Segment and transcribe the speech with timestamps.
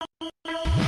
[0.00, 0.32] Thank
[0.78, 0.87] you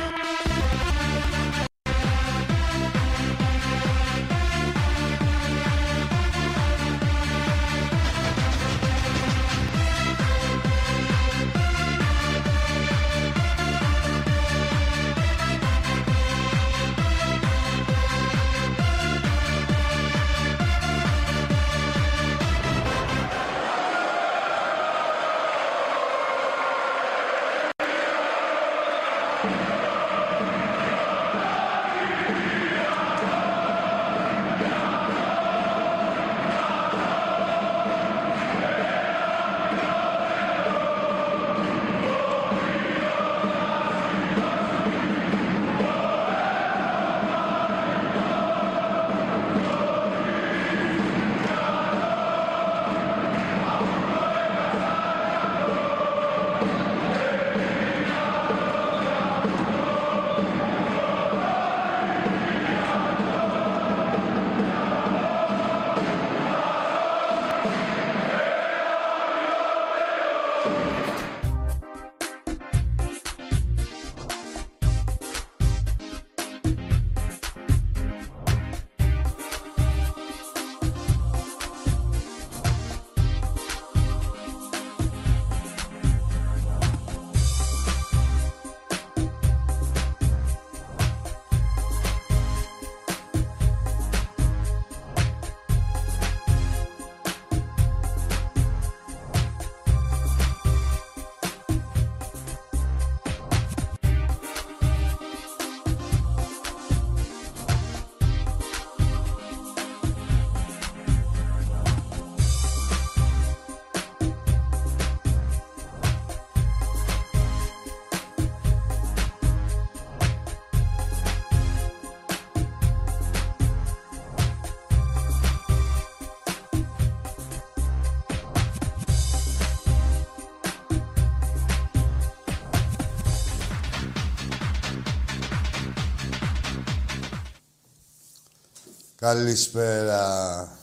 [139.20, 140.78] Καλησπέρα.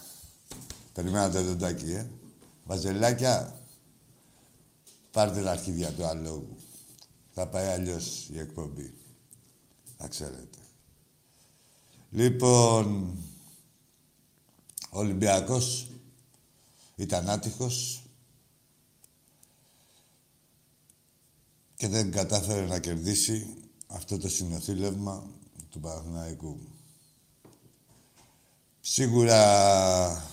[0.94, 2.10] Περιμένατε το τάκι, ε.
[2.66, 3.62] Βαζελάκια,
[5.12, 6.58] πάρτε τα αρχίδια του αλόγου.
[7.34, 8.94] Θα πάει αλλιώς η εκπομπή.
[9.98, 10.58] Να ξέρετε.
[12.10, 13.18] Λοιπόν,
[14.90, 15.92] ο Ολυμπιακός
[16.96, 18.04] ήταν άτυχος
[21.76, 23.56] και δεν κατάφερε να κερδίσει
[23.88, 25.24] αυτό το συνοθήλευμα
[25.70, 26.60] του Παναθηναϊκού.
[28.90, 30.24] Σίγουρα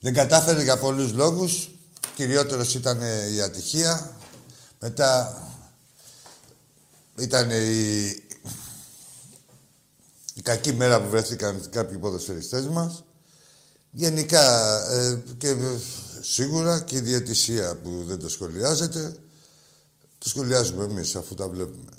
[0.00, 1.70] δεν κατάφερε για πολλούς λόγους.
[2.14, 3.00] Κυριότερος ήταν
[3.34, 4.16] η ατυχία.
[4.80, 5.42] Μετά
[7.18, 8.06] ήταν η,
[10.34, 13.04] η κακή μέρα που βρέθηκαν κάποιοι ποδοσφαιριστές μας.
[13.90, 15.56] Γενικά ε, και
[16.20, 19.16] σίγουρα και η διαιτησία που δεν το σχολιάζεται.
[20.18, 21.90] Το σχολιάζουμε εμείς αφού τα βλέπουμε.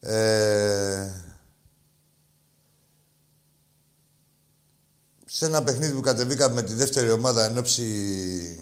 [0.00, 1.25] Ε,
[5.36, 8.60] σε ένα παιχνίδι που κατεβήκαμε με τη δεύτερη ομάδα εν όψει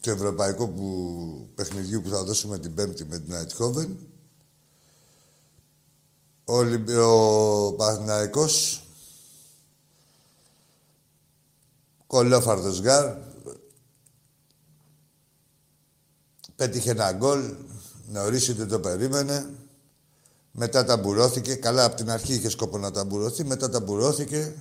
[0.00, 3.98] του ευρωπαϊκού που, παιχνιδιού που θα δώσουμε την Πέμπτη με την Αϊντχόφεν.
[6.44, 6.58] Ο,
[7.00, 8.82] ο Παναθηναϊκός
[12.06, 13.16] κωλόφαρδος γκάρ
[16.56, 17.54] πέτυχε ένα γκολ
[18.08, 19.50] νωρίς ούτε το περίμενε
[20.52, 24.54] μετά ταμπουρώθηκε καλά από την αρχή είχε σκόπο να ταμπουρωθεί μετά ταμπουρώθηκε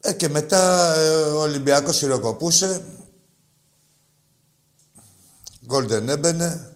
[0.00, 2.82] ε, και μετά ε, ο Ολυμπιακός σιροκοπούσε.
[5.66, 6.72] Γκολ έμπαινε.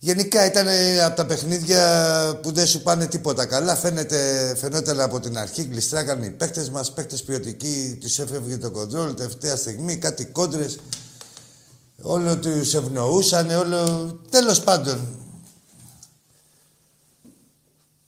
[0.00, 0.66] Γενικά ήταν
[1.04, 3.76] από τα παιχνίδια που δεν σου πάνε τίποτα καλά.
[3.76, 9.14] Φαίνεται, φαινόταν από την αρχή, γλιστράγανε οι παίκτες μας, παίκτες ποιοτικοί, τους έφευγε το κοντρόλ,
[9.14, 10.78] τελευταία στιγμή, κάτι κόντρες.
[12.02, 14.12] Όλο τους ευνοούσαν, όλο...
[14.30, 15.08] Τέλος πάντων.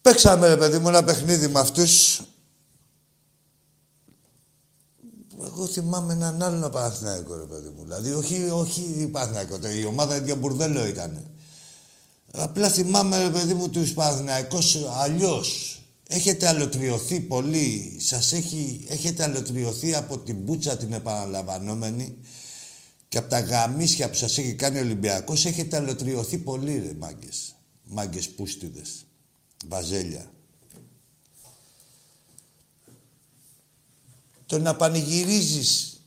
[0.02, 2.20] Παίξαμε, ρε παιδί μου, ένα παιχνίδι με αυτούς
[5.52, 7.82] Εγώ θυμάμαι έναν άλλο Παναθηναϊκό, ρε παιδί μου.
[7.82, 11.26] Δηλαδή, όχι, όχι Παναθηναϊκό, η ομάδα για μπουρδέλο ήταν.
[12.32, 15.80] Απλά θυμάμαι, ρε παιδί μου, τους Παναθηναϊκούς αλλιώς.
[16.08, 17.96] Έχετε αλωτριωθεί πολύ.
[18.00, 22.16] Σας έχει, έχετε αλωτριωθεί από την μπούτσα την επαναλαμβανόμενη
[23.08, 27.54] και από τα γαμίσια που σας έχει κάνει ο Ολυμπιακός έχετε αλωτριωθεί πολύ, ρε μάγκες.
[27.84, 29.06] Μάγκες πούστιδες.
[29.66, 30.30] Βαζέλια.
[34.50, 36.00] Το να πανηγυρίζεις.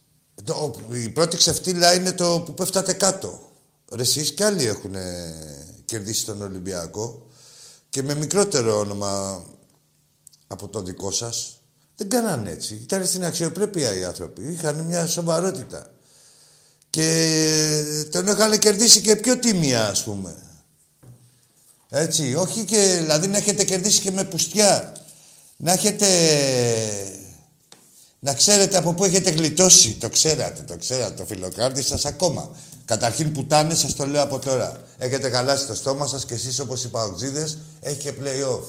[0.43, 3.51] Το, η πρώτη ξεφτύλα είναι το που πέφτατε κάτω.
[3.91, 4.95] Ρε εσείς κι άλλοι έχουν
[5.85, 7.27] κερδίσει τον Ολυμπιακό
[7.89, 9.43] και με μικρότερο όνομα
[10.47, 11.59] από το δικό σας.
[11.95, 12.73] Δεν κάνανε έτσι.
[12.73, 14.51] Ήταν στην αξιοπρέπεια οι άνθρωποι.
[14.51, 15.91] Είχαν μια σοβαρότητα.
[16.89, 20.35] Και τον είχαν κερδίσει και πιο τίμια, ας πούμε.
[21.89, 24.95] Έτσι, όχι και, δηλαδή να έχετε κερδίσει και με πουστιά.
[25.57, 26.07] Να έχετε...
[28.25, 29.93] Να ξέρετε από πού έχετε γλιτώσει.
[29.93, 32.49] Το ξέρατε, το ξέρατε, το φιλοκάρτι σας ακόμα.
[32.85, 34.81] Καταρχήν πουτάνε, σας το λέω από τώρα.
[34.97, 38.63] Έχετε χαλάσει το στόμα σας και εσείς όπως οι παουτζίδες έχει και play-off.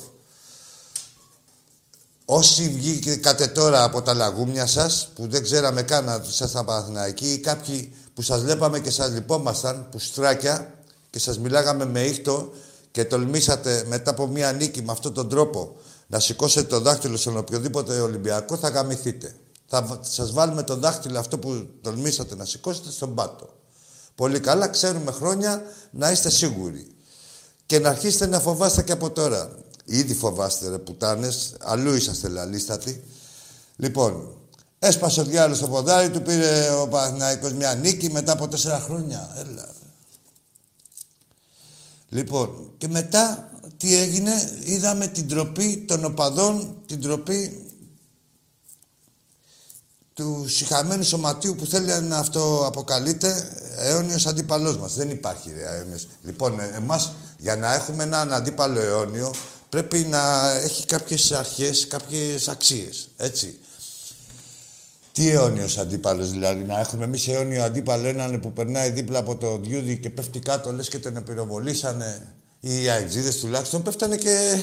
[2.24, 7.38] Όσοι βγήκατε τώρα από τα λαγούμια σας, που δεν ξέραμε καν να ήσασταν Παναθηναϊκοί, ή
[7.38, 10.74] κάποιοι που σας βλέπαμε και σας λυπόμασταν, που στράκια
[11.10, 12.52] και σας μιλάγαμε με ήχτο
[12.90, 17.36] και τολμήσατε μετά από μία νίκη με αυτόν τον τρόπο να σηκώσετε το δάχτυλο στον
[17.36, 19.34] οποιοδήποτε Ολυμπιακό, θα γαμηθείτε.
[19.66, 23.48] Θα σας βάλουμε το δάχτυλο αυτό που τολμήσατε να σηκώσετε στον πάτο.
[24.14, 26.86] Πολύ καλά, ξέρουμε χρόνια να είστε σίγουροι.
[27.66, 29.50] Και να αρχίσετε να φοβάστε και από τώρα.
[29.84, 33.04] Ήδη φοβάστε ρε πουτάνες, αλλού είσαστε λαλίστατοι.
[33.76, 34.36] Λοιπόν,
[34.78, 39.36] έσπασε ο διάλογος στο ποδάρι του, πήρε ο Παναθηναϊκός μια νίκη μετά από τέσσερα χρόνια.
[39.36, 39.68] Έλα.
[42.08, 44.32] Λοιπόν, και μετά τι έγινε,
[44.62, 47.63] είδαμε την τροπή των οπαδών, την τροπή
[50.14, 54.94] του συχαμένου σωματείου που θέλει να αυτό αποκαλείται αιώνιος αντίπαλός μας.
[54.94, 56.08] Δεν υπάρχει αιώνιος.
[56.22, 59.34] Λοιπόν, εμάς για να έχουμε έναν αντίπαλο αιώνιο
[59.68, 63.08] πρέπει να έχει κάποιες αρχές, κάποιες αξίες.
[63.16, 63.58] Έτσι.
[65.12, 69.58] Τι αιώνιος αντίπαλος, δηλαδή, να έχουμε εμείς αιώνιο αντίπαλο έναν που περνάει δίπλα από το
[69.58, 72.34] διούδι και πέφτει κάτω, λες και τον πυροβολήσανε.
[72.60, 74.36] Οι αεξίδες τουλάχιστον πέφτανε και.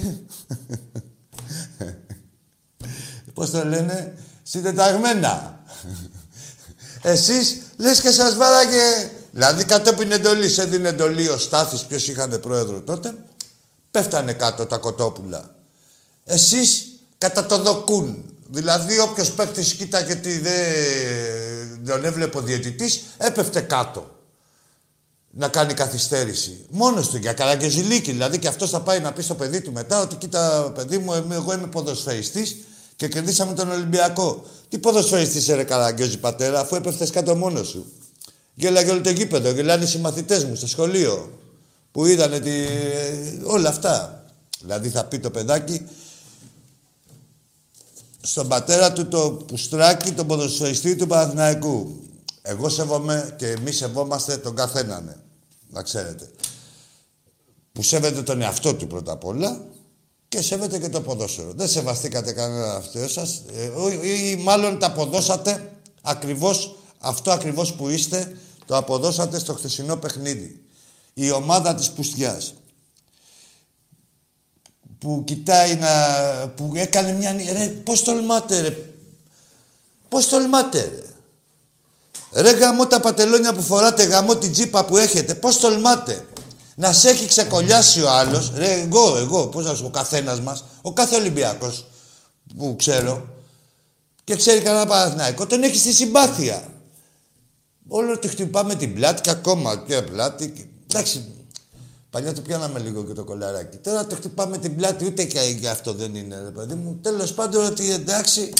[3.33, 4.13] Πώς το λένε,
[4.51, 5.63] συντεταγμένα.
[7.01, 9.12] Εσείς λες και σας βάραγε...
[9.31, 13.13] Δηλαδή κατόπιν εντολή, έδινε εντολή ο Στάθης, ποιος είχαν πρόεδρο τότε,
[13.92, 15.56] πέφτανε κάτω τα κοτόπουλα.
[16.24, 16.86] Εσείς
[17.18, 18.25] κατά το δοκούν.
[18.48, 24.19] Δηλαδή όποιος παίκτης κοίταγε τι δεν τον έβλεπε ο διαιτητής, έπεφτε κάτω.
[25.30, 26.65] Να κάνει καθυστέρηση.
[26.69, 28.12] Μόνος του για καραγκεζιλίκη.
[28.12, 31.13] Δηλαδή και αυτός θα πάει να πει στο παιδί του μετά ότι κοίτα παιδί μου,
[31.13, 32.56] εγώ είμαι ποδοσφαιριστής
[33.01, 34.44] και κερδίσαμε τον Ολυμπιακό.
[34.69, 37.86] Τι ποδοσφαιριστής ρε καραγκιόζη πατέρα, αφού έπεφτε κάτω μόνος σου.
[38.53, 41.39] Γέλαγε όλο το γήπεδο, γελάνε οι συμμαθητές μου στο σχολείο
[41.92, 42.51] που είδανε τη...
[43.44, 44.25] όλα αυτά.
[44.59, 45.88] Δηλαδή θα πει το παιδάκι
[48.21, 52.00] στον πατέρα του το πουστράκι, τον ποδοσφαιριστή του Παναθηναϊκού.
[52.42, 55.21] Εγώ σέβομαι και εμείς σεβόμαστε τον καθέναν,
[55.69, 56.30] να ξέρετε.
[57.71, 59.65] Που σέβεται τον εαυτό του πρώτα απ' όλα
[60.31, 61.54] και σέβεται και το ποδόσφαιρο.
[61.56, 68.38] Δεν σεβαστήκατε κανένα αυτό σας ε, ή μάλλον τα αποδώσατε ακριβώς αυτό ακριβώς που είστε
[68.66, 70.62] το αποδώσατε στο χθεσινό παιχνίδι.
[71.13, 72.54] Η ομάδα της πουστιάς
[75.00, 75.89] που κοιτάει να...
[76.48, 77.36] που έκανε μια...
[77.51, 78.77] Ρε, πώς τολμάτε ρε.
[80.10, 82.41] Πώς τολμάτε ρε.
[82.41, 85.36] Ρε γαμώ τα πατελόνια που φοράτε, γαμώ την τζίπα που έχετε.
[85.36, 86.25] Πώς τολμάτε.
[86.75, 88.51] Να σε έχει ξεκολλιάσει ο άλλος.
[88.56, 90.63] Ρε εγώ, εγώ, πώς να σου ο καθένας μας.
[90.82, 91.86] Ο κάθε Ολυμπιακός
[92.58, 93.28] που ξέρω.
[94.24, 95.46] Και ξέρει κανένα Παναθηναϊκό.
[95.46, 96.74] Τον έχει στη συμπάθεια.
[97.88, 100.72] Όλο το χτυπάμε την πλάτη και ακόμα και πλάτη.
[100.90, 101.25] Εντάξει,
[102.12, 103.78] Παλιά το πιάναμε λίγο και το κολαράκι.
[103.78, 107.00] Τώρα το χτυπάμε την πλάτη, ούτε και για αυτό δεν είναι, ρε παιδί μου.
[107.01, 108.54] Τέλος πάντων ότι εντάξει,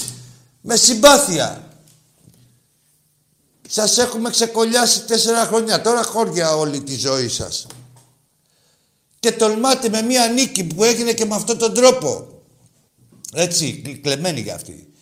[0.62, 1.68] με συμπάθεια.
[3.70, 5.82] Σας έχουμε ξεκολλιάσει τέσσερα χρόνια.
[5.82, 7.68] Τώρα χώρια όλη τη ζωή σας.
[9.21, 12.27] Και τολμάτε με μία νίκη που έγινε και με αυτόν τον τρόπο.
[13.33, 14.93] Έτσι, κλεμμένη για αυτή.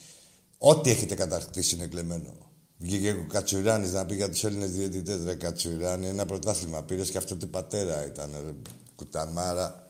[0.58, 2.34] Ό,τι έχετε κατακτήσει είναι κλεμμένο.
[2.78, 5.24] Βγήκε ο Κατσουράνη να πει για τους Έλληνες διαιτητές.
[5.24, 8.30] Ρε Κατσουράνη, ένα πρωτάθλημα πήρες και αυτό τι πατέρα ήταν.
[8.46, 8.54] Ρε,
[8.96, 9.88] κουταμάρα.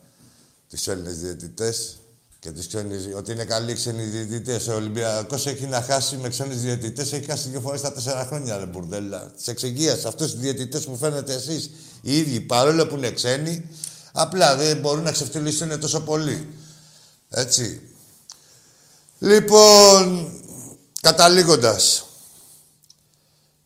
[0.70, 2.00] Τους Έλληνες διαιτητές
[2.40, 3.04] και τους ξένους.
[3.16, 4.68] Ότι είναι καλοί ξένοι διαιτητές.
[4.68, 7.14] Ο Ολυμπιακός έχει να χάσει με ξένους διαιτητές.
[7.14, 9.32] Έχει χάσει δύο φορές τα τέσσερα χρόνια, ρε μπουρδέλα.
[9.38, 11.72] Της εξεγεία αυτούς τους διαιτητές που φαίνεται εσείς
[12.02, 13.70] οι ίδιοι, παρόλο που είναι ξένοι,
[14.12, 16.48] απλά δεν μπορούν να ξεφτυλίσουν τόσο πολύ.
[17.30, 17.82] Έτσι.
[19.20, 20.32] Λοιπόν,
[21.02, 22.04] καταλήγοντας,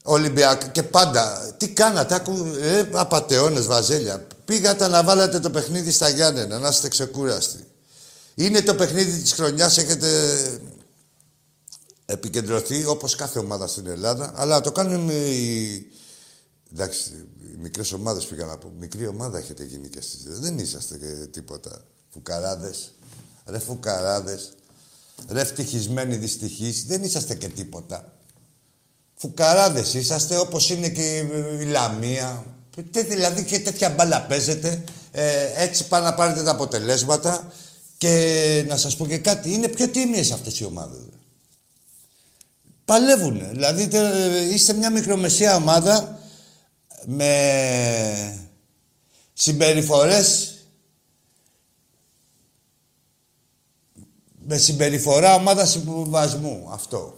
[0.03, 1.53] Ολυμπιακ και πάντα.
[1.57, 4.27] Τι κάνατε, ακού, ε, απαταιώνες, βαζέλια.
[4.45, 7.67] Πήγατε να βάλετε το παιχνίδι στα Γιάννενα, να είστε ξεκούραστοι.
[8.35, 10.09] Είναι το παιχνίδι της χρονιάς, έχετε
[12.05, 15.85] επικεντρωθεί όπως κάθε ομάδα στην Ελλάδα, αλλά το κάνουν οι...
[16.73, 18.71] Εντάξει, οι μικρές ομάδες πήγα να πω.
[18.79, 20.39] Μικρή ομάδα έχετε γίνει και εσείς.
[20.39, 21.81] Δεν είσαστε και τίποτα.
[22.09, 22.93] Φουκαράδες.
[23.45, 24.53] Ρε φουκαράδες.
[25.29, 26.85] Ρε ευτυχισμένοι δυστυχείς.
[26.85, 28.13] Δεν είσαστε και τίποτα.
[29.15, 31.17] Φουκαράδες είσαστε, όπως είναι και
[31.59, 32.45] η Λαμία,
[32.91, 34.83] Δηλαδή και τέτοια μπάλα παίζετε.
[35.11, 37.51] Ε, έτσι πάνε να πάρετε τα αποτελέσματα.
[37.97, 40.99] Και να σας πω και κάτι, είναι πιο τίμιες αυτές οι ομάδες.
[42.85, 43.49] Παλεύουν.
[43.49, 43.89] Δηλαδή
[44.53, 46.22] είστε μια μικρομεσαία ομάδα
[47.05, 48.49] με
[49.33, 50.53] συμπεριφορές
[54.47, 56.69] με συμπεριφορά ομάδα συμβιβασμού.
[56.71, 57.17] Αυτό.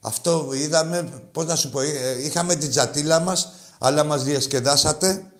[0.00, 5.30] Αυτό είδαμε, πώς να σου πω, ε, είχαμε την τζατίλα μας, αλλά μας διασκεδάσατε.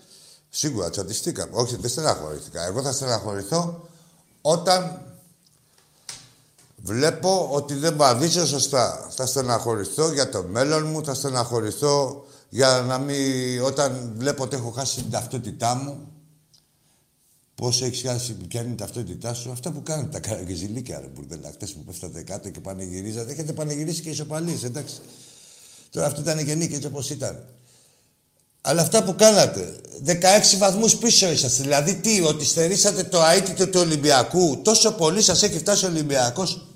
[0.49, 1.51] Σίγουρα τσατιστήκαμε.
[1.55, 2.65] Όχι, δεν στεναχωρηθήκα.
[2.65, 3.89] Εγώ θα στεναχωρηθώ
[4.41, 5.01] όταν
[6.77, 9.09] βλέπω ότι δεν βαδίζω σωστά.
[9.11, 13.63] Θα στεναχωρηθώ για το μέλλον μου, θα στεναχωρηθώ για να μην...
[13.63, 16.09] Όταν βλέπω ότι έχω χάσει την ταυτότητά μου,
[17.57, 21.51] Πώς έχεις χάσει, ποια είναι η ταυτότητά σου, αυτά που κάνετε τα καραγκεζιλίκια, ρε μπουρδέλα.
[21.53, 24.95] Χτες που πέφτατε κάτω και πανηγυρίζατε, έχετε πανηγυρίσει και ισοπαλίες, εντάξει.
[25.91, 27.45] Τώρα αυτό ήταν και νίκη έτσι όπως ήταν.
[28.61, 30.13] Αλλά αυτά που κάνατε, 16
[30.59, 31.63] βαθμούς πίσω είσαστε.
[31.63, 36.67] Δηλαδή τι, ότι στερήσατε το αίτητο του Ολυμπιακού, τόσο πολύ σας έχει φτάσει ο Ολυμπιακός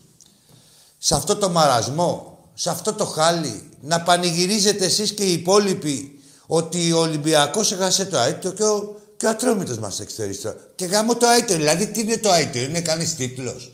[0.98, 6.92] σε αυτό το μαρασμό, σε αυτό το χάλι, να πανηγυρίζετε εσείς και οι υπόλοιποι ότι
[6.92, 10.38] ο Ολυμπιακός έχασε το αίτητο και ο και ο Ατρόμητος μας εξαιρεί
[10.74, 11.54] Και γάμω το άιτο.
[11.56, 13.72] Δηλαδή, τι είναι το άιτο, είναι κανείς τίτλος.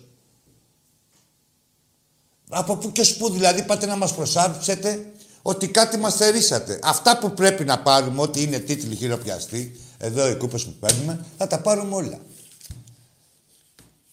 [2.49, 6.79] Από πού και σπου, δηλαδή, πάτε να μας προσάψετε ότι κάτι μας θερήσατε.
[6.83, 11.47] Αυτά που πρέπει να πάρουμε, ότι είναι τίτλοι χειροπιαστοί, εδώ οι κούπες που παίρνουμε, θα
[11.47, 12.19] τα πάρουμε όλα.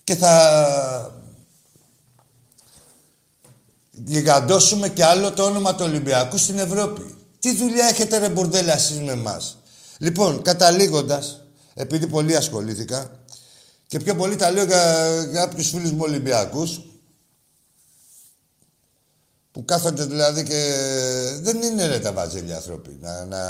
[0.03, 1.22] Και θα
[3.93, 7.15] γιγαντώσουμε και άλλο το όνομα του Ολυμπιακού στην Ευρώπη.
[7.39, 9.57] Τι δουλειά έχετε ρε μπουρδέλα εσείς με εμάς;
[9.97, 11.41] Λοιπόν, καταλήγοντας,
[11.73, 13.11] επειδή πολύ ασχολήθηκα
[13.87, 16.81] και πιο πολύ τα λέω για, για κάποιους φίλους μου Ολυμπιακούς,
[19.51, 20.75] που κάθονται δηλαδή και
[21.41, 22.97] δεν είναι ρε τα βαζέλια άνθρωποι.
[23.01, 23.41] Να, να...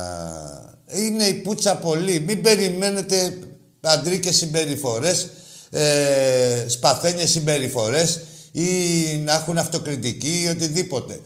[0.85, 2.19] Είναι η πουτσα πολύ.
[2.19, 3.39] Μην περιμένετε
[3.81, 5.29] αντρίκες συμπεριφορές,
[5.69, 8.19] ε, σπαθένιες συμπεριφορές
[8.53, 11.19] ή να έχουν αυτοκριτική ή οτιδήποτε.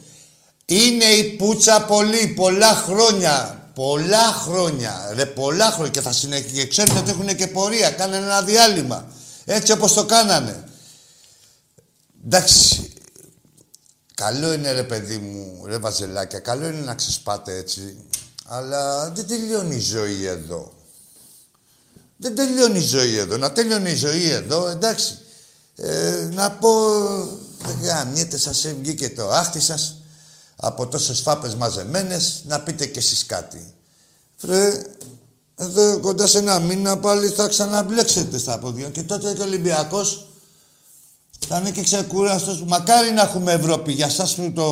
[0.66, 3.62] Είναι η πουτσα πολύ, πολλά χρόνια.
[3.74, 6.54] Πολλά χρόνια, ρε, πολλά χρόνια και θα συνεχίσει.
[6.54, 7.92] Και ξέρετε ότι έχουν και πορεία.
[7.92, 9.12] Κάνανε ένα διάλειμμα.
[9.46, 10.64] Έτσι όπως το κάνανε.
[12.26, 12.92] Εντάξει.
[14.14, 17.98] Καλό είναι ρε παιδί μου, ρε βαζελάκια, καλό είναι να ξεσπάτε έτσι.
[18.46, 20.74] Αλλά δεν τελειώνει η ζωή εδώ.
[22.18, 23.38] Δεν τελειώνει η ζωή εδώ.
[23.38, 25.18] Να τελειώνει η ζωή εδώ, εντάξει.
[25.80, 26.70] Ε, να πω,
[27.66, 30.02] δεν γαμιέται, σας βγήκε το άχτι σας
[30.56, 33.74] από τόσες φάπες μαζεμένες, να πείτε κι εσείς κάτι.
[34.36, 34.82] Φρε,
[35.56, 38.90] εδώ κοντά σε ένα μήνα πάλι θα ξαναμπλέξετε στα πόδια.
[38.90, 40.28] Και τότε και ο Ολυμπιακός
[41.48, 42.64] θα είναι και ξεκούραστος.
[42.64, 43.92] Μακάρι να έχουμε Ευρώπη.
[43.92, 44.70] Για σας που το,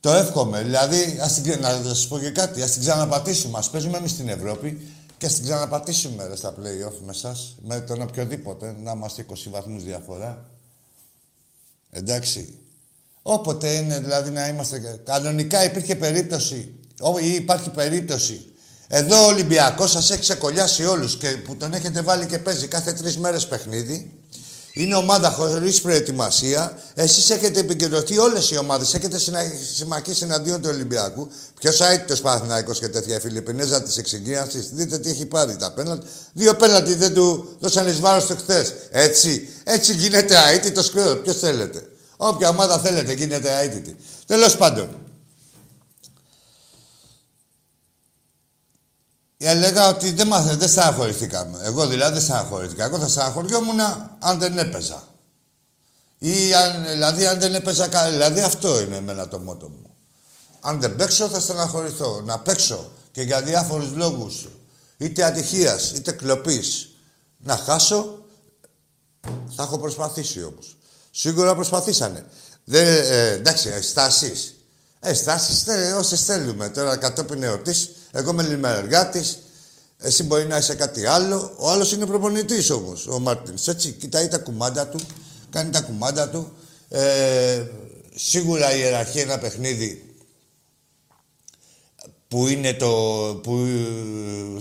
[0.00, 0.62] το εύχομαι.
[0.62, 3.58] Δηλαδή, ας την, να σας πω και κάτι, ας την ξαναπατήσουμε.
[3.58, 4.86] Ας παίζουμε εμείς στην Ευρώπη
[5.18, 7.56] και ας την ξαναπατήσουμε ρε, στα play-off με σας.
[7.62, 10.50] Με τον οποιοδήποτε, να είμαστε 20 βαθμούς διαφορά.
[11.90, 12.58] Εντάξει.
[13.22, 15.00] Όποτε είναι δηλαδή να είμαστε...
[15.04, 16.74] Κανονικά υπήρχε περίπτωση,
[17.22, 18.52] ή υπάρχει περίπτωση.
[18.88, 22.92] Εδώ ο Ολυμπιακός σας έχει ξεκολλιάσει όλους και που τον έχετε βάλει και παίζει κάθε
[22.92, 24.17] τρεις μέρες παιχνίδι.
[24.78, 26.78] Είναι ομάδα χωρίς προετοιμασία.
[26.94, 28.94] Εσείς έχετε επικεντρωθεί όλες οι ομάδες.
[28.94, 29.18] Έχετε
[29.74, 31.28] συμμαχίσει εναντίον του Ολυμπιακού.
[31.60, 34.70] Ποιος αίτητο Παναθυναϊκό και τέτοια Φιλιππινέζα τη εξυγίανσης.
[34.72, 36.02] Δείτε τι έχει πάρει τα πέναλτ.
[36.32, 38.74] Δύο πέναλτ δεν του δώσαν εις βάρος του χθες.
[38.90, 39.48] Έτσι.
[39.64, 40.82] Έτσι γίνεται αίτητο
[41.22, 41.82] Ποιος θέλετε.
[42.16, 43.96] Όποια ομάδα θέλετε γίνεται αίτητη.
[44.26, 45.07] Τέλος πάντων.
[49.40, 51.58] Έλεγα ότι δεν μάθετε, δεν στεναχωρηθήκαμε.
[51.62, 52.84] Εγώ δηλαδή δεν στεναχωρηθήκα.
[52.84, 53.80] Εγώ θα στεναχωριόμουν
[54.18, 55.02] αν δεν έπαιζα.
[56.18, 58.10] Ή αν, δηλαδή αν δεν έπαιζα καλά.
[58.10, 59.90] Δηλαδή αυτό είναι εμένα το μότο μου.
[60.60, 62.20] Αν δεν παίξω θα στεναχωρηθώ.
[62.24, 64.48] Να παίξω και για διάφορους λόγους.
[64.96, 66.88] Είτε ατυχίας, είτε κλοπής.
[67.38, 68.24] Να χάσω,
[69.56, 70.76] θα έχω προσπαθήσει όμως.
[71.10, 72.26] Σίγουρα προσπαθήσανε.
[72.64, 74.32] Δεν, ε, εντάξει, στάσει.
[75.00, 75.64] Ε, στάσει
[75.98, 76.68] όσες θέλουμε.
[76.68, 77.74] Τώρα κατόπιν εορτή,
[78.10, 79.22] εγώ είμαι λιμεργάτη.
[80.00, 81.54] Εσύ μπορεί να είσαι κάτι άλλο.
[81.58, 83.68] Ο άλλος είναι προπονητής όμως, ο Μάρτινς.
[83.68, 84.98] Έτσι, κοιτάει τα κουμάντα του,
[85.50, 86.52] κάνει τα κουμάντα του.
[86.88, 87.66] Ε,
[88.14, 90.14] σίγουρα η ιεραρχία ένα παιχνίδι
[92.28, 92.90] που, είναι το,
[93.42, 93.66] που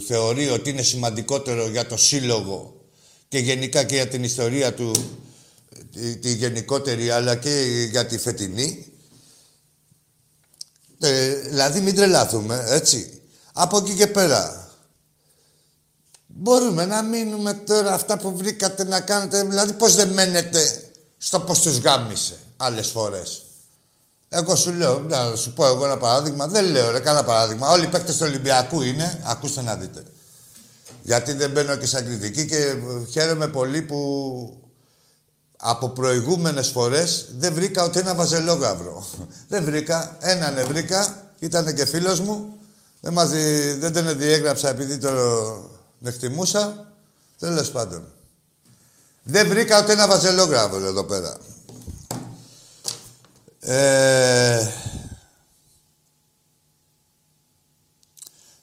[0.07, 2.81] θεωρεί ότι είναι σημαντικότερο για το σύλλογο
[3.27, 4.91] και γενικά και για την ιστορία του
[6.21, 8.85] τη, γενικότερη αλλά και για τη φετινή.
[10.99, 13.16] Ε, δηλαδή μην τρελάθουμε, έτσι.
[13.59, 14.67] Από εκεί και πέρα.
[16.27, 21.61] Μπορούμε να μείνουμε τώρα αυτά που βρήκατε να κάνετε, δηλαδή πώς δεν μένετε στο πώς
[21.61, 23.41] τους γάμισε άλλες φορές.
[24.29, 26.47] Εγώ σου λέω, να σου πω εγώ ένα παράδειγμα.
[26.47, 27.69] Δεν λέω ρε, κάνα παράδειγμα.
[27.69, 30.03] Όλοι οι παίκτες του Ολυμπιακού είναι, ακούστε να δείτε.
[31.03, 32.75] Γιατί δεν μπαίνω και σαν κριτική και
[33.09, 33.99] χαίρομαι πολύ που
[35.57, 39.07] από προηγούμενες φορές δεν βρήκα ούτε ένα βαζελόγαυρο.
[39.49, 40.17] δεν βρήκα.
[40.19, 42.56] Έναν βρήκα, ήταν και φίλος μου.
[43.01, 43.29] Δεν, μας,
[43.77, 45.09] δεν τον διέγραψα επειδή το
[46.03, 46.91] εκτιμούσα.
[47.39, 48.03] Τέλος πάντων.
[49.23, 51.37] Δεν βρήκα ούτε ένα βαζελόγαυρο εδώ πέρα.
[53.59, 54.67] Ε...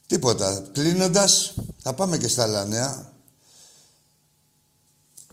[0.06, 0.64] Τίποτα.
[0.72, 3.12] Κλείνοντας, θα πάμε και στα άλλα νέα.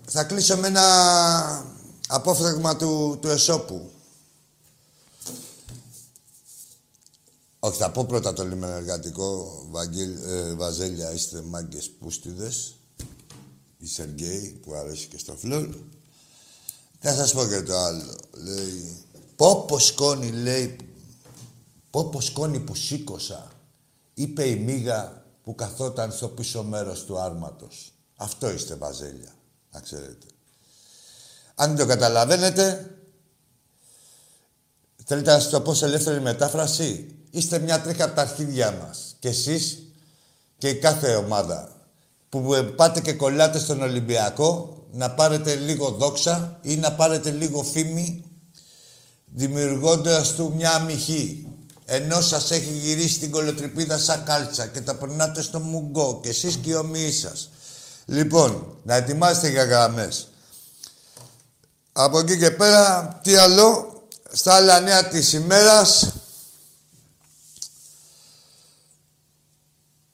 [0.06, 1.66] Θα κλείσω με ένα
[2.08, 3.92] απόφραγμα του, του Εσώπου.
[7.64, 9.62] Όχι, θα πω πρώτα το λίμενο εργατικό.
[9.70, 12.76] Βαγγέλ, ε, βαζέλια, είστε μάγκες πούστιδες.
[13.78, 15.70] Η Σεργέη, που αρέσει και στο φλόρ.
[17.00, 18.16] Θα σας πω και το άλλο.
[18.32, 18.98] Λέει,
[19.36, 20.76] πόπο σκόνη, λέει,
[21.90, 23.52] πόπο σκόνη που σήκωσα,
[24.14, 27.94] είπε η μίγα που καθόταν στο πίσω μέρος του άρματος.
[28.16, 29.34] Αυτό είστε βαζέλια
[29.72, 30.28] να ξέρετε.
[31.56, 32.96] Αν το καταλαβαίνετε,
[35.06, 39.16] θέλετε να σας το πω σε ελεύθερη μετάφραση; Είστε μια τρίχα από τα αρχίδια μας.
[39.20, 39.78] Και εσείς
[40.58, 41.70] και η κάθε ομάδα
[42.30, 48.24] που πάτε και κολλάτε στον Ολυμπιακό να πάρετε λίγο δόξα ή να πάρετε λίγο φήμη
[49.26, 51.48] δημιουργώντας του μια αμυχή.
[51.86, 56.56] Ενώ σας έχει γυρίσει την κολοτριπίδα σαν κάλτσα και τα περνάτε στο μουγκό και εσείς
[56.56, 57.50] και οι ομοίοι σας.
[58.06, 60.28] Λοιπόν, να ετοιμάσετε για γραμμές.
[61.92, 66.14] Από εκεί και πέρα, τι άλλο, στα άλλα νέα της ημέρας,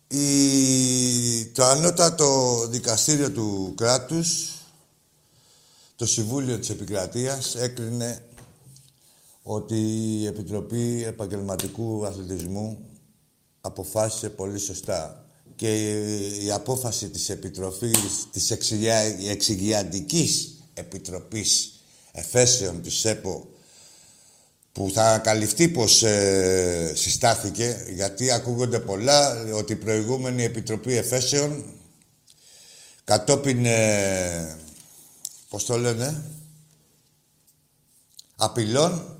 [0.08, 1.46] η...
[1.46, 4.52] το ανώτατο δικαστήριο του κράτους,
[5.96, 8.22] το Συμβούλιο της Επικρατείας, έκρινε
[9.43, 9.76] ότι
[10.20, 12.80] η Επιτροπή Επαγγελματικού Αθλητισμού
[13.62, 15.91] αποφάσισε πολύ σωστά και
[16.43, 18.52] η απόφαση της Επιτροφής, της
[19.30, 21.72] Εξηγιαντικής Επιτροπής
[22.12, 23.48] Εφέσεων της ΕΠΟ
[24.78, 31.63] που θα καλυφθεί πως ε, συστάθηκε, γιατί ακούγονται πολλά ότι η προηγούμενη Επιτροπή Εφέσεων
[33.04, 34.58] κατόπιν, ε,
[35.50, 36.24] πώς το λένε,
[38.36, 39.18] απειλών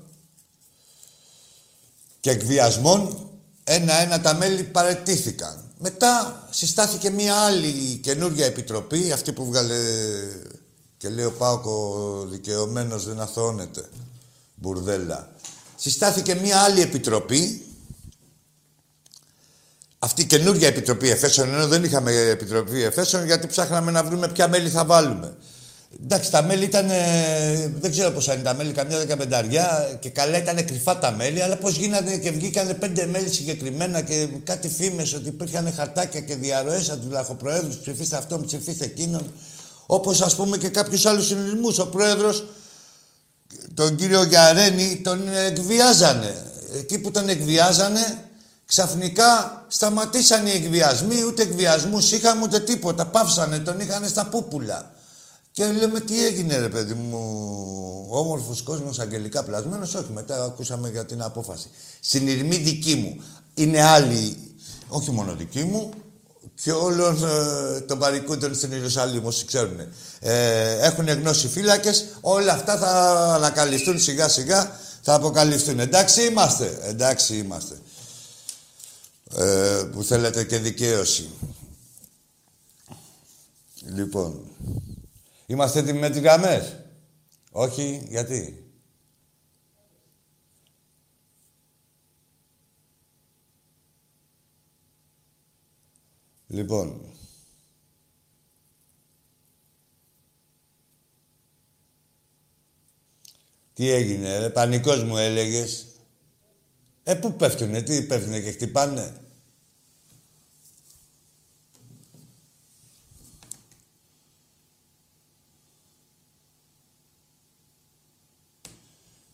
[2.20, 3.30] και εκβιασμών,
[3.64, 5.72] ένα-ένα τα μέλη παρετήθηκαν.
[5.78, 9.76] Μετά συστάθηκε μία άλλη καινούργια επιτροπή, αυτή που βγάλε
[10.96, 13.88] και λέει ο Πάοκο δικαιωμένος δεν αθώνεται.
[14.54, 15.36] Μπουρδέλα.
[15.80, 17.62] Συστάθηκε μία άλλη επιτροπή,
[19.98, 24.48] αυτή η καινούργια επιτροπή εφέσεων, ενώ δεν είχαμε επιτροπή εφέσεων, γιατί ψάχναμε να βρούμε ποια
[24.48, 25.36] μέλη θα βάλουμε.
[26.02, 26.86] Εντάξει, τα μέλη ήταν.
[27.80, 31.56] Δεν ξέρω πόσα είναι τα μέλη, καμιά δεκαπενταριά και καλά ήταν κρυφά τα μέλη, αλλά
[31.56, 36.90] πώς γίνανε και βγήκανε πέντε μέλη συγκεκριμένα και κάτι φήμες ότι υπήρχαν χαρτάκια και διαρροές
[36.90, 37.76] από τους λαχοπροέδρους.
[37.76, 39.32] Ψηφίστε αυτόν, ψηφίστε εκείνον.
[39.86, 41.74] Όπως ας πούμε και κάποιους άλλους συνειδημού.
[41.78, 42.44] Ο πρόεδρος,
[43.78, 46.46] τον κύριο Γιαρένη, τον εκβιάζανε.
[46.78, 48.24] Εκεί που τον εκβιάζανε,
[48.66, 53.06] ξαφνικά σταματήσαν οι εκβιασμοί, ούτε εκβιασμούς είχαμε ούτε τίποτα.
[53.06, 54.90] Πάυσανε, τον είχαν στα πούπουλα.
[55.50, 57.18] Και λέμε τι έγινε ρε παιδί μου,
[58.08, 59.94] όμορφος κόσμος, αγγελικά πλασμένος.
[59.94, 61.70] Όχι, μετά ακούσαμε για την απόφαση.
[62.00, 63.22] Συνειρμή δική μου.
[63.54, 64.36] Είναι άλλη,
[64.88, 65.90] όχι μόνο δική μου,
[66.62, 69.80] και όλων ε, των παρικούντων στην Ιερουσαλήμ, όσοι ξέρουν.
[70.20, 72.90] Ε, έχουν γνώση φύλακες, όλα αυτά θα
[73.34, 74.70] ανακαλυφθούν σιγά σιγά,
[75.02, 75.80] θα αποκαλυφθούν.
[75.80, 77.78] Εντάξει είμαστε, εντάξει είμαστε.
[79.36, 81.30] Ε, που θέλετε και δικαίωση.
[83.94, 84.48] Λοιπόν,
[85.50, 86.76] Είμαστε έτοιμοι με τις γραμμές.
[87.50, 88.67] Όχι, γιατί;
[96.48, 97.00] Λοιπόν.
[103.72, 105.86] Τι έγινε, ρε, πανικός μου έλεγες.
[107.02, 109.20] Ε, πού πέφτουνε, τι πέφτουνε και χτυπάνε.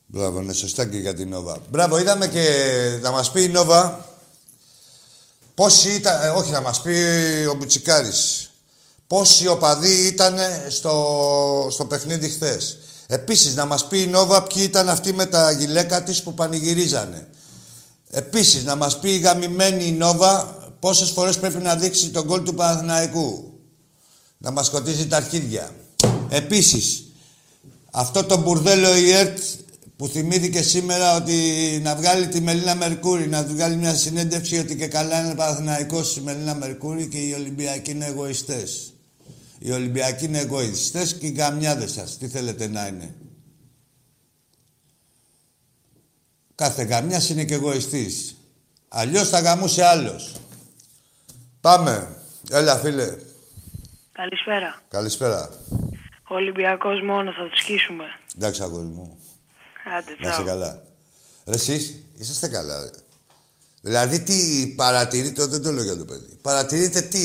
[0.07, 1.59] Μπράβο, ναι, σωστά και για την Νόβα.
[1.71, 4.14] Μπράβο, είδαμε και να μας πει η Νόβα
[5.55, 6.95] πόσοι ήταν, ε, όχι να μας πει
[7.51, 8.51] ο Μπουτσικάρης,
[9.07, 10.39] πόσοι οπαδοί ήταν
[10.69, 12.79] στο, στο παιχνίδι χθες.
[13.07, 17.29] Επίσης, να μας πει η Νόβα ποιοι ήταν αυτοί με τα γυλαίκα της που πανηγυρίζανε.
[18.11, 22.43] Επίσης, να μας πει η γαμημένη η Νόβα πόσες φορές πρέπει να δείξει τον κόλ
[22.43, 23.59] του Παναθηναϊκού.
[24.39, 25.75] Να μας σκοτήσει τα αρχίδια.
[26.29, 27.05] Επίσης,
[27.91, 29.39] αυτό το μπουρδέλο η ΕΡΤ
[29.97, 31.35] που θυμήθηκε σήμερα ότι
[31.83, 36.21] να βγάλει τη Μελίνα Μερκούρη, να βγάλει μια συνέντευξη ότι και καλά είναι Παναθηναϊκός η
[36.21, 38.93] Μελίνα Μερκούρη και οι Ολυμπιακοί είναι εγωιστές.
[39.59, 42.19] Οι Ολυμπιακοί είναι εγωιστές και οι γαμιάδες σας.
[42.19, 43.15] Τι θέλετε να είναι;
[46.55, 48.37] Κάθε γαμιάς είναι και εγωιστής.
[48.89, 50.33] Αλλιώς θα γαμούσε άλλος.
[51.61, 52.17] Πάμε.
[52.51, 53.17] Έλα, φίλε.
[54.13, 54.83] Καλησπέρα.
[54.89, 55.51] Καλησπέρα.
[56.29, 58.05] Ο Ολυμπιακός μόνος θα τους σκίσουμε.
[58.37, 59.19] Εντάξει, αγόρι μου.
[59.99, 60.45] Άντε, Να είσαι τσάου.
[60.45, 60.83] καλά.
[61.45, 62.81] Ρε εσείς, είσαστε καλά.
[62.81, 62.91] Ρε.
[63.81, 66.39] Δηλαδή, τι παρατηρείτε, δεν το λέω για το παιδί.
[66.43, 67.21] Παρατηρείτε τι,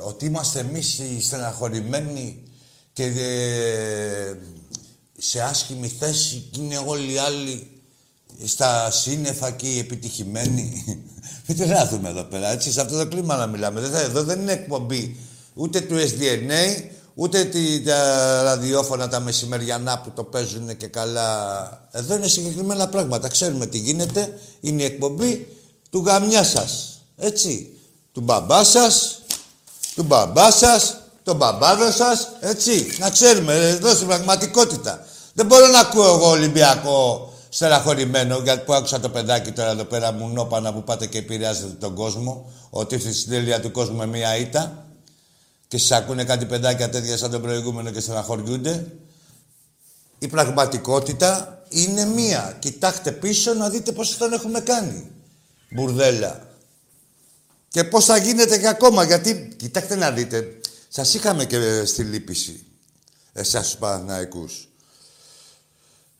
[0.00, 2.42] ότι είμαστε εμείς οι στεναχωρημένοι
[2.92, 4.34] και ε,
[5.18, 7.70] σε άσχημη θέση και είναι όλοι οι άλλοι
[8.44, 10.84] στα σύννεφα και οι επιτυχημένοι.
[11.46, 13.80] Μην τρελάθουμε εδώ πέρα, έτσι, σε αυτό το κλίμα να μιλάμε.
[13.80, 15.16] Δεν θα, εδώ δεν είναι εκπομπή
[15.54, 16.84] ούτε του SDNA,
[17.18, 21.88] ούτε τη, τα ραδιόφωνα τα μεσημεριανά που το παίζουν και καλά.
[21.90, 23.28] Εδώ είναι συγκεκριμένα πράγματα.
[23.28, 24.38] Ξέρουμε τι γίνεται.
[24.60, 25.48] Είναι η εκπομπή
[25.90, 27.00] του γαμιά σας.
[27.16, 27.70] Έτσι.
[28.12, 29.22] Του μπαμπά σας,
[29.94, 32.86] του μπαμπά σας, τον μπαμπάδο σας, έτσι.
[32.98, 35.06] Να ξέρουμε, εδώ στην πραγματικότητα.
[35.34, 40.12] Δεν μπορώ να ακούω εγώ Ολυμπιακό στεναχωρημένο, γιατί που άκουσα το παιδάκι τώρα εδώ πέρα
[40.12, 44.06] μου νόπανα που πάτε και επηρεάζετε τον κόσμο, ότι ήρθε στην τέλεια του κόσμου με
[44.06, 44.85] μία ήττα
[45.68, 48.86] και σας ακούνε κάτι παιδάκια τέτοια σαν τον προηγούμενο και στεναχωριούνται.
[50.18, 52.56] Η πραγματικότητα είναι μία.
[52.58, 55.10] Κοιτάξτε πίσω να δείτε πώς τον έχουμε κάνει.
[55.70, 56.48] Μπουρδέλα.
[57.68, 62.64] Και πώς θα γίνεται και ακόμα, γιατί, κοιτάξτε να δείτε, σας είχαμε και στη λύπηση,
[63.32, 64.68] εσάς τους Παναθηναϊκούς.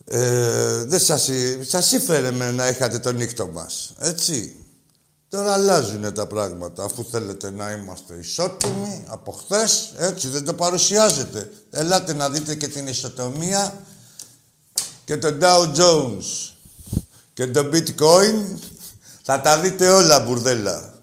[0.05, 4.57] Ε, δεν σας, εί- σας ήφερε με να είχατε το νύχτο μας, έτσι.
[5.37, 11.51] Τώρα αλλάζουν τα πράγματα, αφού θέλετε να είμαστε ισότιμοι από χθες, έτσι δεν το παρουσιάζετε.
[11.71, 13.75] Ελάτε να δείτε και την ισοτομία
[15.05, 16.53] και τον Dow Jones
[17.33, 18.59] και το Bitcoin.
[19.23, 20.95] Θα τα δείτε όλα, μπουρδέλα.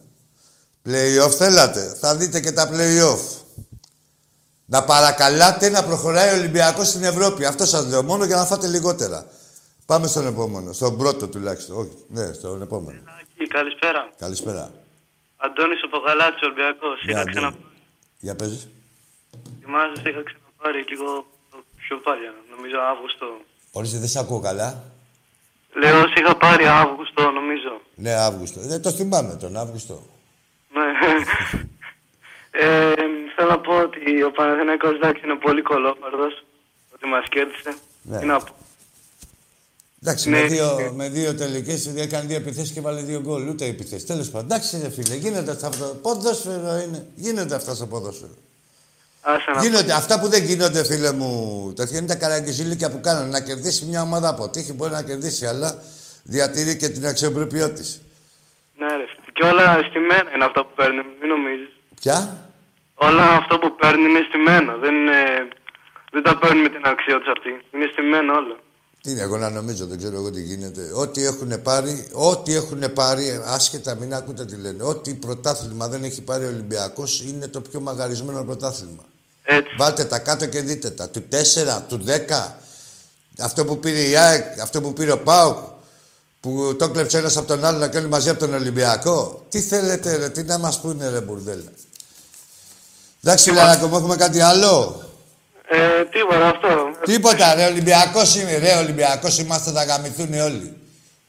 [0.85, 1.95] Play-off θέλατε.
[1.99, 3.21] Θα δείτε και τα play-off.
[4.65, 7.45] Να παρακαλάτε να προχωράει ο Ολυμπιακός στην Ευρώπη.
[7.45, 9.25] Αυτό σας λέω μόνο για να φάτε λιγότερα.
[9.85, 10.73] Πάμε στον επόμενο.
[10.73, 11.77] Στον πρώτο τουλάχιστον.
[11.77, 12.99] Όχι, ναι, στον επόμενο.
[13.39, 14.09] Άκη, Καλησπέρα.
[14.17, 14.71] Καλησπέρα.
[15.37, 17.03] Αντώνης από Γαλάτσι, Ολυμπιακός.
[17.05, 17.35] Ναι, Είχα Αντώνη.
[17.35, 17.53] ξανα...
[18.19, 18.67] Για παίζεις;
[19.61, 21.25] Θυμάσαι, είχα ξαναπάρει λίγο
[21.75, 23.25] πιο παλιά, νομίζω Αύγουστο.
[23.71, 24.83] Ορίστε, δεν σε ακούω καλά.
[25.75, 27.81] Λέω, σε είχα πάρει Αύγουστο, νομίζω.
[27.95, 28.59] Ναι, Αύγουστο.
[28.61, 30.03] Δεν το θυμάμαι τον Αύγουστο.
[30.73, 30.81] Ναι.
[32.51, 32.93] ε,
[33.35, 36.43] θέλω να πω ότι ο Παναθηναϊκός εντάξει είναι πολύ κολόπαρδος,
[36.93, 37.73] ότι μας κέρδισε.
[38.01, 38.19] Ναι.
[38.19, 38.55] Τι να πω.
[40.05, 40.91] Εντάξει, Ναι, με δύο, ναι.
[40.95, 43.47] με δύο τελικές έκανε δύο επιθέσεις και βάλε δύο γκολ.
[43.47, 44.05] Ούτε επιθέσεις.
[44.05, 45.71] Τέλος πάντων, εντάξει, ρε φίλε, γίνεται αυτά.
[45.71, 47.07] στο Ποδόσφαιρο είναι.
[47.15, 48.33] Γίνεται αυτά στο ποδόσφαιρο.
[49.21, 51.73] Άσε να Γίνονται αυτά που δεν γίνονται, φίλε μου.
[51.75, 53.29] Τέτοια είναι τα καραγκιζίλικια που κάνουν.
[53.29, 55.81] Να κερδίσει μια ομάδα από τύχη μπορεί να κερδίσει, αλλά
[56.23, 58.01] διατηρεί και την αξιοπρέπειά της.
[58.77, 58.93] Ναι, ρε.
[58.93, 59.31] φίλε.
[59.33, 61.69] Και όλα στημένα είναι αυτά που παίρνει, μην νομίζεις.
[62.01, 62.37] Ποια;
[62.95, 64.73] Όλα αυτό που παίρνει είναι στημένα.
[64.75, 65.47] Δεν, είναι...
[66.11, 67.49] δεν τα παίρνει με την αξία τους αυτή.
[67.73, 68.55] Είναι στημένα όλα.
[69.03, 70.91] Τι είναι, εγώ να νομίζω, δεν ξέρω εγώ τι γίνεται.
[70.93, 74.83] Ό,τι έχουν πάρει, ό,τι έχουν πάρει, άσχετα μην ακούτε τι λένε.
[74.83, 79.03] Ό,τι πρωτάθλημα δεν έχει πάρει ο Ολυμπιακός είναι το πιο μαγαρισμένο πρωτάθλημα.
[79.43, 79.75] Έτσι.
[79.77, 81.09] Βάλτε τα κάτω και δείτε τα.
[81.09, 82.51] Του 4, του 10.
[83.39, 85.57] Αυτό που πήρε η ΑΕΚ, αυτό που πήρε ο ΠΑΟΚ,
[86.39, 89.45] που το κλέψε ένας από τον άλλο και όλοι μαζί από τον Ολυμπιακό.
[89.49, 91.71] Τι θέλετε, ρε, τι να μας πούνε, ρε μπουρδέλα.
[93.23, 95.02] Εντάξει, φιλαράκο μου, έχουμε κάτι άλλο;
[95.67, 96.91] Ε, τίποτα αυτό.
[97.05, 100.77] Τίποτα, ρε, Ολυμπιακός είναι, ρε, Ολυμπιακός είμαστε, θα γαμηθούν όλοι.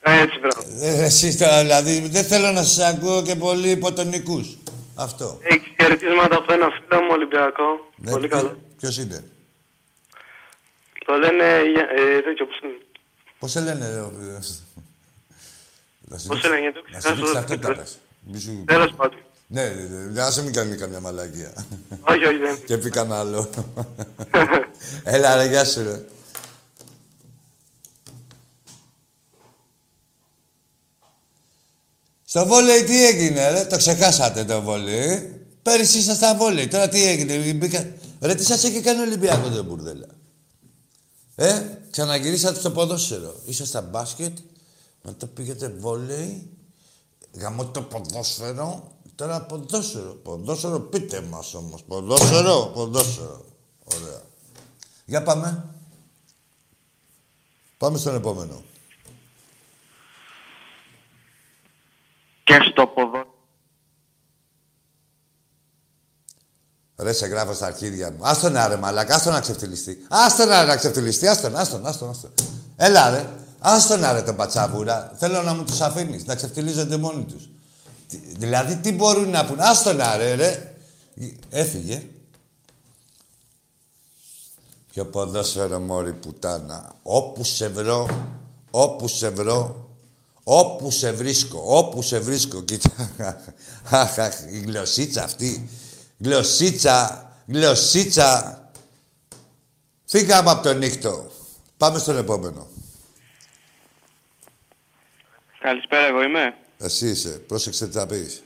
[0.00, 0.66] Έτσι, μπράβο.
[0.80, 4.56] Ε, εσείς τώρα, δηλαδή, δεν θέλω να σας ακούω και πολύ υποτονικούς.
[4.94, 5.38] Αυτό.
[5.42, 7.64] Έχει χαιρετίσματα από ένα φίλο μου Ολυμπιακό.
[7.96, 8.58] Ναι, Πολύ ποιο- καλό.
[8.80, 9.24] Ποιος είναι;
[11.06, 12.74] Το λένε ε, τέτοιο που είναι.
[13.38, 14.00] Πώς σε λένε, ρε.
[14.00, 14.12] ο-
[16.08, 17.74] Να σου Πώς δείξω- σε λένε, το Να σου ξεχάσω, δείξω δεν αυτό ξέρω.
[17.74, 17.98] τα πες.
[18.20, 19.18] Μη σου- Τέλος πάντων.
[19.46, 21.52] Ναι, ναι, ναι, άσε μην κάνει καμιά μαλακία.
[22.08, 22.64] όχι, όχι, δεν.
[22.64, 23.50] Και πει κανένα άλλο.
[25.04, 26.04] Έλα ρε, γεια σου ρε.
[32.24, 35.38] Στο βόλεϊ τι έγινε ρε, το ξεχάσατε το βόλεϊ.
[35.62, 37.86] Πέρυσι ήσασταν βόλεϊ, τώρα τι έγινε, μπήκα...
[38.20, 40.06] Ρε, τι σας έχει κάνει ο Ολυμπιακός το μπουρδέλα;
[41.34, 43.40] Ε, ξαναγυρίσατε στο ποδόσφαιρο.
[43.44, 44.38] Ήσασταν μπάσκετ,
[45.02, 46.50] μετά πήγατε βόλεϊ,
[47.32, 50.12] γαμώ το ποδόσφαιρο, τώρα ποδόσφαιρο.
[50.12, 51.82] Ποδόσφαιρο πείτε μας όμως.
[51.82, 53.44] Ποδόσφαιρο, ποδόσφαιρο.
[53.84, 54.22] Ωραία.
[55.04, 55.68] Για πάμε.
[57.78, 58.62] Πάμε στον επόμενο.
[62.44, 63.32] Και στο ποδό.
[66.96, 68.18] Ρε, σε γράφω στα αρχίδια μου.
[68.22, 70.06] Άστον να ρε μαλάκα, άστον να ξεφτυλιστεί.
[70.08, 72.30] Άστον να ρε να ξεφτυλιστεί, άστον, άστον, άστον, άστον.
[72.76, 73.28] Έλα ρε.
[73.58, 75.12] Άστο να ρε τον πατσαβούρα.
[75.16, 77.48] Θέλω να μου τους αφήνεις, να ξεφτυλίζονται μόνοι τους.
[78.20, 79.60] Τι- Δηλαδή, τι μπορούν να πούν.
[79.60, 80.74] Άστο να ρε, ρε.
[81.50, 82.06] Έφυγε.
[84.92, 86.94] Ποιο ποδόσφαιρο μόρι πουτάνα.
[87.02, 88.28] Όπου σε βρω,
[88.70, 89.88] όπου σε βρω,
[90.44, 92.62] όπου σε βρίσκω, όπου σε βρίσκω.
[92.62, 93.10] Κοίτα,
[93.90, 95.68] αχ, αχ, η γλωσσίτσα αυτή.
[96.18, 98.58] Γλωσσίτσα, γλωσσίτσα.
[100.04, 101.30] Φύγαμε από το νύχτο.
[101.76, 102.66] Πάμε στον επόμενο.
[105.60, 106.54] Καλησπέρα, εγώ είμαι.
[106.84, 107.28] Εσύ είσαι.
[107.28, 108.42] Πρόσεξε τι θα πεις.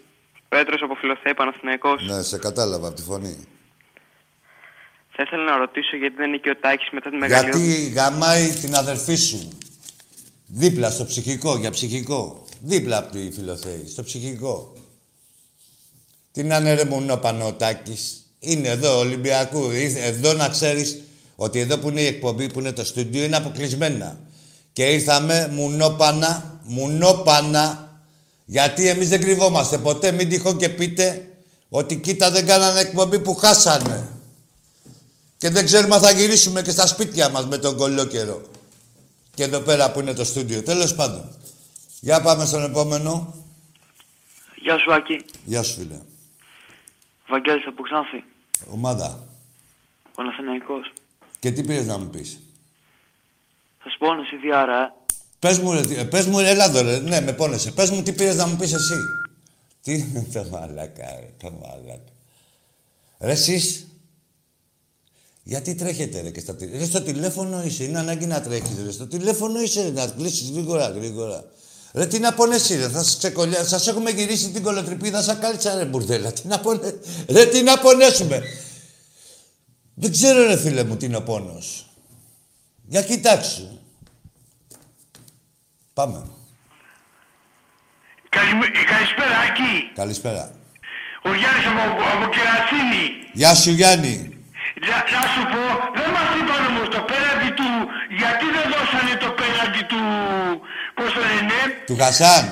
[0.49, 2.07] Πέτρος από Φιλοθέη, Παναθηναϊκός.
[2.07, 3.37] Ναι, σε κατάλαβα από τη φωνή.
[5.09, 7.65] Θα ήθελα να ρωτήσω γιατί δεν είναι και ο Τάκης μετά τη μεγαλύτερη.
[7.65, 9.49] Γιατί γαμάει την αδερφή σου.
[10.47, 12.45] Δίπλα στο ψυχικό, για ψυχικό.
[12.61, 14.73] Δίπλα από τη Φιλοθέη, στο ψυχικό.
[16.33, 18.27] Τι να είναι ρε μονόπανο ο Τάκης.
[18.39, 19.71] Είναι εδώ, Ολυμπιακού.
[19.71, 21.03] Ήρθε Εδώ να ξέρεις
[21.37, 24.21] ότι εδώ που είναι η εκπομπή, που είναι το στούντιο, είναι αποκλεισμένα.
[24.73, 27.88] Και ήρθαμε μουνόπανα, μουνόπανα,
[28.51, 30.13] γιατί εμείς δεν κρυβόμαστε ποτέ.
[30.13, 31.29] Μην τυχόν και πείτε
[31.69, 34.09] ότι κοίτα δεν κάνανε εκπομπή που χάσανε.
[35.37, 38.43] Και δεν ξέρουμε αν θα γυρίσουμε και στα σπίτια μας με τον κολόκερο.
[39.35, 40.63] Και εδώ πέρα που είναι το στούντιο.
[40.63, 41.29] Τέλος πάντων.
[42.01, 43.35] Για πάμε στον επόμενο.
[44.57, 45.25] Γεια σου, Άκη.
[45.45, 46.01] Γεια σου φίλε.
[47.29, 48.25] Βαγγέλης από Ξάνθη.
[48.71, 49.27] Ομάδα.
[50.15, 50.93] Παναθηναϊκός.
[51.39, 52.41] Και τι πήρες να μου πεις;
[53.79, 54.98] Θα σου πω ένα CDR, ε.
[55.39, 56.99] Πες μου, ρε, τι- ε, πες μου, ρε, έλα εδώ, ρε.
[56.99, 57.71] Ναι, με πόνεσαι.
[57.71, 58.95] Πες μου τι πήρες να μου πεις εσύ.
[59.83, 62.13] Τι, το μαλάκα, ρε, το μαλάκα.
[63.19, 63.87] Ρε, εσείς,
[65.43, 66.81] γιατί τρέχετε, ρε, και στα τηλέφωνα.
[66.81, 68.91] Ρε, στο τηλέφωνο είσαι, είναι ανάγκη να τρέχεις, ρε.
[68.93, 71.45] Στο τηλέφωνο είσαι, ρε, να κλείσεις γρήγορα, γρήγορα.
[71.93, 73.65] Ρε, τι να πονέσει, ρε, θα σας ξεκολλιά...
[73.65, 76.33] Σας έχουμε γυρίσει την κολοτρυπίδα σαν κάλτσα, ρε, μπουρδέλα.
[76.33, 76.95] Τι να πονέ...
[77.29, 78.43] Ρε, τι να πονέσουμε.
[79.95, 81.91] Δεν ξέρω, ρε, φίλε μου, τι είναι ο πόνος.
[82.89, 83.78] Για κοιτάξου.
[85.99, 86.21] Πάμε.
[88.37, 89.73] Καλημέ- ε, Καλησπέρα, Άκη.
[90.01, 90.45] Καλησπέρα.
[91.29, 91.83] Ο Γιάννης από,
[92.15, 93.05] από Κερατσίνη.
[93.41, 94.15] Γεια σου Γιάννη.
[94.89, 95.63] Να, να σου πω,
[95.99, 97.69] δεν μας είπαν όμως το πέναντι του...
[98.21, 100.01] Γιατί δεν δώσανε το πέναντι του...
[100.99, 101.59] Πώς το λένε...
[101.89, 102.45] Του Χασάν.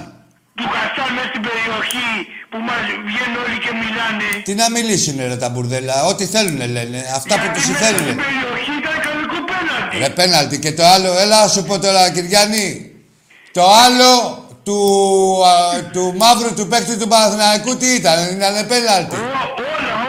[0.59, 2.11] Του Χασάν μέσα στην περιοχή
[2.51, 4.29] που μας βγαίνουν όλοι και μιλάνε.
[4.49, 6.99] Τι να μιλήσουνε ρε τα μπουρδέλα; Ό,τι θέλουνε λένε.
[7.19, 8.13] Αυτά που Γιατί τους μέσα θέλουνε.
[8.13, 9.95] στην περιοχή ήταν κανονικό πέναντι.
[10.03, 10.57] Ρε πέναλτι.
[10.65, 12.86] Και το άλλο, έλα να σου πω τώρα Κυριάννη.
[13.57, 14.13] Το άλλο
[14.65, 14.79] του,
[15.47, 19.15] α, του μαύρου του παίκτη του Παναθηναϊκού τι ήταν, ήταν πέναλτι.
[19.15, 19.33] Ω, όλα,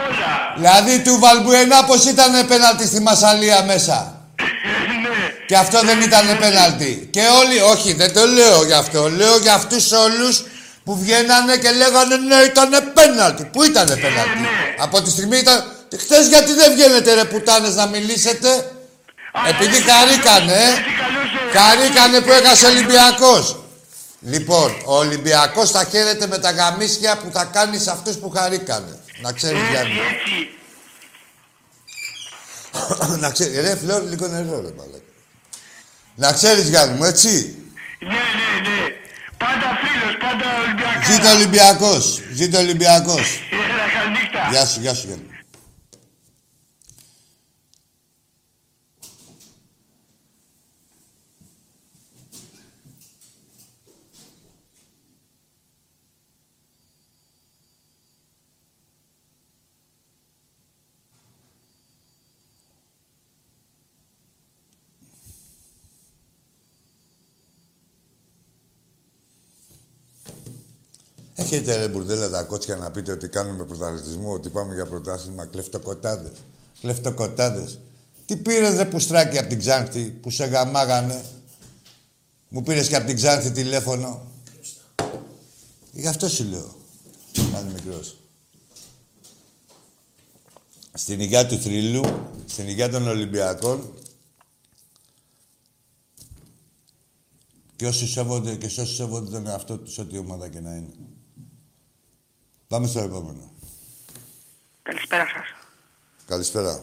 [0.07, 0.31] όλα.
[0.55, 4.21] Δηλαδή του Βαλμπουενά πως ήταν πέναλτι στη Μασαλία μέσα.
[4.38, 5.15] ναι.
[5.47, 7.07] Και αυτό δεν ήταν πέναλτι.
[7.12, 9.10] Και όλοι, όχι, δεν το λέω γι' αυτό.
[9.10, 10.43] Λέω για αυτούς όλους
[10.83, 13.43] που βγαίνανε και λέγανε ναι, ήταν πέναλτι.
[13.53, 14.39] Πού ήταν πέναλτι.
[14.41, 14.75] ναι.
[14.77, 15.63] Από τη στιγμή ήταν.
[15.99, 18.49] Χθε γιατί δεν βγαίνετε ρε πουτάνες να μιλήσετε.
[19.38, 20.62] Α, Επειδή έτσι χαρήκανε,
[21.58, 21.67] ε.
[21.70, 23.62] καλώς- έτσι καλώς, ε, Χαρήκανε που έχασε ο Ολυμπιακός.
[24.22, 29.00] Λοιπόν, ο Ολυμπιακός θα χαίρεται με τα γαμίσια που θα κάνεις σε αυτούς που χαρήκανε.
[29.22, 29.93] Να ξέρεις Έτσι, Γιάννη.
[29.93, 30.50] έτσι.
[33.24, 33.60] να ξέρεις.
[33.60, 35.02] Ρε φλόρ, λίγο νερό ρε μαλάκα.
[36.15, 37.56] Να ξέρεις Γιάννη μου, έτσι.
[38.00, 38.86] Ναι, ναι, ναι.
[39.38, 41.06] Πάντα φίλος, πάντα Ολυμπιακός.
[41.13, 42.22] Ζήτω Ολυμπιακός.
[42.34, 43.39] Ζήτω Ολυμπιακός.
[43.52, 44.48] Έλα, καληνύχτα.
[44.52, 45.26] Γεια σου, γεια σου Γιάννη.
[71.49, 76.31] Έχετε ρε μπουρδέλα τα κότσια να πείτε ότι κάνουμε πρωταθλητισμό, ότι πάμε για πρωτάθλημα κλεφτοκοτάδες.
[76.81, 77.79] Κλεφτοκοτάδες.
[78.25, 81.23] Τι πήρες ρε πουστράκι από την Ξάνθη που σε γαμάγανε;
[82.49, 84.31] Μου πήρες και από την Ξάνθη τηλέφωνο.
[85.91, 86.75] Γι' αυτό σου λέω.
[87.53, 88.17] Κάνει μικρός.
[90.93, 92.03] Στην υγεία του θρύλου,
[92.45, 93.93] στην υγεία των Ολυμπιακών
[97.75, 100.93] και όσοι σέβονται και σε όσοι σέβονται τον εαυτό τους, ό,τι ομάδα και να είναι.
[102.67, 103.51] Πάμε στο επόμενο.
[104.84, 105.56] Καλησπέρα σας.
[106.27, 106.80] Καλησπέρα.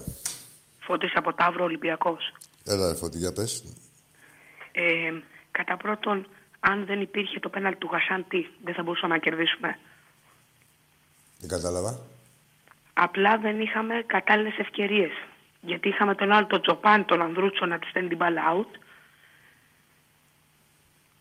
[0.81, 2.33] Φώτης από Ταύρο Ολυμπιακός.
[2.65, 3.65] Έλα ρε Φώτη, για πες.
[4.73, 5.13] Ε,
[5.51, 6.27] κατά πρώτον,
[6.61, 9.79] αν δεν υπήρχε το πέναλ του Γασάν, τι, δεν θα μπορούσαμε να κερδίσουμε.
[11.39, 12.01] Δεν κατάλαβα.
[12.93, 15.11] Απλά δεν είχαμε κατάλληλες ευκαιρίες.
[15.61, 18.79] Γιατί είχαμε τον άλλο τον Τζοπάν, τον Ανδρούτσο να τη στέλνει την μπάλα out.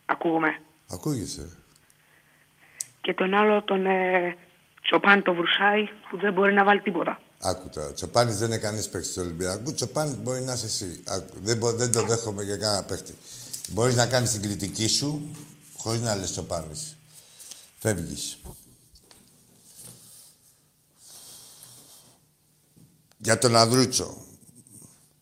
[0.06, 0.60] Ακούγομαι.
[0.90, 1.58] Ακούγεσαι.
[3.00, 4.36] Και τον άλλο τον ε,
[4.84, 7.20] Τσοπάν το Βρουσάη που δεν μπορεί να βάλει τίποτα.
[7.38, 7.92] Άκου τώρα.
[7.92, 9.74] Τσοπάνης δεν είναι κανείς παίκτης του Ολυμπιακού.
[9.74, 11.02] Τσοπάνης μπορεί να είσαι εσύ.
[11.06, 11.34] Άκου.
[11.42, 13.14] Δεν, μπο- δεν το δέχομαι για κανένα παίκτη.
[13.68, 15.28] Μπορείς να κάνεις την κριτική σου
[15.76, 16.96] χωρίς να λες το πάρεις.
[17.78, 18.38] Φεύγεις.
[23.18, 24.16] Για τον Ανδρούτσο.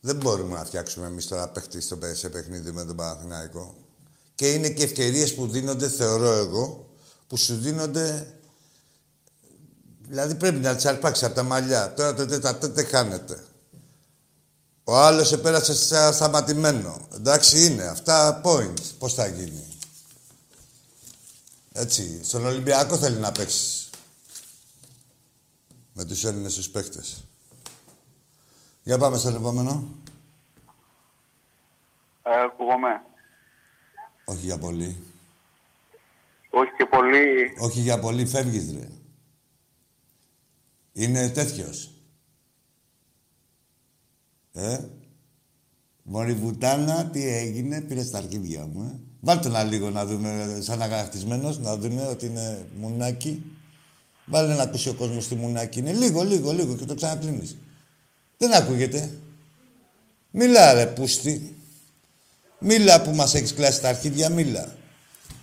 [0.00, 3.74] Δεν μπορούμε να φτιάξουμε εμείς τώρα παίχτη στο σε παιχνίδι με τον Παναθηναϊκό.
[4.34, 6.90] Και είναι και ευκαιρίες που δίνονται, θεωρώ εγώ,
[7.26, 8.34] που σου δίνονται.
[10.08, 11.94] Δηλαδή πρέπει να τι αρπάξει από τα μαλλιά.
[11.94, 13.44] Τώρα το τέτα τέτα χάνεται.
[14.84, 17.08] Ο άλλος επέρασε σταματημένο.
[17.14, 17.82] Εντάξει είναι.
[17.82, 18.90] Αυτά points.
[18.98, 19.66] Πώς θα γίνει.
[21.72, 22.24] Έτσι.
[22.24, 23.90] Στον Ολυμπιακό θέλει να παίξει.
[25.92, 27.24] Με τους Έλληνες τους παίχτες.
[28.82, 29.88] Για πάμε στον επόμενο.
[32.22, 33.02] Ε, ακούγομαι.
[34.24, 35.02] Όχι για πολύ.
[36.50, 37.56] Όχι και πολύ.
[37.58, 38.88] Όχι για πολύ, φεύγεις ρε.
[40.92, 41.90] Είναι τέτοιος.
[44.52, 44.78] Ε.
[46.02, 49.00] Μωρή βουτάνα, τι έγινε, πήρε στα αρχίδια μου, ε.
[49.20, 53.42] Βάλτε να λίγο να δούμε, σαν αγαχτισμένος, να δούμε ότι είναι μουνάκι.
[54.26, 55.92] Βάλε να ακούσει ο κόσμος τι μουνάκι είναι.
[55.92, 57.56] Λίγο, λίγο, λίγο και το ξανακλίνεις.
[58.36, 59.18] Δεν ακούγεται.
[60.30, 61.56] Μιλά ρε πούστη.
[62.58, 64.76] Μίλα που μας έχεις κλάσει τα αρχίδια, μίλα.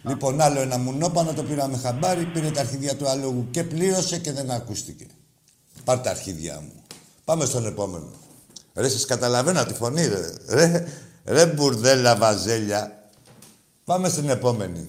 [0.03, 4.31] Λοιπόν, άλλο ένα μουνόπανο το πήραμε χαμπάρι, πήρε τα αρχίδια του αλόγου και πλήρωσε και
[4.31, 5.05] δεν ακούστηκε.
[5.83, 6.83] Πάρ' τα αρχίδια μου.
[7.25, 8.11] Πάμε στον επόμενο.
[8.73, 10.33] Ρε, σας καταλαβαίνω τη φωνή, ρε.
[10.47, 10.87] Ρε,
[11.25, 13.09] ρε μπουρδέλα βαζέλια.
[13.83, 14.85] Πάμε στην επόμενη.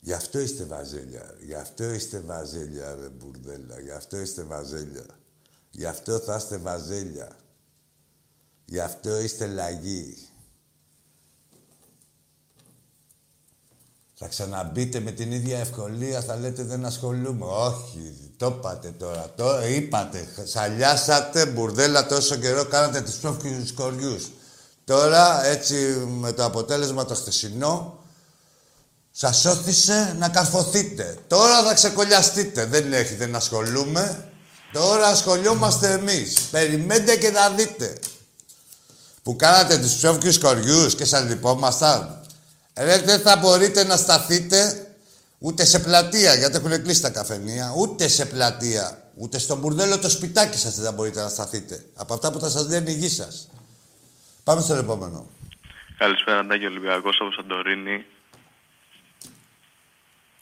[0.00, 1.34] Γι' αυτό είστε βαζέλια.
[1.40, 3.80] Γι' αυτό είστε βαζέλια, ρε μπουρδέλα.
[3.80, 5.04] Γι' αυτό είστε βαζέλια.
[5.70, 7.36] Γι' αυτό θα είστε βαζέλια.
[8.64, 10.16] Γι' αυτό είστε λαγοί.
[14.18, 17.44] Θα ξαναμπείτε με την ίδια ευκολία, θα λέτε δεν ασχολούμαι.
[17.44, 19.32] Όχι, το είπατε τώρα.
[19.36, 20.28] Το είπατε.
[20.44, 24.30] Σαλιάσατε, μπουρδέλα τόσο καιρό, κάνατε τις πρόφυγες κοριούς.
[24.84, 25.74] Τώρα, έτσι,
[26.20, 27.98] με το αποτέλεσμα το χθεσινό,
[29.10, 31.18] σας όθησε να καρφωθείτε.
[31.28, 32.64] Τώρα θα ξεκολλιαστείτε.
[32.64, 34.32] Δεν έχει, δεν ασχολούμαι.
[34.72, 36.40] Τώρα ασχολιόμαστε εμείς.
[36.50, 37.98] Περιμένετε και θα δείτε.
[39.22, 42.25] Που κάνατε τους ψόφικους κοριούς και σας λυπόμασταν.
[42.78, 44.86] Ρε, δεν θα μπορείτε να σταθείτε
[45.38, 50.10] ούτε σε πλατεία, γιατί έχουν κλείσει τα καφενεία, ούτε σε πλατεία, ούτε στο μπουρδέλο το
[50.10, 51.84] σπιτάκι σας δεν θα μπορείτε να σταθείτε.
[51.96, 53.48] Από αυτά που θα σας λένε η γη σας.
[54.44, 55.26] Πάμε στο επόμενο.
[55.98, 58.04] Καλησπέρα, Αντάκη Ολυμπιακός από Σαντορίνη.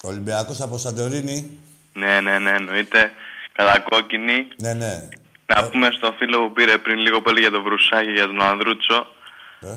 [0.03, 1.59] Ολυμπιακός από Σαντορίνη.
[1.93, 3.11] Ναι, ναι, ναι, εννοείται.
[3.53, 4.49] Κατακόκκινη.
[4.57, 5.09] Ναι, ναι.
[5.47, 9.07] Να πούμε στο φίλο που πήρε πριν λίγο πολύ για τον Βρουσάκη για τον Ανδρούτσο.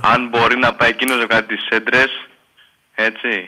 [0.02, 2.10] Αν μπορεί να πάει εκείνος κάτι τις έντρες,
[2.98, 3.48] έτσι.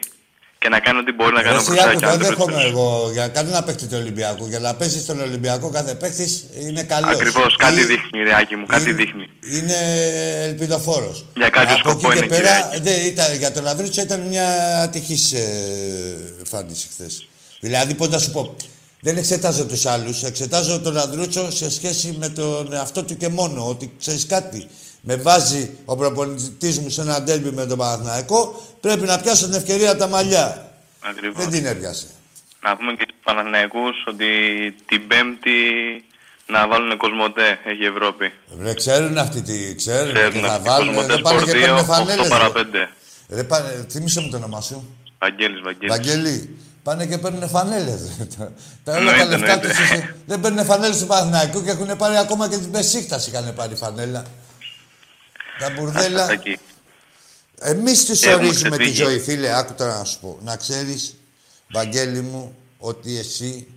[0.62, 2.06] Και να κάνει ό,τι μπορεί να κάνει ο Εσύ Βρουσάκη.
[2.06, 4.46] άκου, δεν δέχομαι εγώ για κάτι να παίξεις του Ολυμπιακού.
[4.48, 6.28] Για να παίζεις στον Ολυμπιακό κάθε παίχτη
[6.68, 7.12] είναι καλός.
[7.16, 9.30] Ακριβώς, κάτι δείχνει, Ριάκη μου, κάτι δείχνει.
[9.56, 9.78] Είναι
[10.48, 11.26] ελπιδοφόρος.
[11.36, 12.80] Για κάποιο Από σκοπό εκεί και είναι, πέρα, κύριε.
[12.94, 14.48] δεν ήταν, για τον Ανδρούτσο ήταν μια
[14.82, 15.46] ατυχής ε,
[16.40, 17.28] εμφάνιση χθες.
[17.60, 18.56] Δηλαδή, πώς να σου πω,
[19.00, 20.24] δεν εξετάζω τους άλλους.
[20.24, 23.68] Εξετάζω τον Ανδρούτσο σε σχέση με τον εαυτό του και μόνο.
[23.68, 24.68] Ότι ξέρεις κάτι,
[25.02, 29.54] με βάζει ο προπονητής μου σε ένα ντέρμπι με τον Παναθηναϊκό, πρέπει να πιάσω την
[29.54, 30.72] ευκαιρία από τα μαλλιά.
[31.00, 31.38] Ακριβώς.
[31.38, 32.08] Δεν την έπιασε.
[32.62, 34.28] Να πούμε και στους Παναθηναϊκούς ότι
[34.86, 35.50] την Πέμπτη
[36.46, 38.32] να βάλουν Κοσμοτέ, έχει Ευρώπη.
[38.62, 40.14] Ρε, ξέρουν αυτοί τι ξέρουν.
[40.14, 40.94] Ξέρουν και θα αυτοί, βάλουν.
[40.94, 42.28] Κοσμοτές Δεν πάνε και Σπορ 2, παίρνουν 8 φανέλες.
[42.28, 42.64] παρά ρε.
[42.64, 42.90] 5.
[43.30, 44.98] Ρε, πάνε, θύμισε μου το όνομά σου.
[45.20, 45.96] Βαγγέλης, Βαγγέλης.
[45.96, 48.00] Βαγγέλη, πάνε και παίρνουν φανέλες.
[48.38, 48.52] τα όλα
[48.84, 50.16] τα Εννοείται, λεφτά τους εννοείται.
[50.26, 54.26] δεν παίρνουν φανέλες του Παναθηναϊκού και έχουν πάρει ακόμα και την Πεσίκτα είχαν πάρει φανέλα.
[55.60, 56.32] Τα μπουρδέλα.
[56.32, 56.58] Εκεί.
[57.60, 59.04] Εμείς του Έχουμε ορίζουμε τη ξεφύγει.
[59.04, 59.58] ζωή, φίλε.
[59.58, 60.38] Άκου τώρα να σου πω.
[60.44, 61.16] Να ξέρεις,
[61.72, 63.68] Βαγγέλη μου, ότι εσύ,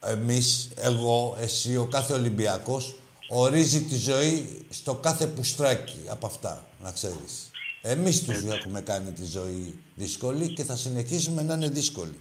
[0.00, 2.98] εμείς, εγώ, εσύ, ο κάθε Ολυμπιακός,
[3.28, 6.66] ορίζει τη ζωή στο κάθε πουστράκι από αυτά.
[6.82, 7.50] Να ξέρεις.
[7.82, 12.16] Εμείς τους έχουμε κάνει τη ζωή δύσκολη και θα συνεχίσουμε να είναι δύσκολη.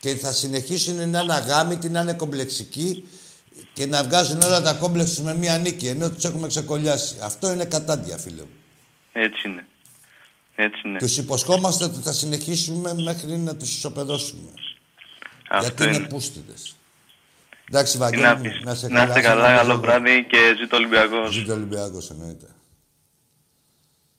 [0.00, 3.08] Και θα συνεχίσουν να είναι αγάμητοι, να είναι κομπλεξικοί
[3.74, 7.16] και να βγάζουν όλα τα κόμπλεξ τους με μία νίκη, ενώ τους έχουμε ξεκολλιάσει.
[7.22, 8.48] Αυτό είναι κατάντια, φίλε μου.
[9.12, 9.66] Έτσι είναι.
[10.54, 10.98] Έτσι είναι.
[10.98, 14.48] Τους υποσχόμαστε ότι θα συνεχίσουμε μέχρι να τους ισοπεδώσουμε.
[15.48, 16.06] Αυτό Γιατί είναι είναι.
[16.06, 16.76] πούστιδες.
[17.68, 18.60] Εντάξει, Τι Βαγγέλη να μου, πεις.
[18.64, 21.32] να είσαι Να είστε καλά, σε καλό ένα βράδυ και ζήτω Ολυμπιακός.
[21.34, 22.46] Ζήτω ο Ολυμπιακός εννοείται.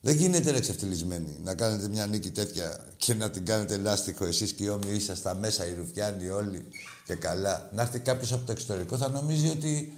[0.06, 4.52] Δεν γίνεται ρε ξεφτυλισμένοι να κάνετε μια νίκη τέτοια και να την κάνετε λάστιχο εσείς
[4.52, 6.64] και οι όμοιοι είσαστε μέσα, οι Ρουφιάνοι όλοι
[7.06, 7.68] και καλά.
[7.74, 9.92] Να έρθει κάποιος από το εξωτερικό θα νομίζει ότι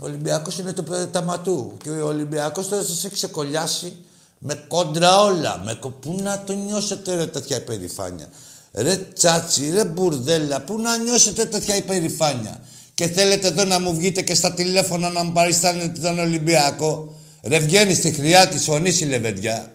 [0.00, 3.96] ο Ολυμπιακός είναι το πε- ταματού και ο Ολυμπιακός τώρα σας έχει ξεκολλιάσει
[4.38, 5.62] με κόντρα όλα.
[5.64, 5.74] Με...
[5.74, 8.28] κο- Πού να το νιώσετε ρε τέτοια υπερηφάνεια;
[8.72, 12.60] Ρε τσάτσι, ρε μπουρδέλα, πού να νιώσετε τέτοια υπερηφάνεια;
[12.94, 17.12] και θέλετε εδώ να μου βγείτε και στα τηλέφωνα να μου παριστάνετε τον Ολυμπιακό;
[17.42, 19.70] Ρε βγαίνει στη χρειά της φωνής η λεβεντιά.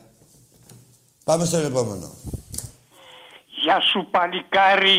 [1.23, 2.11] Πάμε στο επόμενο.
[3.63, 4.97] Γεια σου παλικάρι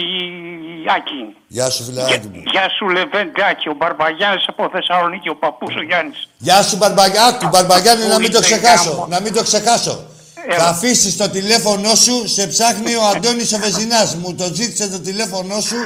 [0.97, 1.37] Άκη.
[1.49, 2.43] Γεια σου φιλαράκι μου.
[2.53, 6.29] Γεια σου Λεβεντάκη, ο Μπαρμπαγιάννης από Θεσσαλονίκη, ο παππούς ο Γιάννης.
[6.39, 8.91] Γεια σου Μπαρμπαγιάκου, Μπαρμπαγιάννη να μην το Ορίστε, ξεχάσω.
[8.91, 10.05] γάμο; Να μην το ξεχάσω.
[10.49, 10.59] Έλα.
[10.59, 14.15] Θα αφήσεις το τηλέφωνό σου, σε ψάχνει ο Αντώνης ο Βεζινάς.
[14.15, 15.77] Μου το ζήτησε το τηλέφωνό σου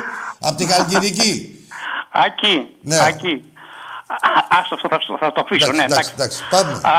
[0.41, 1.65] από τη Χαλκιδική.
[2.13, 2.99] Άκη, Ναι.
[3.01, 3.45] Άκη.
[4.09, 6.43] Α- Άστο αυτό, θα, στο- θα το αφήσω, ναι, εντάξει, εντάξει.
[6.49, 6.73] εντάξει, πάμε.
[6.73, 6.93] Α,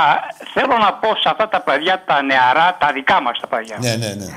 [0.53, 3.93] θέλω να πω σε αυτά τα παιδιά, τα νεαρά, τα δικά μας τα παιδιά, Ναι,
[3.95, 4.27] ναι, ναι.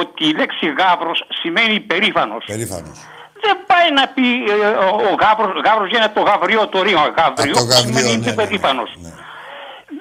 [0.00, 2.44] ότι η λέξη γάβρος σημαίνει υπερήφανος.
[2.46, 2.98] Περήφανος.
[3.44, 7.52] Δεν πάει να πει ε, ο, ο γάβρος, γάβρος γίνεται το γαβριό, το ρήμα γαβριό,
[7.56, 8.30] Από το γαβριό, σημαίνει ναι, ναι, ναι.
[8.30, 8.90] υπερήφανος.
[9.02, 9.08] Ναι.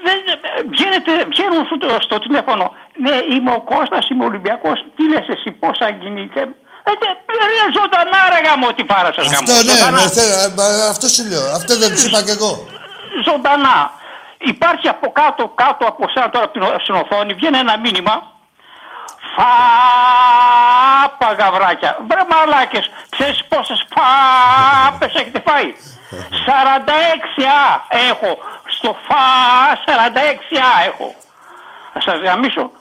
[0.06, 2.66] Δεν, ε, βγαίνετε, βγαίνουν στο, στο τηλέφωνο.
[3.06, 4.86] Ναι, είμαι ο Κώστας, είμαι Ολυμπιακός.
[4.96, 5.88] Τι λες εσύ, πώς θα
[6.86, 6.92] γίνετε.
[6.92, 7.20] Ε, τε-
[7.52, 9.38] ρε, ζωντανά ρε γάμο, τι πάρα σας γάμο.
[9.40, 9.98] Αυτό ναι, Ζωντανά.
[10.02, 11.46] ναι, θε- ε, μα, αυτό σου λέω.
[11.60, 12.52] Αυτό δεν τους είπα κι εγώ.
[13.28, 13.78] ζωντανά.
[14.54, 18.16] Υπάρχει από κάτω, κάτω από σένα τώρα από την ο- στην οθόνη, βγαίνει ένα μήνυμα.
[21.16, 21.98] Φάπα γαβράκια.
[22.10, 25.74] Βρε μαλάκες, ξέρεις πόσες φάπες έχετε φάει;
[26.46, 28.38] 46α έχω.
[28.78, 29.24] Στο φα
[29.86, 31.16] 46α έχω.
[31.94, 32.72] Θα σας γαμίσω.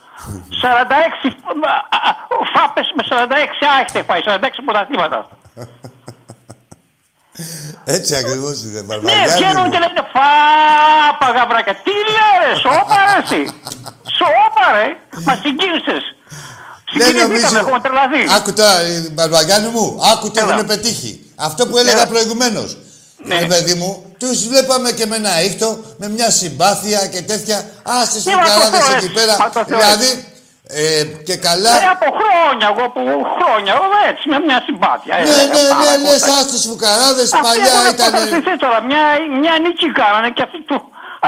[0.63, 1.29] 46
[1.71, 2.11] α, α,
[2.55, 4.21] φάπες με 46α έχετε φάει.
[4.25, 5.29] 46 πρωταθλήματα.
[7.85, 9.71] Έτσι ακριβώς είναι, Ναι, Μπαρμπαγιάννη βγαίνουν μου.
[9.73, 11.75] και λένε φάπα γαβράκια.
[11.85, 13.43] Τι λέει ρε, σώπα ρε εσύ.
[14.19, 14.87] Σώπα ρε,
[15.27, 16.03] μας συγκίνησες.
[16.97, 18.23] Δεν Συγκινηθήκαμε, έχουμε τρελαθεί.
[18.37, 20.53] Άκου τώρα, ε, Μπαρμπαγιάννη μου, άκου τι Έλα.
[20.53, 21.13] έχουν πετύχει.
[21.37, 22.07] Αυτό που έλεγα Έλα.
[22.07, 22.77] προηγουμένως.
[23.17, 23.39] Ναι.
[23.39, 25.69] Ρε παιδί μου, τους βλέπαμε και με ένα ήχτο,
[26.01, 27.57] με μια συμπάθεια και τέτοια.
[27.99, 29.35] Άσε Ναι, μα το καράδες θεωρείς, εκεί πέρα.
[29.43, 29.85] μα το θεωρείς.
[29.85, 30.11] Δηλαδή,
[30.83, 31.73] ε, και καλά.
[31.83, 33.03] Ε, από χρόνια, εγώ που
[33.37, 35.15] χρόνια, εγώ έτσι, με μια συμπάθεια.
[35.17, 36.37] Ναι, έλεγα, ναι, ναι, πάρα λες, πολλά.
[36.41, 38.11] άστος φουκαράδες, Αυτοί παλιά έχουν ήταν...
[38.13, 39.03] προστατευτεί τώρα, μια,
[39.43, 40.79] μια νίκη κάνανε και αυτοί του,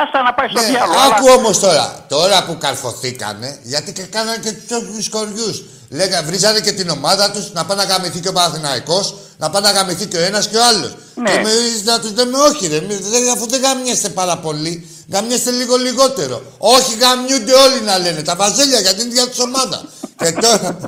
[0.00, 0.98] άστα να πάει στο Ναι, διάλογο.
[1.06, 4.52] άκου αλλά- όμως τώρα, τώρα που καρφωθήκανε, γιατί και κάνανε και
[4.96, 5.56] τους κοριούς.
[5.88, 9.62] Λέγα, βρίζανε και την ομάδα τους να πάει να γαμηθεί και ο Παναθηναϊκός, να πάει
[9.62, 10.96] να γαμηθεί και ο ένας και ο άλλος.
[11.14, 11.30] Ναι.
[11.30, 15.50] Και εμείς να τους λέμε όχι ρε, εμείς δεν- αφού δεν γαμιέστε πάρα πολύ, γαμιέστε
[15.50, 16.42] λίγο λιγότερο.
[16.58, 19.84] Όχι γαμιούνται όλοι να λένε, τα βαζέλια για την ίδια τους ομάδα.
[20.22, 20.78] και τώρα,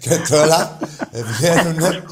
[0.00, 0.78] και τώρα
[1.12, 2.02] ε, βγαίνουνε.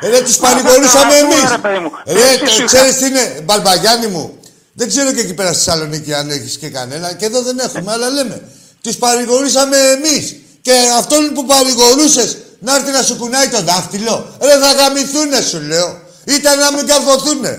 [0.00, 1.50] Ε, Ρε, τους παρηγορούσαμε Ακούω, εμείς.
[1.50, 1.90] ρε, παιδί μου.
[2.06, 4.36] Ρε, Έτσι, το- σου- ξέρεις τι είναι, Μπαλμπαγιάννη μου.
[4.74, 7.12] Δεν ξέρω και εκεί πέρα στη Θεσσαλονίκη αν έχεις και κανένα.
[7.14, 8.42] Και εδώ δεν έχουμε, αλλά λέμε.
[8.82, 10.36] Τους παρηγορήσαμε εμείς.
[10.62, 14.14] Και αυτόν που παρηγορούσες να έρθει να σου κουνάει το δάχτυλο.
[14.42, 15.88] Ρε, θα γαμηθούνε σου λέω.
[16.24, 17.52] Ήταν να μην καρφωθούνε.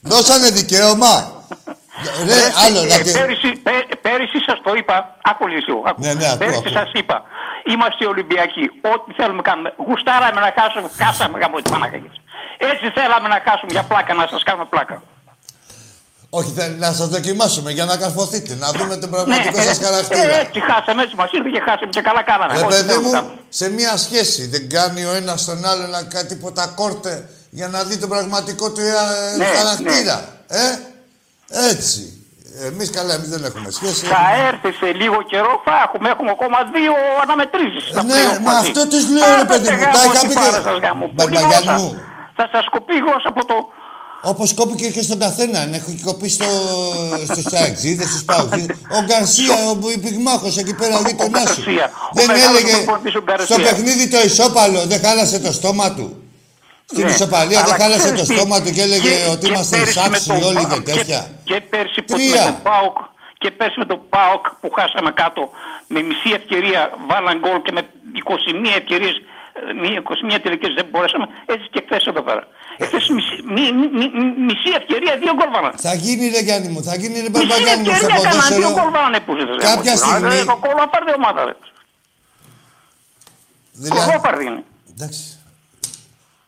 [0.00, 1.14] Δώσανε δικαίωμα.
[2.26, 3.10] Ρε, Ε, άλλο, ε, να και...
[3.18, 6.00] πέρυσι, πέ- πέρυσι σας το είπα, άκου λίγο, άκου.
[6.04, 6.72] Ναι, ναι, ακούω, πέρυσι ακούω.
[6.78, 7.16] σας είπα,
[7.72, 9.68] είμαστε Ολυμπιακοί, ό,τι θέλουμε κάνουμε.
[9.86, 12.16] Γουστάραμε να χάσουμε, χάσαμε γάμο τη Παναγαγής.
[12.70, 14.96] Έτσι θέλαμε να χάσουμε για πλάκα, να σας κάνουμε πλάκα.
[16.38, 18.54] Όχι, θε- να σας δοκιμάσουμε για να καρφωθείτε.
[18.64, 20.34] Να δούμε τον πραγματικό ε, σας ε, χαρακτήρα.
[20.40, 22.52] έτσι χάσαμε, έτσι μας ήρθε και χάσαμε και καλά κάναμε.
[22.52, 23.34] Ρε Ό,τι παιδί θέλουμε μου, κάνουμε.
[23.48, 27.14] σε μία σχέση δεν κάνει ο ένας τον άλλο να κάνει τίποτα κόρτε
[27.58, 30.16] για να δει τον πραγματικό του ε, Ναι, χαρακτήρα.
[30.48, 30.64] Ε,
[31.72, 32.00] έτσι.
[32.70, 34.04] Εμείς καλά, εμείς δεν έχουμε σχέση.
[34.14, 37.84] Θα έρθει σε λίγο καιρό, θα έχουμε, έχουμε ακόμα δύο αναμετρήσεις.
[37.92, 38.66] στα Ναι, playoff μα μαζί.
[38.68, 40.78] αυτό τους λέω, ρε Άντε, παιδί μου, γάμο, τα είχα τι πει πάρα και- σας
[40.84, 41.04] γάμο.
[41.14, 41.88] Μπαρμπαγιάννη Πολύ μου.
[41.90, 42.12] γλώσσα.
[42.38, 43.56] Θα σας κοπεί η γλώσσα από το...
[44.24, 45.58] Όπως κόπηκε και στον καθένα.
[45.74, 46.44] Έχει κοπεί στο,
[47.32, 48.76] στους Αεξίδες, στους Παουτζίδες.
[48.98, 49.54] Ο Γκαρσία,
[49.84, 51.62] ο υπηγμάχος εκεί πέρα γείτονά σου.
[51.62, 51.90] Γκαρσία.
[51.94, 53.48] Ο Δεν μεγάλος έλεγε προπονητής ο Γκαρσίας.
[53.48, 56.18] στο παιχνίδι το ισόπαλο, δεν χάλασε το στόμα του.
[56.90, 59.44] Στην Ναι, ισοπαλία δεν αλλά χάλασε ξέρεις το τι, στόμα του και έλεγε και- ότι
[59.46, 61.20] και είμαστε πέρυσι με εισάξιοι τον όλοι Πα- και τέτοια.
[61.44, 62.30] Και, πέρσι που Τρία.
[62.34, 62.96] με τον ΠΑΟΚ
[63.42, 65.42] και πέρσι με τον ΠΑΟΚ που χάσαμε κάτω
[65.92, 67.82] με μισή ευκαιρία βάλαν γκολ και με
[68.14, 69.22] 21 ευκαιρίες ε,
[69.80, 72.42] μία- 21 τελικές δεν μπορέσαμε έτσι και χθες εδώ πέρα.
[72.82, 75.72] Εχθές μισή, μη- μη- μη- μισή ευκαιρία δύο γκολ βάλαν.
[75.86, 78.56] Θα γίνει ρε Γιάννη μου, θα γίνει ρε Μισή Μπαρμπαγιάννη μου στο ευκαιρία έκαναν δύο
[78.58, 78.90] γκολ ποδόσφαιρο.
[78.96, 79.58] βάλανε που ζήτησε.
[79.70, 81.54] Κάποια στιγμή- Κόλλα πάρει ομάδα ρε.
[83.72, 84.62] Δηλαδή, Κόλλα πάρει είναι.
[84.94, 85.22] εντάξει.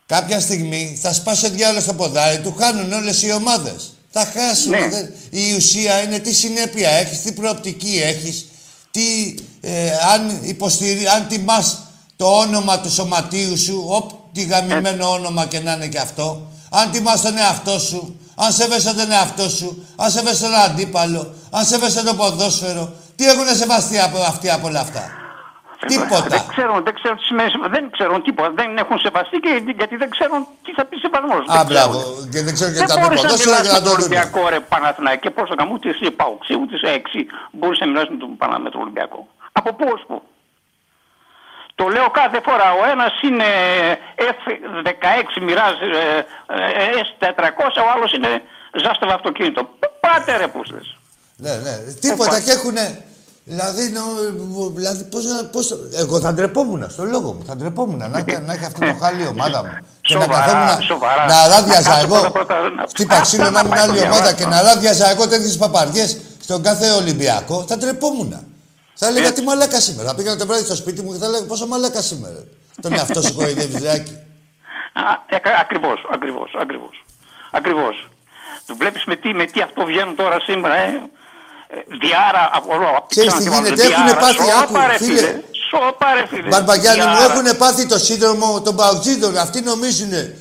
[0.06, 3.90] Κάποια στιγμή θα σπάσει ο διάλογο στο ποδάρι του, χάνουν όλες οι ομάδες.
[4.10, 4.70] Θα χάσουν.
[4.70, 4.88] Ναι.
[4.88, 8.46] δεν- Η ουσία είναι τι συνέπεια έχεις, τι προοπτική έχεις,
[8.90, 11.06] τι, ε, αν, υποστηρί...
[11.06, 11.85] αν τιμάς
[12.16, 16.40] το όνομα του σωματείου σου, ό,τι γαμημένο όνομα και να είναι και αυτό,
[16.70, 21.64] αν τιμάς τον εαυτό σου, αν σέβεσαι τον εαυτό σου, αν σέβεσαι τον αντίπαλο, αν
[21.64, 25.10] σέβεσαι το ποδόσφαιρο, τι έχουν σεβαστεί από αυτοί από όλα αυτά;
[25.86, 26.26] Τίποτα.
[26.28, 28.50] Δεν ξέρουν, δεν ξέρουν τι σημαίνει, δεν ξέρουν τίποτα.
[28.60, 31.36] Δεν έχουν σεβαστεί και, γιατί δεν ξέρουν τι θα πει σεβασμό.
[31.58, 31.98] Α, μπράβο.
[32.32, 33.84] Και δεν ξέρω και Δεν τα πει μπορείς να ποδόσφαιρα μιλάς και με να τον
[33.84, 34.04] το δούμε.
[34.04, 37.20] Ολυμπιακό ρε Παναθηναϊκό και πώς το καμού ούτε εσύ Παουξή ούτε σε έξι
[37.56, 39.20] μπορείς να μιλάς με τον, Πανα- με τον Ολυμπιακό.
[39.58, 40.16] Από πού ως πού.
[41.80, 42.68] Το λέω κάθε φορά.
[42.80, 43.48] Ο ένας είναι
[44.30, 46.18] F16 μοιράζει ε,
[46.82, 48.30] ε, S400, ο άλλος είναι
[48.82, 49.60] ζάστευα αυτοκίνητο.
[50.04, 50.96] Πάτε ρε πούστες.
[51.36, 51.74] Ναι, ναι.
[52.00, 53.04] Τίποτα και έχουνε.
[53.48, 55.66] Δηλαδή, νο- δηλαδή πώς, να- πώς,
[56.02, 57.44] εγώ θα ντρεπόμουν στο λόγο μου.
[57.46, 59.76] Θα ντρεπόμουν να, έχει- να έχει αυτό το χάλι η ομάδα μου.
[60.00, 61.26] Και να Σοβαρά, καθόμουν σοβαρά.
[61.26, 62.14] να ράδιαζα Να εγώ.
[62.14, 64.32] κάτσω πρώτα πρώτα να- Χτύπα ξύλο να να ήμουν πάει άλλη δουλειά, ομάδα ωραία.
[64.32, 67.64] και να ράδιαζα εγώ τέτοιες παπαριές στον κάθε Ολυμπιακό.
[67.68, 68.46] Θα ντρεπόμουν.
[68.98, 70.08] Θα έλεγα τι μαλάκα σήμερα.
[70.08, 72.44] Θα πήγαινα το βράδυ στο σπίτι μου και θα έλεγα πόσο μαλάκα σήμερα.
[72.82, 74.16] Τον εαυτό σου κοροϊδεύεις, Ζάκη.
[75.28, 77.04] ε, Ακριβώς, ακριβώς, ακριβώς.
[77.52, 78.08] Ακριβώς.
[78.66, 81.02] Το βλέπεις με τι, με τι αυτό βγαίνουν τώρα σήμερα, ε;
[81.68, 84.60] Ε, Διάρα, από όλο, απ' Ξέρεις ξανά τι τι βάλω, γίνεται, έχουνε Διάρα, πάθει, σώπα,
[84.80, 85.18] άκου, ρε, φίλε.
[85.18, 85.40] φίλε.
[85.70, 86.48] Σώπα ρε φίλε.
[86.48, 87.32] Μπαρμπαγιάννη μου Διάρα.
[87.32, 89.36] έχουν πάθει το σύνδρομο των παουτζίδων.
[89.38, 90.34] Αυτοί νομίζουν ε,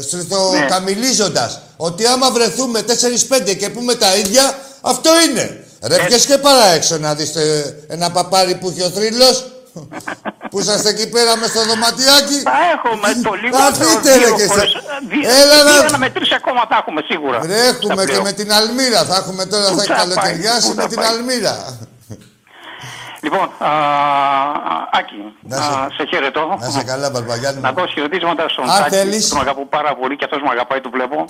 [0.00, 0.66] στο Ναι.
[0.66, 5.64] καμιλίζοντας ότι άμα βρεθούμε 4-5 και πούμε τα ίδια, αυτό είναι.
[5.86, 6.06] Ρε, Έτσι.
[6.06, 9.46] βγες και παρά έξω να δεις ε, ένα παπάρι που έχει ο θρύλος.
[10.50, 12.38] που είσαστε εκεί πέρα μες στο δωματιάκι.
[12.42, 13.56] Τα έχουμε το λίγο.
[13.56, 14.70] Θα δείτε, ρε, και φορές.
[14.70, 17.38] σε- Δι- Έλα να- Δύο με τρεις ακόμα τα έχουμε σίγουρα.
[17.46, 18.22] Ρε, έχουμε Στα και πλέον.
[18.22, 19.04] με την Αλμύρα.
[19.04, 21.06] Θα έχουμε τώρα, Πού θα θα καλοκαιριάσει πάει, πού με θα την πάει.
[21.06, 21.56] Αλμύρα.
[23.22, 23.70] Λοιπόν, α,
[24.98, 26.56] Άκη, Να α, σε- σε χαιρετώ.
[26.60, 27.74] Να σε καλά, Μπαρμπαγιάννη Να μου.
[27.78, 29.28] δώσω χαιρετίσματα στον Αν Τάκη, θέλεις.
[29.28, 31.24] τον αγαπώ πάρα πολύ και αυτός με αγαπάει, το βλέπω.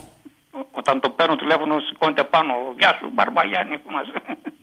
[0.81, 2.53] Όταν το παίρνω τηλέφωνο, σηκώνεται πάνω.
[2.79, 3.77] Γεια σου, Μπαρμπαγιάννη.
[3.83, 4.11] που μας-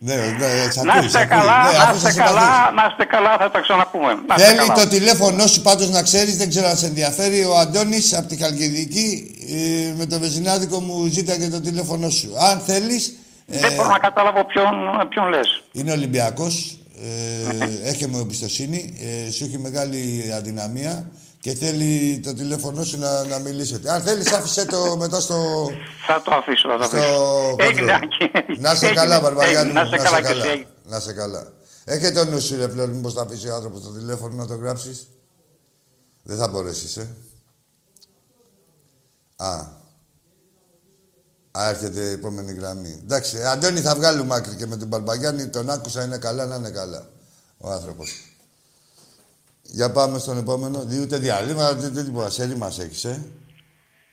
[0.08, 1.38] Ναι, ναι, σ' Να ακούει, σ' είστε ακούει.
[1.38, 2.76] καλά, Ναι, να αφού είστε σε καλά, συμπαθείς.
[2.78, 4.12] να είστε καλά, θα τα ξαναπούμε.
[4.28, 4.74] Να είστε Θέλει καλά.
[4.74, 8.36] το τηλέφωνό σου πάντως να ξέρεις, δεν ξέρω αν σε ενδιαφέρει, ο Αντώνης από τη
[8.42, 9.08] Χαλκιδική
[9.50, 12.30] ε, με το βεζινάδικο μου ζήταγε το τηλέφωνό σου.
[12.50, 13.04] Αν θέλεις,
[13.48, 14.74] ε, Δεν μπορώ να καταλάβω ποιον,
[15.10, 15.64] ποιον λες.
[15.72, 16.78] είναι Ολυμπιακός,
[17.84, 18.80] ε, έχει μου εμπιστοσύνη,
[19.28, 23.92] ε, σου έχει μεγάλη αδυναμία και θέλει το τηλέφωνό σου να, να μιλήσετε.
[23.92, 25.68] Αν θέλεις άφησε το μετά στο...
[26.08, 27.56] Θα το αφήσω, θα το στο αφήσω.
[27.60, 28.10] Έγινε, κοντρόλ.
[28.34, 28.60] Άκη.
[28.60, 29.84] Να σε Έγινε, καλά, Μπαρμπαγιάννη έγινε.
[29.84, 30.68] μου, Να σε καλά και εσύ.
[30.84, 31.52] Να σε καλά.
[31.86, 34.56] Έχετε το νου σου, ρε πλέον, μήπως θα αφήσει ο άνθρωπος το τηλέφωνο να το
[34.56, 35.08] γράψεις;
[36.24, 37.16] Δεν θα μπορέσεις, ε.
[39.36, 39.78] Α.
[41.52, 43.00] Α, έρχεται η επόμενη γραμμή.
[43.04, 45.48] Εντάξει, ε, Αντώνη, θα βγάλουμε άκρη και με τον Μπαρμπαγιάννη.
[45.48, 47.10] Τον άκουσα, είναι καλά, να είναι καλά.
[47.58, 48.29] Ο άνθρωπος.
[49.72, 50.84] Για πάμε στον επόμενο.
[50.86, 52.30] Δι- Ούτε διάλειμμα, δεν δεν τίποτα.
[52.30, 53.26] Σε μας έχεις, ε.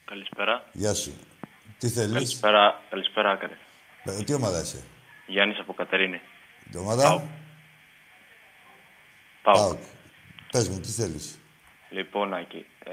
[0.04, 0.64] Καλησπέρα.
[0.72, 1.12] Γεια σου.
[1.78, 3.56] Τι θέλεις; Καλησπέρα, καλησπέρα, Άκαρη.
[4.04, 4.82] Ε, τι ομάδα είσαι;
[5.26, 6.20] Γιάννης από Κατερίνη.
[6.70, 7.02] Τι ομάδα;
[9.42, 9.54] Πάω.
[9.54, 9.76] Πάω.
[10.52, 11.38] Πες μου, τι θέλεις;
[11.90, 12.90] Λοιπόν, Άκη, ε,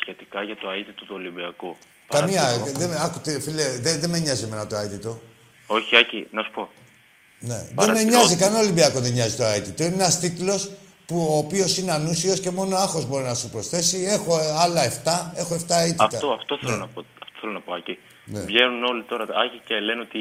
[0.00, 1.76] σχετικά για το αίτητο του Ολυμπιακού.
[2.08, 5.20] Καμία, Παρατηρώ- ε, δεν, με- άκου, τι, φίλε, δεν, δεν με νοιάζει εμένα το αίτητο.
[5.66, 6.70] Όχι, Άκη, να σου πω.
[7.38, 7.54] Ναι.
[7.54, 9.84] Δεν με Παρατηρώ- νοιάζει, κανένα Ολυμπιακό δεν νοιάζει το αίτητο.
[9.84, 10.70] Είναι ένας τίτλος
[11.06, 13.98] που ο οποίος είναι ανούσιος και μόνο άγχος μπορεί να σου προσθέσει.
[14.16, 14.80] Έχω ε, άλλα
[15.34, 16.04] 7, έχω 7 αίτητα.
[16.04, 16.78] Αυτό, αυτό θέλω Ναι.
[16.78, 17.00] να πω.
[17.22, 17.98] Αυτό θέλω να πω, Άκη.
[18.24, 18.40] Ναι.
[18.40, 20.20] Βγαίνουν όλοι τώρα, Άκη, και λένε ότι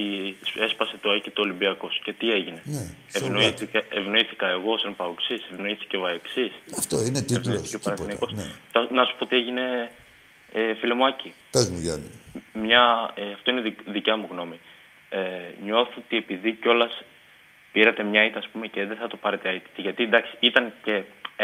[0.65, 2.01] έσπασε το Άκη το Ολυμπιακός.
[2.03, 2.83] Και τι έγινε; Ναι,
[3.13, 6.51] ευνοήθηκα, ευνοήθηκα εγώ σαν Παουξή, ευνοήθηκε ο Αεξής.
[6.77, 7.45] Αυτό είναι τίτλος.
[7.47, 8.31] Ευνοήθηκε ο Παναθηναϊκός.
[8.33, 8.45] Ναι.
[8.71, 9.91] Θα- Να σου πω τι έγινε,
[10.51, 11.33] ε, φίλε μου Άκη.
[11.51, 12.09] Πες μου, Γιάννη.
[12.53, 14.59] Μια, ε, αυτό είναι δικ- δικιά μου γνώμη.
[15.09, 15.19] Ε,
[15.63, 17.01] νιώθω ότι επειδή κιόλας
[17.75, 19.69] πήρατε μια ήττα, ας πούμε, και δεν θα το πάρετε ήττα.
[19.85, 20.95] Γιατί εντάξει, ήταν και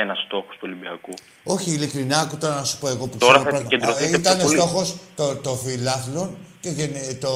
[0.03, 1.13] ένα στόχος του Ολυμπιακού.
[1.43, 3.67] Όχι, ειλικρινά, άκου τώρα να σου πω εγώ που Τώρα ξέρω θα πράγματα.
[3.75, 4.57] επικεντρωθείτε Α, Ήταν πιο πολύ.
[4.59, 6.29] στόχος το, το φιλάθλων
[6.63, 7.31] και, γενι- το,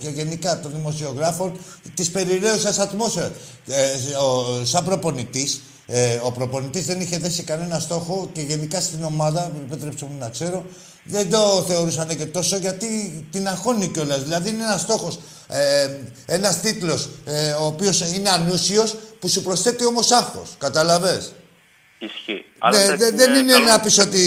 [0.00, 1.50] και γενικά των δημοσιογράφων
[1.94, 3.30] της περιραίουσα ατμόσφαιρας.
[3.66, 4.28] Ε, ο,
[4.64, 10.06] σαν προπονητής, ε, ο προπονητής δεν είχε θέσει κανένα στόχο και γενικά στην ομάδα, επιτρέψτε
[10.10, 10.64] μου να ξέρω,
[11.04, 14.22] δεν το θεωρούσαν και τόσο γιατί την αγχώνει κιόλας.
[14.22, 15.88] Δηλαδή είναι ένας στόχος, ε,
[16.26, 20.48] ένας τίτλος, ε, ο οποίος είναι ανούσιος που σου προσθέτει όμως άγχος.
[20.58, 21.32] Καταλαβες;
[21.98, 22.44] Ισχύει.
[22.58, 24.20] Αλλά Ναι, εντάξει, δεν, δεν είναι καλό- να πεις ότι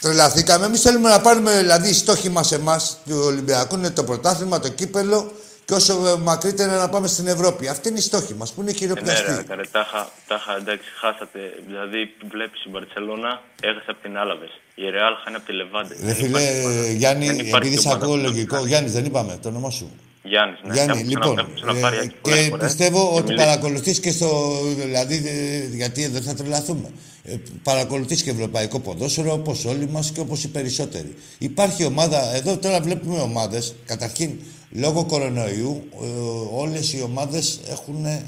[0.00, 0.66] τρελαθήκαμε.
[0.66, 4.68] Εμείς θέλουμε να πάρουμε, δηλαδή, οι στόχοι μας εμάς του Ολυμπιακού είναι το πρωτάθλημα, το
[4.68, 5.32] κύπελο
[5.64, 7.68] και όσο ε, μακρύτερα να πάμε στην Ευρώπη.
[7.68, 9.44] Αυτή είναι η στόχη μας που είναι Ε, Ναι, χειροπιαστή.
[9.48, 11.38] ρε, ρε, τάχα, τάχα, εντάξει, χάσατε.
[11.66, 14.50] Δηλαδή, βλέπεις η Μπαρσελόνα έχασε από την Άλαβες.
[14.74, 15.96] Η Ρεάλ χάνει από τη Λεβάντε.
[16.04, 18.54] Ρε φίλε, ε, Γιάννη, δεν υπάρχει επειδή σε ομάδα ακούω που να λογικό.
[18.54, 18.68] κάνει.
[18.68, 19.90] Γιάννης, δεν είπαμε το όνομά σου.
[20.24, 22.66] Γιάννης, ναι, Γιάννη, Έχουμε λοιπόν, ξανα- έχουμε ξαναπάρει ε, Άκη πολλές και φορές.
[22.66, 23.44] πιστεύω Και ότι μιλήσεις.
[23.46, 24.52] παρακολουθείς και στο...
[24.84, 26.90] Δηλαδή, ε, γιατί δεν θα τρελαθούμε.
[27.24, 31.14] Ε, παρακολουθείς και ευρωπαϊκό ποδόσφαιρο, όπως όλοι μας και όπως οι περισσότεροι.
[31.38, 34.30] Υπάρχει ομάδα, εδώ τώρα βλέπουμε ομάδες, καταρχήν,
[34.70, 36.06] λόγω κορονοϊού, ε,
[36.54, 38.04] όλες οι ομάδες έχουν...
[38.04, 38.20] Ε,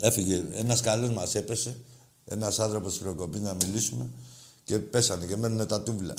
[0.00, 1.76] έφυγε, ένας καλός μας έπεσε,
[2.28, 4.06] ένας άνθρωπος της προκοπής να μιλήσουμε
[4.64, 6.14] και πέσανε και μένουν τα τούβλα.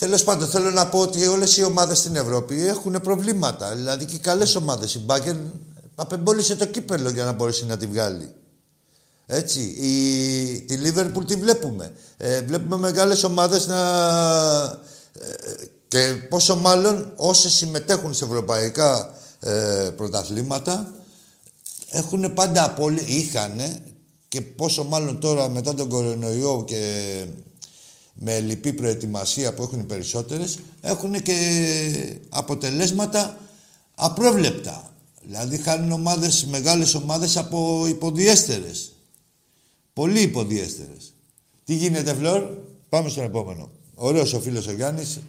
[0.00, 3.74] Τέλος πάντων, θέλω να πω ότι όλες οι ομάδες στην Ευρώπη έχουν προβλήματα.
[3.74, 4.94] Δηλαδή και οι καλές ομάδες.
[4.94, 5.34] Η Μπάγκερ
[5.94, 8.30] απεμπόλησε το κύπελο για να μπορέσει να τη βγάλει.
[9.26, 9.60] Έτσι.
[9.60, 11.92] Η, τη Λίβερπουλ τη βλέπουμε.
[12.16, 13.80] Ε, βλέπουμε μεγάλες ομάδες να.
[15.12, 20.92] ε, και πόσο μάλλον όσοι συμμετέχουν σε ευρωπαϊκά ε, πρωταθλήματα
[21.90, 23.82] έχουν πάντα πολύ, είχανε
[24.28, 27.24] και πόσο μάλλον τώρα μετά τον κορονοϊό και
[28.22, 31.36] με λυπή προετοιμασία που έχουν οι περισσότερες, έχουν και
[32.28, 33.36] αποτελέσματα
[33.94, 34.90] απρόβλεπτα.
[35.22, 38.92] Δηλαδή χάνουν ομάδες, μεγάλες ομάδες από υποδιέστερες.
[39.92, 41.14] Πολύ υποδιέστερες.
[41.64, 42.42] Τι γίνεται, Φλόρ;
[42.88, 43.70] Πάμε στον επόμενο.
[43.94, 45.20] Ωραίος ο φίλος ο Γιάννης.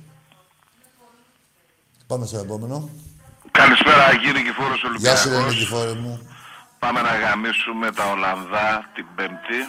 [2.08, 2.90] Πάμε στον επόμενο.
[3.52, 5.54] Καλησπέρα κύριε Κηφόρος Γεια σου, Ολυμπιακός.
[5.54, 6.20] ρε Νικηφόρε μου.
[6.80, 9.60] Πάμε να γαμίσουμε τα Ολλανδά την Πέμπτη.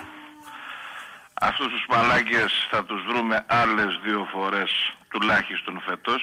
[1.49, 4.71] Αυτούς τους μαλάκες θα τους βρούμε άλλες δύο φορές
[5.09, 6.23] τουλάχιστον φέτος.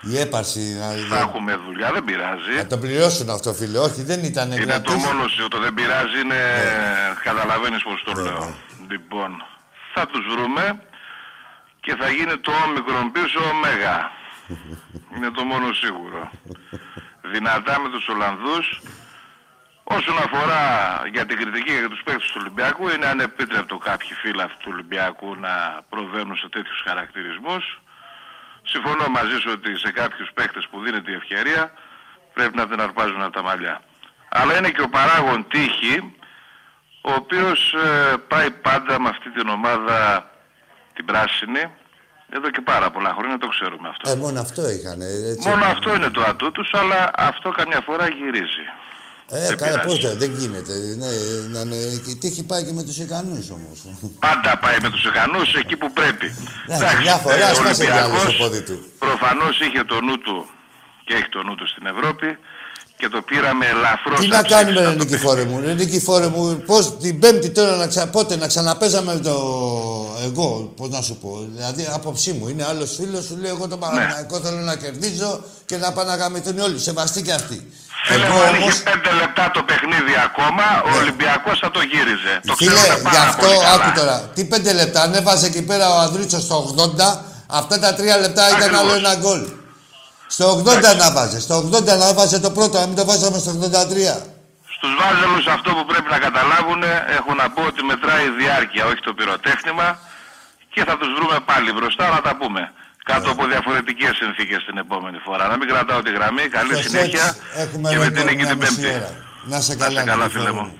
[0.00, 2.54] Η έπαρση να, Θα έχουμε δουλειά, δεν πειράζει.
[2.56, 3.78] να το πληρώσουν αυτό, φίλε.
[3.78, 4.96] Όχι, δεν ήταν Είναι το gratis.
[5.06, 6.40] μόνο σου, το δεν πειράζει είναι...
[7.22, 8.38] Καταλαβαίνεις πώς το Ναι, λέω.
[8.38, 8.86] ναι.
[8.90, 9.44] Λοιπόν,
[9.94, 10.82] θα τους βρούμε
[11.80, 14.10] και θα γίνει το όμικρον πίσω ωμέγα.
[15.16, 16.30] είναι το μόνο σίγουρο.
[17.32, 18.80] Δυνατά με τους Ολλανδούς.
[19.84, 20.62] Όσον αφορά
[21.12, 25.36] για την κριτική για τους παίκτες του Ολυμπιακού, είναι ανεπίτρεπτο κάποιοι φίλοι αυτού του Ολυμπιακού
[25.36, 27.80] να προβαίνουν σε τέτοιους χαρακτηρισμούς.
[28.62, 31.72] Συμφωνώ μαζί σου ότι σε κάποιους παίκτες που δίνεται η ευκαιρία
[32.34, 33.80] πρέπει να την αρπάζουν από τα μαλλιά.
[34.28, 36.14] Αλλά είναι και ο παράγον τύχη,
[37.00, 40.30] ο οποίος ε, πάει πάντα με αυτή την ομάδα
[40.94, 41.62] την πράσινη,
[42.30, 44.10] εδώ και πάρα πολλά χρόνια, το ξέρουμε αυτό.
[44.10, 45.00] Ε, μόνο αυτό είχαν.
[45.00, 45.48] Έτσι.
[45.48, 48.66] Μόνο αυτό είναι το ατού τους, αλλά αυτό καμιά φορά γυρίζει.
[49.34, 49.86] Ε, δεν καλά, πειράζει.
[49.88, 50.72] πώς δεν, δεν γίνεται.
[51.00, 51.06] Ναι,
[51.52, 51.76] να είναι,
[52.12, 53.76] η τύχη πάει και με τους ικανούς όμως.
[54.18, 56.26] Πάντα πάει με τους ικανούς εκεί που πρέπει.
[56.66, 58.76] Ναι, μια φορά ε, ο σπάσε κι άλλο στο Ολυμπιακός πόδι του.
[58.98, 60.46] Προφανώς είχε το νου του
[61.04, 62.38] και έχει το νου του στην Ευρώπη
[62.96, 65.60] και το πήραμε ελαφρώς Τι να αψίξτα κάνουμε, ρε το Νικηφόρε μου.
[65.60, 68.08] Ρε Νικηφόρε μου, πώς την Πέμπτη τώρα να ξα...
[68.08, 69.34] πότε να ξαναπέζαμε το.
[70.24, 71.48] Εγώ, πώς να σου πω.
[71.54, 73.80] Δηλαδή, άποψή μου είναι άλλος φίλος, σου λέει: Εγώ το Ναι.
[73.80, 76.78] Παναγιακό θέλω να κερδίζω και να πάνε να γαμηθούν όλοι.
[76.78, 77.72] Σεβαστοί και αυτοί.
[78.06, 78.66] Φίλε Εγώ μου, αν όμω.
[78.68, 82.34] είχε πέντε λεπτά το παιχνίδι ακόμα, ο Ολυμπιακός θα το γύριζε.
[82.46, 83.72] Το Φίλε, ξέρουμε γι' πάρα αυτό πολύ καλά.
[83.74, 84.16] άκου τώρα.
[84.34, 87.20] Τι πέντε λεπτά, ανέβαζε εκεί πέρα ο Ανδρίτσο στο 80,
[87.60, 88.80] αυτά τα τρία λεπτά ήταν Ακριβώς.
[88.80, 89.42] άλλο ένα γκολ.
[90.26, 91.40] Στο 80 να βάζε.
[91.40, 94.16] Στο 80 να βάζε το πρώτο, να μην το βάζαμε στο 83.
[94.76, 96.82] Στους βάζελους αυτό που πρέπει να καταλάβουν
[97.18, 99.98] έχω να πω ότι μετράει η διάρκεια, όχι το πυροτέχνημα
[100.74, 102.62] και θα τους βρούμε πάλι μπροστά να τα πούμε.
[103.04, 105.46] Κάτω από διαφορετικές συνθήκες την επόμενη φορά.
[105.46, 106.42] Να μην κρατάω τη γραμμή.
[106.42, 108.96] Καλή Στο συνέχεια σεξ έχουμε και με ρεκόρ την νίκη μια την μισή Πέμπτη.
[108.96, 109.10] ώρα.
[109.46, 110.78] Να σε Να καλά, σε καλά, Νικηφόρε φίλε μου.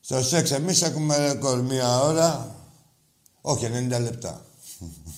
[0.00, 2.54] Στο σεξ εμείς έχουμε ρεκόρ μία ώρα,
[3.40, 4.46] όχι 90 λεπτά.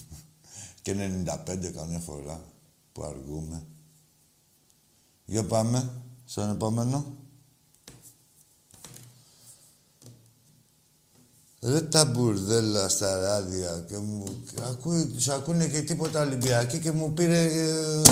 [0.82, 2.40] και 95 καμιά φορά
[2.92, 3.62] που αργούμε.
[5.24, 5.90] Για πάμε
[6.24, 7.16] στον επόμενο.
[11.66, 14.24] Ρε τα μπουρδέλα στα ράδια και μου
[14.70, 18.02] ακούει, τους ακούνε και τίποτα Ολυμπιακοί και μου πήρε ε,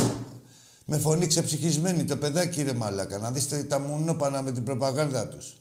[0.84, 5.56] με φωνή ξεψυχισμένη το παιδάκι ρε μαλάκα να δείτε τα μουνόπανα με την προπαγάνδα τους.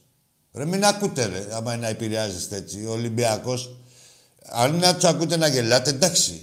[0.52, 3.76] Ρε μην ακούτε ρε, άμα είναι να επηρεάζεστε έτσι, ο Ολυμπιακός.
[4.42, 6.42] Αν είναι να τους ακούτε να γελάτε, εντάξει.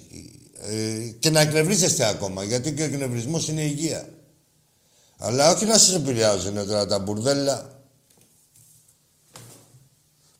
[0.62, 4.10] Ε, και να εκνευρίζεστε ακόμα, γιατί και ο εκνευρισμός είναι υγεία.
[5.18, 7.84] Αλλά όχι να σας επηρεάζουν τώρα τα μπουρδέλα.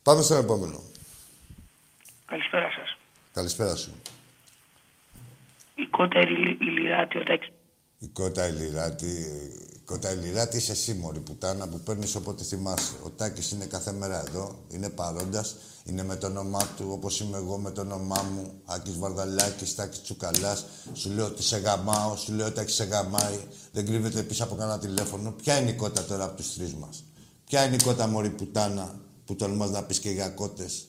[0.02, 0.90] Πάμε στον επόμενο.
[2.32, 2.96] Καλησπέρα σας.
[3.32, 3.92] Καλησπέρα σου.
[5.74, 7.48] Η κότα Ηλι- Ηλιράτη, ο Τάκης.
[7.98, 9.06] Η κότα Ηλιράτη,
[9.76, 12.92] η κότα Ηλιράτη είσαι εσύ μωρή πουτάνα που παίρνεις όποτε θυμάσαι.
[13.04, 17.36] Ο Τάκης είναι κάθε μέρα εδώ, είναι παρόντας, είναι με το όνομά του όπως είμαι
[17.36, 18.60] εγώ με το όνομά μου.
[18.64, 20.64] Άκης Βαρδαλάκης, Τάκης Τσουκαλάς.
[20.92, 23.38] Σου λέω ότι σε γαμάω, σου λέω ότι Τάκης σε γαμάει.
[23.72, 25.30] Δεν κρύβεται πίσω από κανένα τηλέφωνο.
[25.32, 27.04] Ποια είναι η κότα τώρα από τους τρεις μας;
[27.44, 30.86] Ποια είναι η κότα μωρή πουτάνα που τολμάς να πεις και για κότες;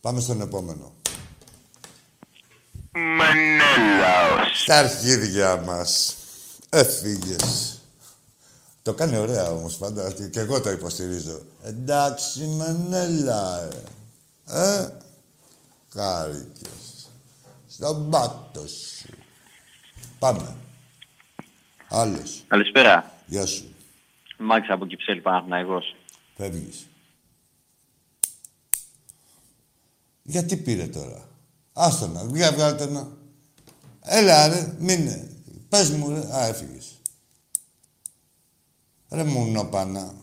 [0.00, 0.92] Πάμε στον επόμενο.
[2.92, 4.62] Μενέλαος.
[4.62, 6.16] Στα αρχίδια μας.
[6.70, 7.80] Έφυγες.
[8.82, 11.40] Το κάνει ωραία όμως πάντα και- και εγώ το υποστηρίζω.
[11.62, 13.82] Εντάξει Μενέλα, ε.
[14.46, 14.88] Ε,
[15.92, 17.08] χάρηκες.
[17.68, 19.08] Στον πάτο σου.
[20.18, 20.56] Πάμε.
[21.88, 22.44] Άλλος.
[22.48, 23.12] Καλησπέρα.
[23.26, 23.74] Γεια σου.
[24.38, 25.96] Μάξα από Κυψέλη Παναθηναϊκός.
[26.36, 26.86] Φεύγεις.
[30.26, 31.28] Γιατί πήρε τώρα;
[31.72, 33.16] Άστο να, για βγάλτε να.
[34.00, 35.30] Έλα ρε, μείνε.
[35.68, 36.36] Πες μου ρε.
[36.36, 37.00] Α, έφυγες.
[39.08, 40.14] Ρε μουνόπανα.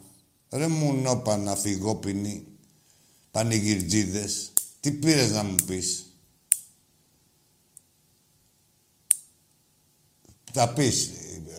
[0.50, 2.48] Ρε μουνόπανα φυγόπινοι.
[3.32, 4.54] Πανηγυρτζίδες.
[4.80, 6.18] Τι πήρες να μου πεις;
[10.52, 11.12] Θα πεις,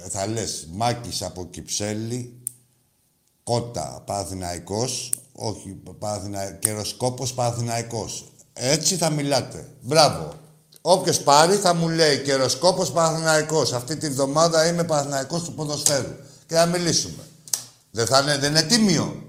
[0.08, 2.42] θα λες Μάκης από Κυψέλη,
[3.42, 6.52] Κότα Παναθηναϊκός, όχι Παναθηνα...
[6.52, 8.32] Καιροσκόπος Παναθηναϊκός.
[8.54, 9.68] Έτσι θα μιλάτε.
[9.80, 10.34] Μπράβο.
[10.80, 13.72] Όποιος πάρει θα μου λέει Καιροσκόπος Παναθηναϊκός.
[13.72, 16.16] Αυτή τη βδομάδα είμαι Παναθηναϊκός του ποδοσφαίρου.
[16.46, 17.22] Και θα μιλήσουμε.
[17.90, 19.22] Δεν θα είναι, δεν είναι τίμιο.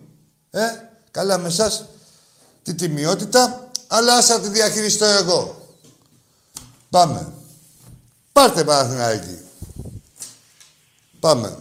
[0.49, 0.61] Ε,
[1.11, 1.85] καλά με εσάς
[2.63, 5.67] τη τιμιότητα, αλλά άσα τη διαχειριστώ εγώ.
[6.89, 7.33] Πάμε.
[8.31, 9.39] Πάρτε Παναθηναϊκή.
[11.19, 11.57] Πάμε.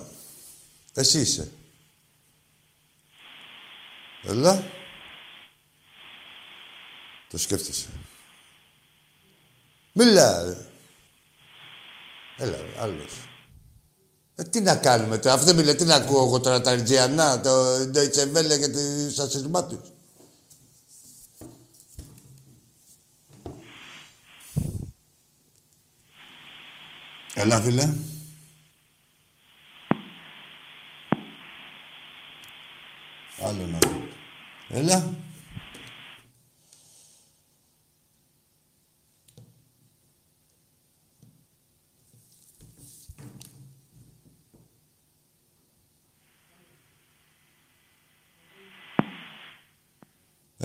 [0.95, 1.51] Εσύ είσαι.
[4.27, 4.74] Έλα.
[7.35, 7.87] Το σκέφτεσαι.
[9.93, 10.57] Μιλά, ρε.
[12.39, 13.13] Έλα, ρε, άλλος.
[14.35, 17.41] Ε, τι να κάνουμε τώρα, αυτό δεν μιλάει, τι να ακούω εγώ τώρα τα Αρτζιανά,
[17.41, 19.79] το Deutsche Welle και τους ασυρμάτους.
[27.35, 27.95] Έλα, φίλε.
[33.43, 34.09] Άλλο να δω.
[34.69, 35.24] Έλα.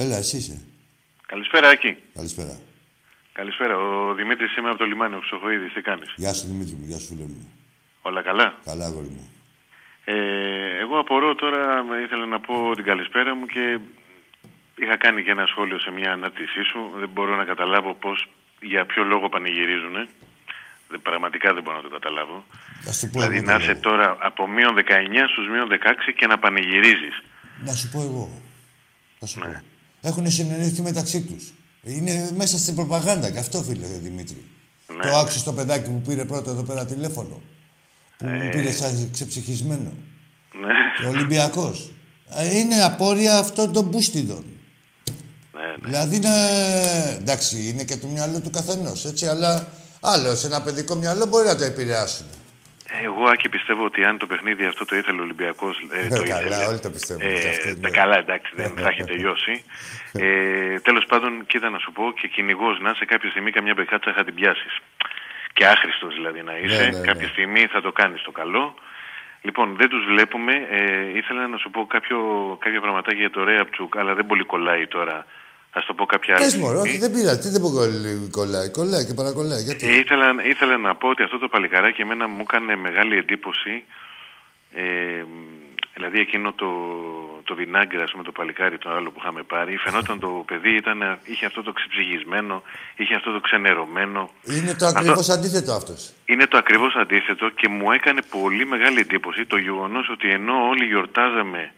[0.02, 0.62] Έλα, εσύ είσαι.
[1.26, 1.98] Καλησπέρα, Άκη.
[2.16, 2.60] Καλησπέρα.
[3.32, 3.78] Καλησπέρα.
[3.78, 5.68] Ο Δημήτρης είμαι από το λιμάνι, ο Χρυσοχοίδη.
[5.70, 6.86] Τι κάνεις; Γεια σου, Δημήτρη μου.
[6.86, 7.52] Γεια σου, φίλε μου.
[8.02, 9.30] Όλα καλά; Καλά, αγόρι μου.
[10.06, 10.16] Ε,
[10.80, 13.80] εγώ απορώ τώρα, με ήθελα να πω την καλησπέρα μου και
[14.76, 16.92] είχα κάνει και ένα σχόλιο σε μια ανάρτησή σου.
[17.00, 18.30] Δεν μπορώ να καταλάβω πώς,
[18.62, 19.94] για ποιο λόγο πανηγυρίζουν.
[20.90, 22.46] Δεν, πραγματικά δεν μπορώ να το καταλάβω.
[22.82, 23.80] Θα σου πω Δηλαδή εγώ να το είσαι λόγο.
[23.90, 27.22] τώρα από μείον 19 στους μείον 16 και να πανηγυρίζεις.
[27.66, 28.42] Να σου πω εγώ.
[29.20, 29.46] Θα σου Ναι.
[29.46, 29.62] πω.
[30.02, 31.54] Έχουν συνεννοηθεί μεταξύ τους.
[31.84, 34.46] Είναι μέσα στην προπαγάνδα και αυτό, φίλε Δημήτρη.
[34.98, 35.10] Ναι.
[35.10, 37.42] Το άκουσες το παιδάκι που πήρε πρώτο εδώ πέρα τηλέφωνο.
[38.18, 39.94] Που μου πήρε σαν ξεψυχισμένο.
[40.54, 41.08] Ναι.
[41.08, 41.92] Ο Ολυμπιακός.
[42.54, 44.46] Είναι απόρρια αυτών των μπούστιδων.
[45.54, 45.76] Ναι, ναι.
[45.86, 46.30] Δηλαδή είναι.
[47.18, 49.68] Εντάξει, είναι και το μυαλό του καθενός, έτσι, αλλά
[50.00, 52.26] άλλος σε ένα παιδικό μυαλό μπορεί να το επηρεάσουν.
[53.04, 56.40] Εγώ, Άκη, πιστεύω ότι αν το παιχνίδι αυτό το ήθελε ο Ολυμπιακός, ε, το Καλά,
[56.42, 56.66] ήθελε.
[56.66, 57.76] όλοι το πιστεύουν και Ε, αυτό, ναι.
[57.76, 59.64] τα καλά, εντάξει, δεν θα έχει τελειώσει.
[60.14, 64.14] Ε, Τέλος πάντων, κοίτα να σου πω και κυνηγός να σε κάποια στιγμή καμιά μπεκάτσα
[64.14, 64.78] θα την πιάσεις.
[65.54, 66.84] Και άχρηστος δηλαδή να είσαι.
[66.90, 67.06] ναι, ναι.
[67.06, 68.76] κάποια στιγμή θα το κάνεις το καλό.
[69.42, 70.68] Λοιπόν, δεν τους βλέπουμε.
[70.70, 72.18] Ε, ήθελα να σου πω κάποιο,
[72.60, 75.26] κάποια πραγματάκια για το Ρέαπτσουκ, αλλά δεν πολύ κολλάει τώρα.
[75.72, 76.44] Α το πω κάποια άλλη.
[76.44, 76.82] Πες μου, στιγμή.
[76.82, 77.40] όχι, δεν πειράζει.
[77.40, 78.70] Τι δεν πω κολλάει, κολλάει.
[78.72, 79.62] Κολλάει και παρακολλάει.
[79.62, 83.84] Γιατί; Ε, ήθελα, ήθελα να πω ότι αυτό το παλικαράκι εμένα μου έκανε μεγάλη εντύπωση.
[84.74, 85.24] Ε,
[85.94, 86.68] δηλαδή εκείνο το,
[87.44, 91.20] το βινάγκρι, ας πούμε, το παλικάρι το άλλο που είχαμε πάρει, φαινόταν το παιδί ήταν,
[91.24, 92.64] είχε αυτό το ξεψυγισμένο,
[92.96, 94.30] είχε αυτό το ξενερωμένο.
[94.44, 96.14] Είναι το Αυτό- ακριβώς αντίθετο αυτός.
[96.26, 100.86] Είναι το ακριβώς αντίθετο και μου έκανε πολύ μεγάλη εντύπωση το γεγονός ότι ενώ όλοι
[100.86, 101.72] γιορτάζαμε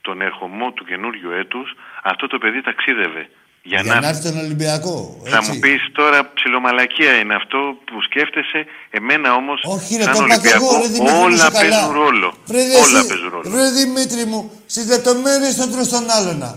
[0.00, 1.68] τον ερχομό του καινούριου έτους,
[2.02, 3.22] αυτό το παιδί ταξίδευε.
[3.62, 5.20] Για, Για να έρθει τον Ολυμπιακό.
[5.24, 5.50] θα έτσι.
[5.52, 8.60] μου πεις τώρα ψιλομαλακία είναι αυτό που σκέφτεσαι.
[8.90, 11.48] Εμένα όμως Όχι, ρε, σαν το είπα και εγώ, Ολυμπιακό ρε Δημήτρη μου, όλα είσαι
[11.52, 11.60] καλά.
[11.60, 12.28] παίζουν ρόλο.
[12.50, 13.50] Ρε, ρε, όλα εσύ- παίζουν ρόλο.
[13.56, 16.50] Ρε Δημήτρη μου, στι λεπτομέρειε τον τρως τον άλλονα.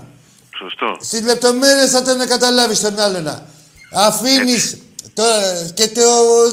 [0.57, 0.89] Σωστό.
[0.99, 3.35] Στι λεπτομέρειε θα τον καταλάβει τον άλλονα.
[4.07, 4.65] Αφήνεις
[5.73, 6.05] και το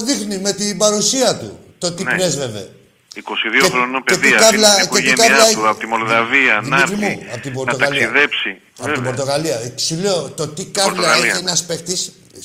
[0.05, 2.15] δείχνει με την παρουσία του το τι Ναι.
[2.17, 2.71] πρέσβευε.
[3.15, 5.87] 22 χρονών και τι παιδί, κάβλα- αφήνει την και τι οικογένειά κάβλα- του από τη
[5.87, 8.01] Μολδαβία να Δημήτρη έρθει, μου, από την να Πορτογαλία.
[8.01, 8.51] ταξιδέψει.
[8.79, 9.11] Από την Βέβαια.
[9.11, 9.55] Πορτογαλία.
[9.55, 11.31] Ε, Σου λέω, το τι κάβλα Πορτογαλία.
[11.31, 11.95] έχει ένας παίχτη,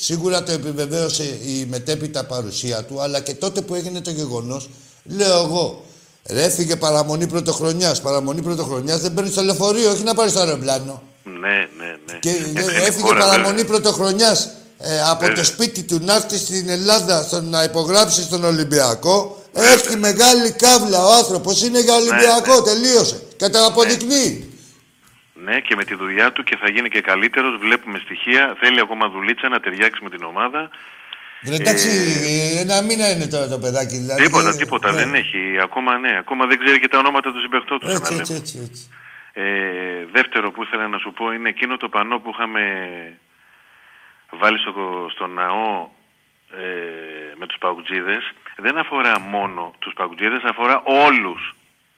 [0.08, 4.70] σίγουρα το επιβεβαίωσε η μετέπειτα παρουσία του, αλλά και τότε που έγινε το γεγονός,
[5.04, 5.86] λέω εγώ,
[6.30, 8.02] ρε, έφυγε παραμονή πρωτοχρονιάς.
[8.02, 11.02] Παραμονή πρωτοχρονιάς δεν παίρνεις στο λεωφορείο, όχι να πάρεις στο αεροπλάνο.
[11.24, 12.20] Ναι, ναι, ναι.
[12.20, 13.66] Και Έφυγε έφυγε χώρα, παραμονή βέβαια.
[13.66, 14.50] πρωτοχρονιάς
[14.80, 15.36] ε, από Βέβαια.
[15.36, 19.44] το σπίτι του να έρθει στην Ελλάδα στο να υπογράψει στον Ολυμπιακό.
[19.56, 21.64] Έχει μεγάλη κάβλα ο άνθρωπος.
[21.64, 23.18] Είναι για Ολυμπιακό, τελείωσε.
[23.38, 24.50] Και το αποδεικνύει.
[25.34, 27.58] Ναι, και με τη δουλειά του και θα γίνει και καλύτερος.
[27.60, 28.56] Βλέπουμε στοιχεία.
[28.60, 30.70] Θέλει ακόμα δουλίτσα να ταιριάξει με την ομάδα.
[31.50, 33.98] Ρε, εντάξει, ε, ένα μήνα είναι τώρα το παιδάκι.
[33.98, 34.92] Δηλαδή, τίποτα, ε, τίποτα.
[34.92, 34.98] ναι.
[34.98, 35.60] Δεν έχει.
[35.62, 36.18] Ακόμα ναι.
[36.18, 37.94] Ακόμα δεν ξέρει και τα ονόματα του συμπεχτών τους.
[37.94, 38.90] Έτσι, έτσι, έτσι, έτσι.
[39.34, 39.44] Ε,
[40.12, 42.62] δεύτερο που ήθελα να σου πω είναι εκείνο το πανό που είχαμε
[44.30, 45.90] βάλει στο, στο ναό
[46.52, 48.24] ε, με τους παουτζίδες.
[48.66, 51.42] Δεν αφορά μόνο τους παουτζίδες, αφορά όλους,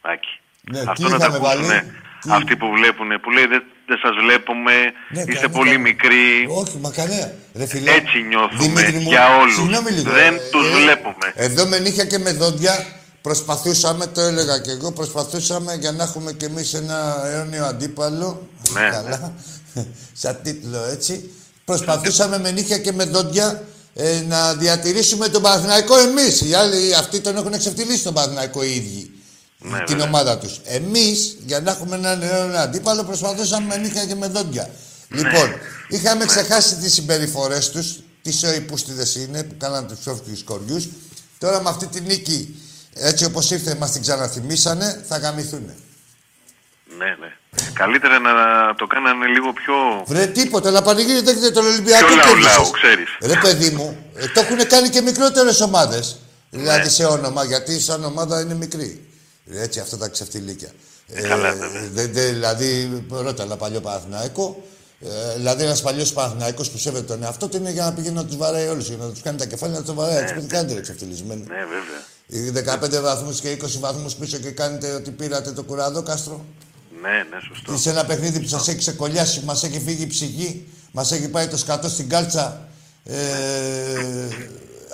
[0.01, 0.33] Άκη.
[0.71, 1.81] Ναι, τι Αυτό να τα είχαμε ακούσουν βάλει,
[2.21, 4.73] τι- αυτοί που βλέπουν, που λέει δεν, δεν σας βλέπουμε,
[5.09, 5.87] Ναι, είστε κανένα, πολύ κανένα.
[5.89, 6.25] μικροί.
[6.61, 7.31] Όχι, μα κανένα.
[7.55, 9.55] Ρε, φίλε, Έτσι νιώθουμε Δημήτρη μου, για όλους.
[9.55, 10.11] συγγνώμη λίγο.
[10.11, 11.27] Δεν Ε, τους ε, βλέπουμε.
[11.35, 12.73] Εδώ με νύχια και με δόντια
[13.21, 18.47] προσπαθούσαμε, το έλεγα και εγώ, προσπαθούσαμε για να έχουμε κι εμείς ένα αιώνιο αντίπαλο.
[18.73, 19.33] Ναι, Καλά.
[20.13, 21.31] Σαν τίτλο έτσι.
[21.65, 23.63] Προσπαθούσαμε με νύχια και με δόντια
[23.99, 26.41] ε, να διατηρήσουμε τον Παναθηναϊκό εμείς.
[26.41, 29.11] Οι άλλοι αυτοί τον έχουν εξευτελίσει τον Παναθηναϊκό οι ίδιοι.
[29.59, 30.05] Ναι, την βέβαια.
[30.05, 30.59] ομάδα τους.
[30.63, 34.69] Εμείς, για να έχουμε έναν αιώνιο αντίπαλο, προσπαθούσαμε με νύχια και με δόντια.
[35.07, 35.21] Ναι.
[35.21, 35.49] Λοιπόν,
[35.89, 40.87] είχαμε ξεχάσει τις συμπεριφορές τους, τις σοϊπούστιδες είναι, που κάναν τους ψόφικους κοριούς.
[41.37, 42.55] Τώρα με αυτή τη νίκη,
[42.93, 45.75] έτσι όπως ήρθε, μας την ξαναθυμίσανε, θα γαμηθούνε.
[46.97, 47.31] Ναι, ναι.
[47.73, 48.31] Καλύτερα να
[48.75, 49.73] το κάνανε λίγο πιο...
[50.05, 52.55] Βρε τίποτα, να πανηγύρετε τον Ολυμπιακό Πιο λαού, κέρδισες.
[52.57, 53.07] λαού, ξέρεις.
[53.21, 56.17] Ρε παιδί μου, ε, το έχουν κάνει και μικρότερες ομάδες.
[56.49, 59.07] Δηλαδή σε όνομα, γιατί σαν ομάδα είναι μικρή.
[59.51, 60.69] Ε, Έτσι, αυτά τα ξεφτιλίκια.
[61.07, 61.81] Ε, καλά, βέβαια.
[61.93, 64.63] δεν- δεν- δηλαδή, ρώτα ένα παλιό Παναθηναϊκό.
[65.01, 68.25] Ε, δηλαδή, ένας παλιός Παναθηναϊκός που σέβεται τον εαυτό του είναι για να πηγαίνει να
[68.25, 68.87] τους βαράει όλους.
[68.87, 70.15] Για να τους κάνει τα κεφάλια να τους βαράει.
[70.17, 71.45] Έτσι, μην κάνετε ρε ξεφτυλισμένοι.
[71.47, 72.01] Ναι, βέβαια.
[72.29, 76.45] Οι 15 βαθμούς και 20 βαθμούς πίσω και κάνετε ότι πήρατε το κουράδο κάστρο.
[77.01, 77.77] Ναι, ναι, σωστό.
[77.77, 81.47] Σε ένα παιχνίδι που σας έχει ξεκολλιάσει, μας έχει φύγει η ψυχή, μας έχει πάει
[81.47, 82.67] το σκατό στην κάλτσα
[83.05, 84.27] ε,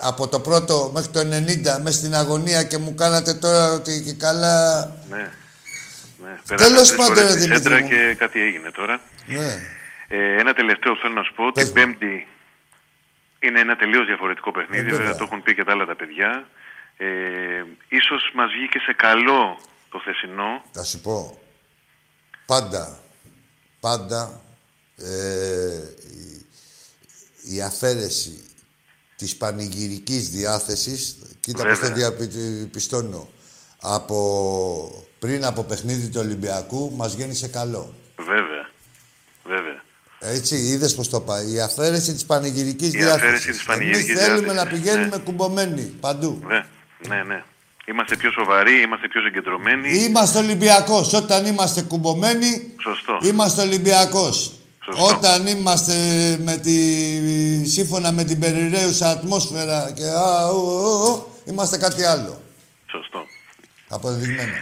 [0.02, 4.14] από το πρώτο μέχρι το 90 μέσα στην αγωνία και μου κάνατε τώρα ότι και
[4.14, 4.86] καλά.
[5.10, 5.18] Ναι.
[5.18, 6.40] ναι.
[6.46, 7.88] Τέλος Πέρασαν τρεις πάντων, φορές ρε τη Δημήτρη σέντρα μου.
[7.88, 9.02] και κάτι έγινε τώρα.
[9.26, 9.58] Ναι.
[10.08, 11.52] Ε, ένα τελευταίο που θέλω να σου πω.
[11.52, 12.28] Την Πέμπτη
[13.40, 14.82] είναι ένα τελείως διαφορετικό παιχνίδι.
[14.82, 14.98] Ε, βέβαια.
[14.98, 16.48] βέβαια το έχουν πει και τα άλλα τα παιδιά.
[16.98, 17.08] Ε,
[17.88, 20.62] ίσως μας βγήκε σε καλό το θεσινό.
[20.72, 21.43] Θα σου πω.
[22.46, 23.00] Πάντα,
[23.80, 24.42] πάντα
[24.98, 25.78] ε,
[27.46, 28.44] η, η αφαίρεση
[29.16, 32.12] της πανηγυρικής διάθεσης, κοίτα πώς το Βέβαια.
[32.12, 33.30] διαπιστώνω,
[33.82, 37.94] από, πριν από παιχνίδι του Ολυμπιακού, μας βγαίνει σε καλό.
[38.18, 38.70] Βέβαια.
[39.46, 39.84] Βέβαια.
[40.20, 41.52] Έτσι, είδες πώς το πάει.
[41.52, 43.22] Η αφαίρεση της πανηγυρικής Η διάθεσης.
[43.24, 46.40] αφαίρεση της πανηγυρικής θέλουμε να διάθεσης, πηγαίνουμε κουμπωμένοι παντού.
[46.44, 46.66] Βε,
[47.08, 47.44] ναι, ναι.
[47.86, 49.90] Είμαστε πιο σοβαροί, είμαστε πιο συγκεντρωμένοι.
[49.98, 51.14] Είμαστε Ολυμπιακός.
[51.14, 53.20] Όταν είμαστε κουμπωμένοι, Σωστό.
[53.24, 54.52] είμαστε Ολυμπιακός.
[54.86, 55.06] Σωστό.
[55.06, 55.94] Όταν είμαστε
[56.44, 56.76] με τη,
[57.70, 62.42] σύμφωνα με την περιραίουσα ατμόσφαιρα και α, ου, ου, ου, είμαστε κάτι άλλο.
[62.92, 63.26] Σωστό.
[63.90, 64.54] Αποδεδειγμένο.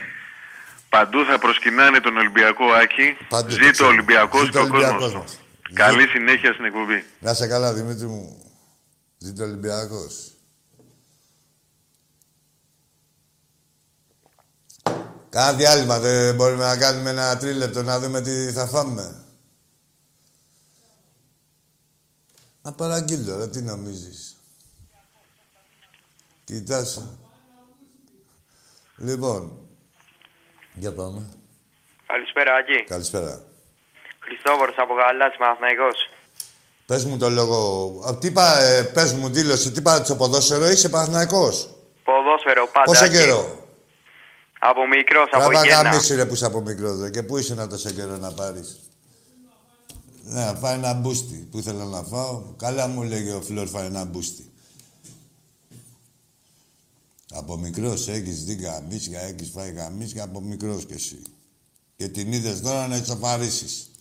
[0.89, 3.17] Παντού θα προσκυνάνε τον Ολυμπιακό Άκη.
[3.29, 3.87] Παντού, το Ζήτω ξέρω.
[3.87, 5.31] ο Ολυμπιακός Ζήτω και ο ο Ολυμπιακός κόσμος μας.
[5.31, 5.73] του.
[5.73, 7.03] Καλή συνέχεια στην εκπομπή.
[7.19, 8.37] Να σε καλά, Δημήτρη μου.
[9.17, 10.30] Ζήτω Ολυμπιακός.
[15.31, 19.23] Κάνα διάλειμμα, δεν μπορούμε να κάνουμε ένα τρίλεπτο να δούμε τι θα φάμε.
[22.61, 24.35] Να παραγγείλω, ρε, τι νομίζεις.
[26.43, 27.07] Κοιτάσαι.
[28.97, 29.59] Λοιπόν,
[30.73, 31.29] για πάμε.
[32.05, 32.83] Καλησπέρα, Άκη.
[32.83, 33.43] Καλησπέρα.
[34.19, 36.09] Χριστόφορος από Γαλάτσι, Παναθηναϊκός.
[36.85, 37.57] Πες μου το λόγο.
[38.07, 41.69] Α, Τι είπα, ε, πες μου δήλωση, τι είπα στο ποδόσφαιρο, είσαι Παναθηναϊκός;
[42.03, 42.85] Ποδόσφαιρο, πάντα.
[42.85, 43.13] Πόσο Άκη.
[43.17, 43.60] καιρό;
[44.63, 45.81] Από μικρός, από Τραβά γέννα.
[45.81, 47.09] γαμίσου ρε που είσαι από μικρός δε.
[47.09, 48.79] Και πού είσαι να τόσο καιρό να πάρεις.
[50.23, 51.47] Ναι, να φάει ένα μπούστι.
[51.51, 52.41] Πού ήθελα να φάω.
[52.57, 54.51] Καλά μου λέγε ο Φλόρ, φάει ένα μπούστι.
[57.31, 61.21] Από μικρός έχεις δει γαμίσια, έχεις φάει γαμίσια από μικρός κι εσύ.
[61.95, 63.91] Και την είδες τώρα να εξαφαρίσεις.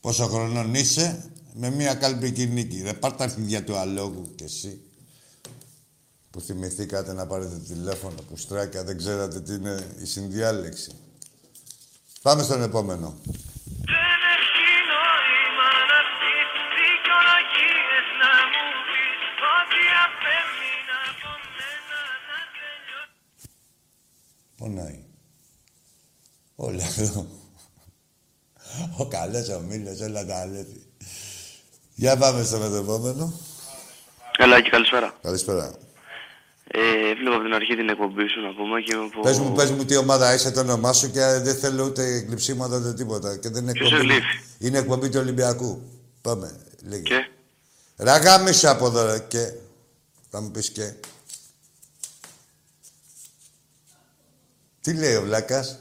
[0.00, 2.82] Πόσο χρονών είσαι, με μία καλπική νίκη.
[2.84, 4.80] Ρε πάρ' τα αρχίδια του αλόγου κι εσύ.
[6.34, 10.92] Που θυμηθήκατε να πάρετε τηλέφωνο, που στράκια, δεν ξέρατε τι είναι η συνδιάλεξη.
[12.22, 13.20] Πάμε στον επόμενο.
[24.56, 25.04] Πονάει.
[26.54, 27.26] Όλα εδώ.
[28.98, 30.86] Ο καλός ο Μήλος, όλα τα αλέθη.
[31.94, 33.32] Για πάμε στον επόμενο.
[34.38, 35.14] Έλα, και καλησπέρα.
[35.22, 35.83] Καλησπέρα.
[36.76, 39.20] Ε, βλέπω από την αρχή την εκπομπή σου να πούμε και είμαι από...
[39.20, 42.76] Πες μου, πες μου τι ομάδα είσαι, το όνομά σου και δεν θέλω ούτε κλειψίματα
[42.76, 43.36] ούτε τίποτα.
[43.36, 44.10] Και δεν είναι Ποιος εκπομπή.
[44.12, 45.82] ελήφθη; Είναι εκπομπή του Ολυμπιακού.
[46.20, 47.02] Πάμε, λέγε.
[47.02, 47.28] Και;
[47.96, 49.52] Ραγάμισα από εδώ, ρε, και.
[50.30, 50.94] Θα μου πεις και.
[54.80, 55.78] Τι λέει ο Βλάκας;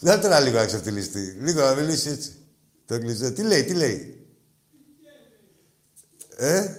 [0.00, 1.36] Δεν τώρα λίγο να ξεφτυλιστεί.
[1.40, 2.34] Λίγο να μιλήσει έτσι.
[2.86, 3.32] Το κλειστό.
[3.32, 4.26] Τι λέει, τι λέει;
[6.36, 6.74] Ε;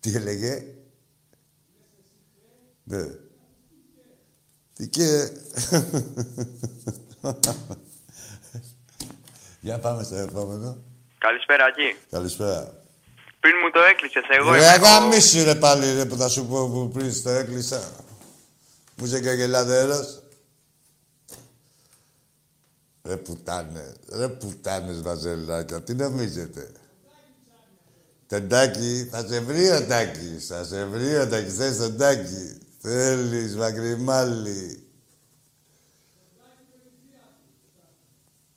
[0.00, 0.64] Τι έλεγε;
[2.84, 3.04] Ναι.
[4.72, 5.30] Τι και...
[9.60, 10.76] Για πάμε στο επόμενο.
[11.18, 11.96] Καλησπέρα, Άκη.
[12.10, 12.74] Καλησπέρα.
[13.40, 16.46] Πριν μου το έκλεισες, εγώ Ρε είμαι ο- γαμίσου ρε πάλι ρε που θα σου
[16.46, 17.90] πω που πριν το έκλεισα.
[18.96, 20.22] Μου είσαι και γελαδέρος.
[23.04, 26.70] Ρε πουτάνε, ρε πουτάνες βαζελάκια, τι νομίζετε;
[28.26, 32.58] Τεντάκι, θα σε βρει ο Τάκης, θα σε βρει ο Τάκης, θες τον Τάκη.
[32.84, 34.86] Θέλεις μακριμάλι.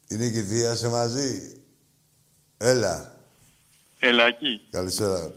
[0.07, 1.61] Είναι και η θεία σε μαζί.
[2.57, 3.19] Έλα.
[3.99, 4.61] Ελάκι.
[4.69, 5.31] Καλησπέρα.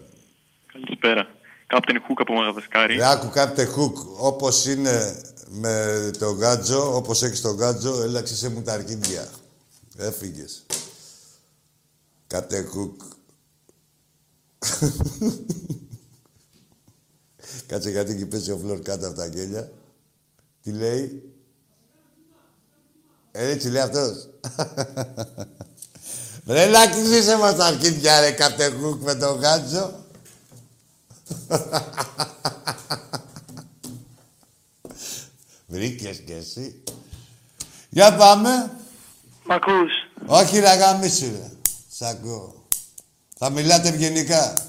[0.73, 1.29] Καλησπέρα.
[1.67, 2.97] Κάπτεν Χουκ από Μαγαδασκάρη.
[2.97, 3.97] Ρε, άκου κάποιτε χουκ.
[4.19, 9.29] Όπως είναι με το γάτζο, όπως έχεις το γάτζο, έλαξε μου τα αρκίδια.
[9.97, 10.67] Έφυγες.
[12.27, 13.01] Κάτε χουκ.
[17.69, 19.73] Κάτσε γιατί εκεί πέσει ο φλόρ κάτω από τα γέλια.
[20.63, 21.33] Τι λέει;
[23.33, 24.29] Ε, έτσι λέει αυτός.
[26.47, 29.95] Ρε να κλείσε μας τα αρχίδια ρε κατεγούκ με τον γάτζο.
[35.67, 36.83] Βρήκες κι εσύ.
[37.89, 38.71] Για πάμε.
[39.45, 39.93] Μ' ακούς.
[40.27, 41.51] Όχι ρε γαμίσου ρε.
[41.97, 42.67] Σ' ακούω.
[43.37, 44.68] Θα μιλάτε ευγενικά.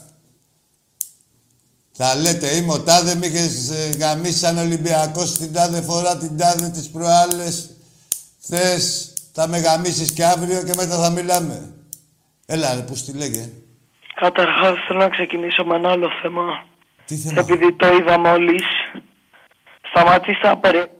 [2.01, 6.37] Θα λέτε είμαι ο τάδε, μη είχες ε, γαμίσει σαν Ολυμπιακός την τάδε φορά, την
[6.37, 7.77] τάδε τις προάλλες.
[8.37, 11.73] Θες, θα με γαμίσεις και αύριο και μετά θα μιλάμε.
[12.45, 13.49] Έλα ρε, πώς τη λέγε.
[14.15, 16.65] Καταρχάς θέλω να ξεκινήσω με ένα άλλο θέμα.
[17.05, 18.63] Τι θέμα; Επειδή το είδα μόλις.
[19.89, 20.91] Σταματήστε να περι...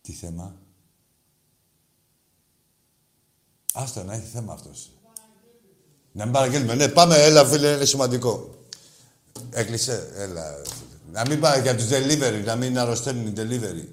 [0.00, 0.54] Τι θέμα;
[3.74, 4.90] Άστα να έχει θέμα αυτός.
[6.16, 6.74] Να μην παραγγέλνουμε.
[6.74, 8.54] Ναι, πάμε, έλα φίλε, είναι σημαντικό.
[9.50, 10.42] Έκλεισε, έλα.
[10.62, 10.76] φίλε.
[11.12, 13.88] Να μην πάει για τους delivery, να μην αρρωσταίνουν οι delivery.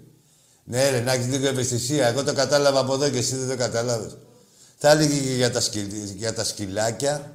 [0.64, 2.08] Ναι, ρε, να έχεις λίγο ευαισθησία.
[2.08, 4.18] Εγώ το κατάλαβα από εδώ και εσύ δεν το κατάλαβες.
[4.78, 7.32] Θα έλεγε και για τα, σκυλ- για τα σκυλάκια.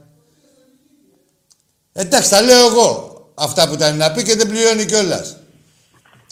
[1.93, 3.17] Εντάξει, τα λέω εγώ.
[3.35, 5.37] Αυτά που ήταν να πει και δεν πληρώνει κιόλας.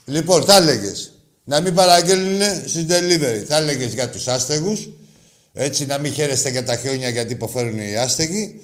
[0.04, 0.92] Λοιπόν, θα έλεγε
[1.44, 3.44] να μην παραγγέλνουν στους delivery.
[3.48, 4.88] Θα έλεγε για τους άστεγους.
[5.59, 8.61] Έτσι, να μην χαίρεστε για τα χιόνια γιατί υποφέρουν οι άστεγοι.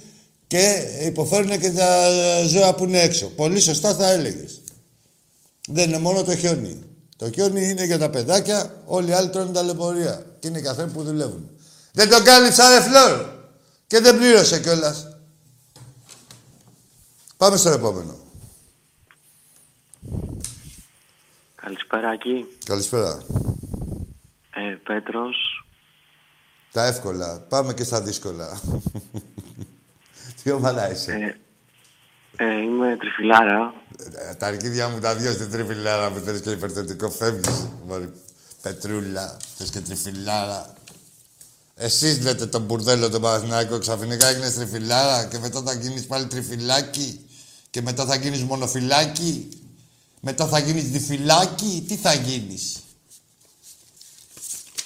[0.47, 2.09] Και υποφέρουν και τα
[2.45, 3.27] ζώα που είναι έξω.
[3.27, 4.61] Πολύ σωστά θα έλεγες.
[5.67, 6.83] Δεν είναι μόνο το χιόνι.
[7.17, 10.25] Το χιόνι είναι για τα παιδάκια, όλοι οι άλλοι τρώνε τα λεπορία.
[10.39, 11.49] Και είναι καθένα που δουλεύουν.
[11.91, 13.25] Δεν τον κάλυψα, ρε φλόρ.
[13.87, 15.17] Και δεν πλήρωσε κιόλας.
[17.37, 18.17] Πάμε στο επόμενο.
[21.55, 22.45] Καλησπέρα, Ακή.
[22.65, 23.21] Καλησπέρα.
[24.53, 25.62] Ε, Πέτρος.
[26.73, 27.39] Τα εύκολα.
[27.39, 28.61] Πάμε και στα δύσκολα.
[30.43, 31.11] Τι ομάδα είσαι.
[32.37, 33.73] Ε, ε, είμαι τριφυλάρα.
[34.29, 37.67] Ε, Τα αρκίδια μου τα δύο στην τριφυλάρα που θέλεις και υπερθετικό φεύγεις.
[37.87, 38.11] Μωρή
[38.61, 40.73] Πετρούλα, θες και τριφυλάρα.
[41.75, 47.25] Εσείς λέτε τον μπουρδέλο τον Παναθηναϊκό ξαφνικά έγινες τριφυλάρα και μετά θα γίνεις πάλι τριφυλάκι
[47.69, 49.49] και μετά θα γίνεις μονοφυλάκι.
[50.19, 51.85] Μετά θα γίνεις διφυλάκι.
[51.87, 52.79] Τι θα γίνεις;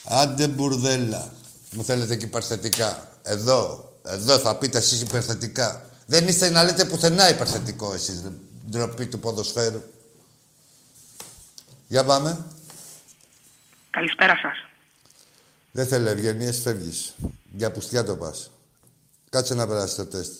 [0.03, 1.31] Άντε μπουρδέλα.
[1.71, 3.09] Μου θέλετε και υπερθετικά.
[3.23, 3.91] Εδώ.
[4.03, 5.89] Εδώ θα πείτε εσείς υπερθετικά.
[6.05, 8.21] Δεν είστε να λέτε πουθενά υπερθετικό εσείς.
[8.23, 8.31] ρε.
[8.69, 9.81] Ντροπή του ποδοσφαίρου.
[11.87, 12.45] Για πάμε.
[13.89, 14.57] Καλησπέρα σας.
[15.71, 17.15] Δεν θέλω ευγενίες, φεύγεις.
[17.55, 18.51] Για πουστιά το πας.
[19.29, 20.33] Κάτσε να περάσει το τεστ.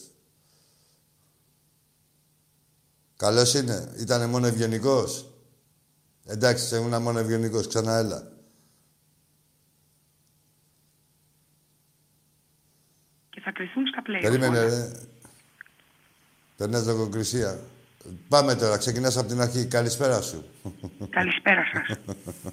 [3.18, 3.94] Καλός είναι.
[3.98, 5.32] Ήτανε μόνο ευγενικός.
[6.26, 7.68] Εντάξει, ήμουν μόνο ευγενικός.
[7.68, 8.32] Ξανά έλα.
[13.48, 14.22] Θα κρυθούν στα play.
[14.22, 14.92] Περίμενε, ρε.
[16.58, 17.60] Περνάς λογοκρισία.
[18.30, 18.78] Πάμε τώρα.
[18.78, 19.66] Ξεκινάς από την αρχή.
[19.66, 20.46] Καλησπέρα σου.
[21.10, 21.98] Καλησπέρα σας.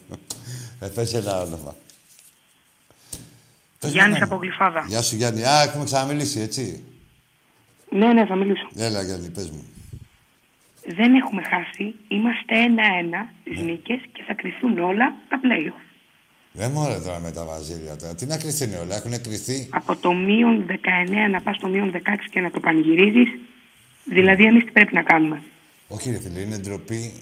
[0.81, 1.75] ε, πες ένα όνομα.
[3.81, 4.85] Πες Γιάννης ένα από Γλυφάδα.
[4.89, 5.45] Γεια σου, Γιάννη.
[5.45, 6.85] Α, έχουμε ξαναμιλήσει, έτσι.
[7.91, 8.69] Ναι, ναι, θα μιλήσω.
[8.77, 9.65] Έλα, Γιάννη, πες μου.
[10.87, 11.95] Δεν έχουμε χάσει.
[12.09, 13.63] Είμαστε ένα-ένα τις Ναι.
[13.63, 15.73] νίκες και θα κρυθούν όλα τα play
[16.57, 18.15] Δεν μωρέ τώρα με τα βαζίλια τώρα.
[18.15, 18.97] Τι να κρυθεί είναι όλα.
[18.97, 19.69] Έχουν κρυθεί.
[19.71, 21.99] Από το μείον 19 να πας στο μείον 16
[22.31, 23.29] και να το πανηγυρίζεις.
[24.05, 25.43] Δηλαδή, εμείς τι πρέπει να κάνουμε;
[25.89, 27.13] Όχι, ρε φίλε, είναι ντροπή.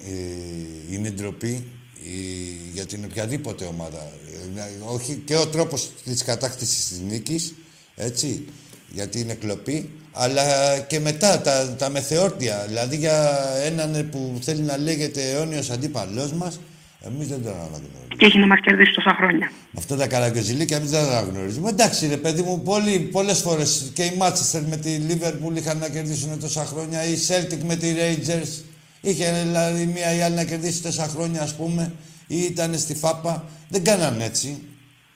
[0.90, 1.64] ε, είναι ντροπή
[2.04, 3.98] ε, για την οποιαδήποτε ομάδα.
[3.98, 7.54] Ε, να- όχι και ο τρόπος της κατάκτησης της νίκης,
[7.96, 8.44] έτσι,
[8.90, 10.42] γιατί είναι κλοπή, αλλά
[10.78, 12.64] και μετά τα, τα μεθεόρτια.
[12.68, 13.30] Δηλαδή για
[13.64, 16.60] έναν που θέλει να λέγεται αιώνιος αντίπαλός μας,
[17.06, 18.14] εμείς δεν τον αναγνωρίζουμε.
[18.16, 19.50] Και έχει να μας κερδίσει τόσα χρόνια.
[19.70, 21.68] Με αυτά τα καραγκιόζηλίκια εμείς δεν τα αναγνωρίζουμε.
[21.68, 25.88] Εντάξει ρε παιδί μου, πολύ, πολλές φορές και οι Μάτσεστερ με τη Λίβερπουλ είχαν να
[25.88, 28.62] κερδίσουν τόσα χρόνια, η Celtic με τη Rangers
[29.00, 31.92] είχε δηλαδή μία ή άλλη να κερδίσει τόσα χρόνια ας πούμε,
[32.26, 33.44] ή ήταν στη ΦΑΠΑ.
[33.68, 34.62] Δεν κάνανε έτσι.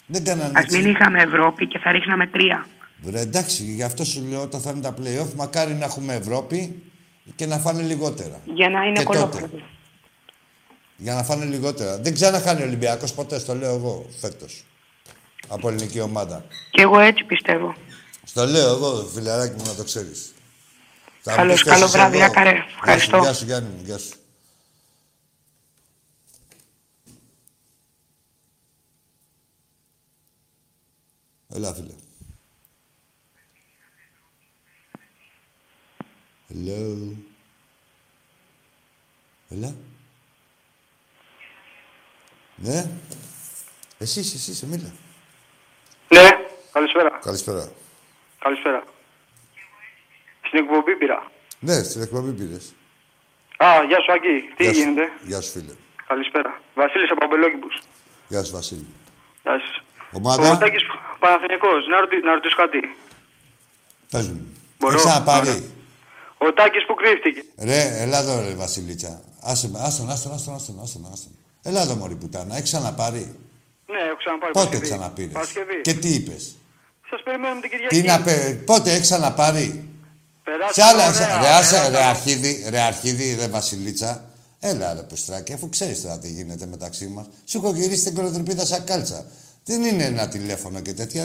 [0.07, 0.77] Δεν κάνανε Ας έτσι.
[0.77, 2.67] μην είχαμε Ευρώπη και θα ρίχναμε τρία.
[3.11, 6.83] Ρε, εντάξει, γι' αυτό σου λέω όταν θα είναι τα play-off, μακάρι να έχουμε Ευρώπη
[7.35, 8.41] και να φάνε λιγότερα.
[8.55, 9.19] Για να είναι Και τότε.
[9.19, 9.59] κολόπεδο.
[10.97, 11.99] Για να φάνε λιγότερα.
[11.99, 14.65] Δεν ξαναχάνει ο Ολυμπιακός ποτέ, στο λέω εγώ φέτος.
[15.49, 16.45] Από ελληνική ομάδα.
[16.71, 17.75] Και εγώ έτσι πιστεύω.
[18.25, 20.35] Στο λέω εγώ, φιλαράκι μου, να το ξέρεις.
[21.21, 22.27] Θα μου Καλώς, πεις και καλό εσείς βράδυ, εδώ.
[22.27, 22.51] Άκαρε.
[22.51, 23.19] Γεια σου, Ευχαριστώ.
[23.19, 24.15] Γεια σου, Γιάννη μου, γεια σου.
[31.55, 31.93] Έλα, φίλε.
[36.53, 37.13] Hello.
[39.49, 39.75] Έλα.
[42.57, 42.91] Ναι.
[43.99, 44.93] Εσύ, εσύ, εσύ, σε μίλα.
[46.09, 46.29] Ναι,
[46.73, 47.19] καλησπέρα.
[47.23, 47.69] Καλησπέρα.
[48.39, 48.85] Καλησπέρα.
[50.47, 51.31] Στην εκπομπή πήρα.
[51.61, 52.75] Ναι, στην εκπομπή πήρες.
[53.57, 54.53] Α, γεια σου Αγγί.
[54.57, 54.79] Τι Γεια σου.
[54.81, 55.73] γίνεται; Γεια σου, φίλε.
[56.07, 56.61] Καλησπέρα.
[56.75, 57.83] Βασίλης από Αμπελόκηπους.
[58.29, 58.87] Γεια σου, Βασίλη.
[59.43, 59.83] Γεια σας.
[60.13, 60.83] Ομάδα; Ο Τάκης
[61.19, 61.87] Παναθηναϊκός.
[61.87, 62.97] Να, ρωτή, να ρωτήσω κάτι.
[64.11, 64.47] Πες μου.
[64.79, 65.71] Μπορώ; Έχεις ξαναπάρει.
[66.39, 67.43] Ο Τάκης που κρύφτηκε.
[67.59, 69.23] Ρε, έλα εδώ, ρε, Βασιλίτσα.
[69.43, 71.33] Άσε με, άστον, άστον, άστον, άστον, άστον, άστον.
[71.67, 72.57] Έλα εδώ, μωρή πουτάνα.
[72.57, 73.35] Έχεις ξαναπάρει;
[73.87, 74.87] Ναι, έχω ξαναπάρει Πότε Παρασκευή.
[74.87, 75.81] ξαναπήρες; Παρασκευή.
[75.83, 76.57] Και τι είπες;
[77.11, 78.01] Σας περιμένουμε την Κυριακή.
[78.01, 79.89] Τι να πει, πότε έχεις ξαναπάρει;
[80.45, 82.09] Περάσαμε Σε άλλα, ωραία, σε- ρε, ωραία, άσε, ρε, καλά.
[82.09, 84.25] αρχίδι, ρε, αρχίδι, ρε, Βασιλίτσα.
[84.61, 87.27] Έλα, ρε, Πουστράκη, αφού ξέρεις τώρα τι γίνεται μεταξύ μας.
[87.45, 89.27] Σου έχω γυρίσει την κολοτρυπίδα σαν κάλτσα.
[89.65, 91.23] Δεν είναι ένα τηλέφωνο και τέτοια.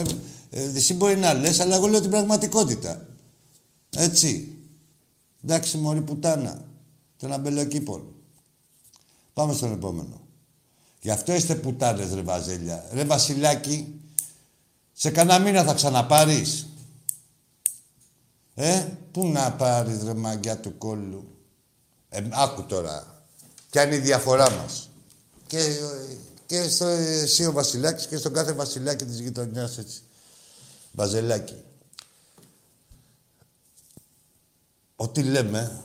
[0.50, 3.06] Ε, εσύ μπορεί να λες, αλλά εγώ λέω την πραγματικότητα.
[3.96, 4.52] Έτσι.
[5.44, 6.64] Εντάξει, μωρή πουτάνα.
[7.18, 8.14] Των αμπελοκήπων.
[9.34, 10.20] Πάμε στον επόμενο.
[11.02, 12.84] Γι' αυτό είστε πουτάνες, ρε Βαζέλια.
[12.92, 14.00] Ρε Βασιλάκη,
[14.92, 16.66] σε κανένα μήνα θα ξαναπάρεις.
[18.54, 21.38] Ε, πού να πάρεις ρε μαγκιά του κόλλου.
[22.08, 23.24] Ε, άκου τώρα.
[23.70, 24.90] Ποια είναι η διαφορά μας.
[25.46, 30.02] Και, ε, και στο εσύ ο Βασιλάκης και στον κάθε Βασιλάκη της γειτονιάς έτσι.
[30.92, 31.62] Βαζελάκη.
[34.96, 35.82] Ό,τι λέμε,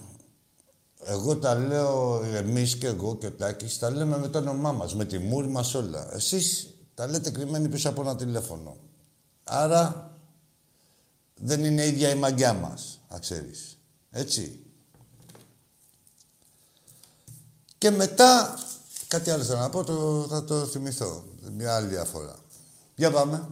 [1.10, 4.96] εγώ τα λέω εμείς και εγώ και ο Τάκης, τα λέμε με το όνομά μας,
[4.96, 6.14] με τη μούρη μας όλα.
[6.14, 8.78] Εσείς τα λέτε κρυμμένοι πίσω από ένα τηλέφωνο.
[9.44, 10.12] Άρα
[11.36, 13.78] δεν είναι ίδια η μαγιά μας, να ξέρεις.
[14.12, 14.60] Έτσι.
[17.78, 18.60] Και μετά,
[19.08, 21.24] κάτι άλλο θέλω να πω, το, θα το θυμηθώ.
[21.52, 22.36] Μια άλλη διαφορά.
[22.96, 23.48] Για πάμε.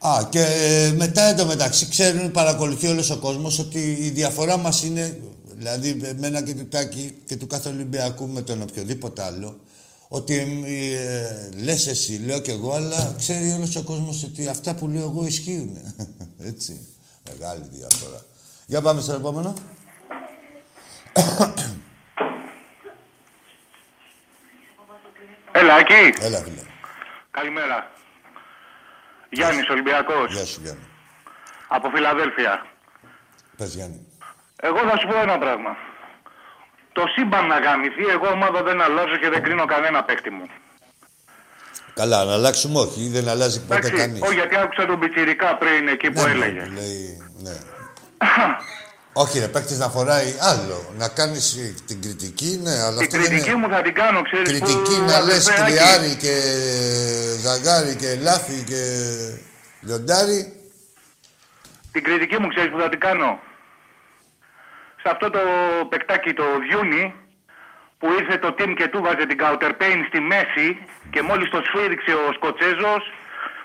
[0.00, 5.20] Α, και ε, μετά εντωμεταξύ ξέρουν, παρακολουθεί όλος ο κόσμος ότι η διαφορά μας είναι,
[5.54, 9.60] δηλαδή εμένα και του Τάκη και του κάθε Ολυμπιακού με τον οποιοδήποτε άλλο,
[10.08, 14.88] ότι ε, λες εσύ, λέω κι εγώ, αλλά ξέρει όλος ο κόσμος ότι αυτά που
[14.88, 15.76] λέω εγώ ισχύουν.
[16.50, 16.86] Έτσι.
[17.30, 18.24] Μεγάλη διαφορά.
[18.66, 19.54] Για πάμε στο επόμενο.
[25.52, 26.24] Έλα, εκεί.
[26.24, 26.62] Έλα, φίλε.
[27.30, 27.97] Καλημέρα.
[29.30, 30.32] Γιάννης Ολυμπιακός.
[30.34, 30.86] Γεια σου, Γιάννη.
[31.68, 32.66] Από Φιλαδέλφια.
[33.56, 34.06] Πες, Γιάννη.
[34.60, 35.76] Εγώ θα σου πω ένα πράγμα.
[36.92, 40.46] Το σύμπαν να γαμηθεί, εγώ ομάδα δεν αλλάζω και δεν κρίνω κανένα παίκτη μου.
[41.94, 44.20] Καλά, να αλλάξουμε όχι, δεν αλλάζει ποτέ Εντάξει, κανείς.
[44.22, 46.60] όχι γιατί άκουσα τον Πιτσιρικά πριν εκεί που Ναι, έλεγε.
[46.60, 47.56] που λέει, ναι.
[49.22, 50.78] όχι, ρε, παίκτης να φοράει άλλο.
[50.98, 53.58] Να κάνεις ε, την κριτική, ναι, αλλά Την αυτό δεν κριτική είναι...
[53.60, 55.04] μου θα την κάνω, ξέρεις Κριτική που...
[55.10, 56.34] να λες αδερφέ, Άκη, κρυάρι και
[57.44, 58.82] ζαγκάρι και λάφι και
[59.86, 60.40] λιοντάρι.
[61.92, 63.40] Την κριτική μου ξέρεις που θα την κάνω.
[65.02, 65.40] Σε αυτό το
[65.88, 67.14] παικτάκι το Διούνι
[67.98, 70.68] που ήρθε το team και του βάζε την counterpain στη μέση
[71.10, 73.02] και μόλις το σφύριξε ο Σκοτσέζος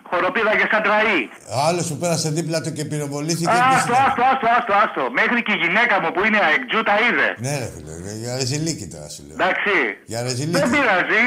[0.10, 1.22] χοροπήδαγε σαν τραή.
[1.68, 3.50] Άλλος που πέρασε δίπλα του και πυροβολήθηκε.
[3.50, 5.04] Άστο, άστο, άστο, άστο, άστο.
[5.20, 7.28] Μέχρι και η γυναίκα μου που είναι αεκτζού τα είδε.
[7.46, 9.36] Ναι, ρε φίλε, για- για ρεζιλίκι τώρα σου λέω.
[9.40, 9.76] Εντάξει.
[10.12, 10.70] Για Δεν ρεζιλίκι.
[10.76, 11.24] πειράζει.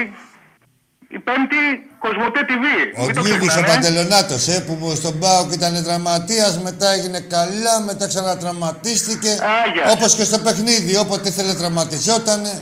[1.16, 1.62] Η πέμπτη
[2.04, 2.64] Κοσμοτέ TV.
[3.00, 3.68] Ο Μην το Γίγης ο ξεχνάμε.
[3.74, 9.28] Παντελονάτος, ε, που στον Πάοκ ήταν τραυματίας, μετά έγινε καλά, μετά ξανατραυματίστηκε.
[9.64, 9.84] Άγια.
[9.94, 12.52] Όπως και στο παιχνίδι, όποτε ήθελε τραυματιζότανε.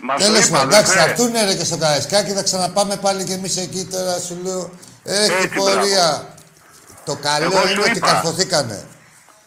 [0.00, 1.22] Μα το Τέλος είπα, πάντων, εντάξει, θα αδερφέ.
[1.22, 4.70] έρθουνε ρε και στο Καραϊσκάκι, θα ξαναπάμε πάλι κι εμείς εκεί τώρα, σου λέω.
[5.08, 6.34] Έχει Έτσι, πορεία.
[7.04, 8.06] Το καλό Εγώ σου είναι ότι είπα.
[8.06, 8.84] καρφωθήκανε.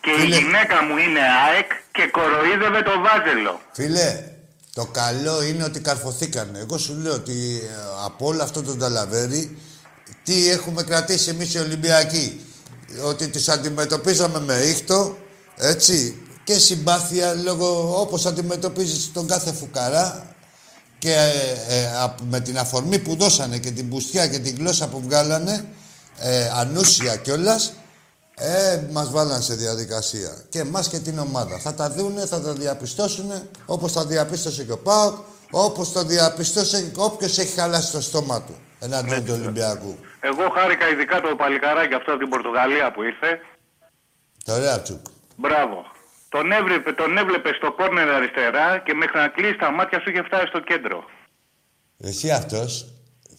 [0.01, 0.35] Και η Φίλε.
[0.38, 3.59] γυναίκα μου είναι ΑΕΚ και κοροϊδεύε το βάζελο.
[3.71, 4.23] Φίλε,
[4.73, 6.59] το καλό είναι ότι καρφωθήκανε.
[6.59, 7.75] Εγώ σου λέω ότι ε,
[8.05, 9.57] από όλο αυτό το ταλαβέρι,
[10.23, 12.45] τι έχουμε κρατήσει εμείς οι Ολυμπιακοί;
[13.03, 15.17] Ότι τους αντιμετωπίζαμε με ήχτο,
[15.57, 20.35] έτσι, και συμπάθεια λόγω όπως αντιμετωπίζεις τον κάθε φουκαρά
[21.01, 24.87] και ε, ε, απ- με την αφορμή που δώσανε και την πουστιά και την γλώσσα
[24.89, 25.65] που βγάλανε,
[26.19, 27.73] ε, ανούσια κιόλας,
[28.35, 30.43] ε, μας βάλαν σε διαδικασία.
[30.49, 31.59] Και εμάς και την ομάδα.
[31.59, 33.31] Θα τα δούνε, θα τα διαπιστώσουν,
[33.65, 35.15] όπως τα διαπίστωσε και ο ΠΑΟΚ,
[35.51, 39.97] όπως το διαπιστώσε όποιος έχει χαλάσει το στόμα του εναντίον του Ολυμπιακού.
[40.19, 43.39] Εγώ χάρηκα ειδικά το παλικαράκι αυτό από την Πορτογαλία που ήρθε.
[44.45, 45.05] Το ωραία τσουκ.
[45.35, 45.85] Μπράβο.
[46.33, 50.23] Τον έβλεπε, τον έβλεπε στο κόρνερ αριστερά και μέχρι να κλείσει τα μάτια σου είχε
[50.29, 50.97] φτάσει στο κέντρο.
[52.09, 52.71] Εσύ αυτός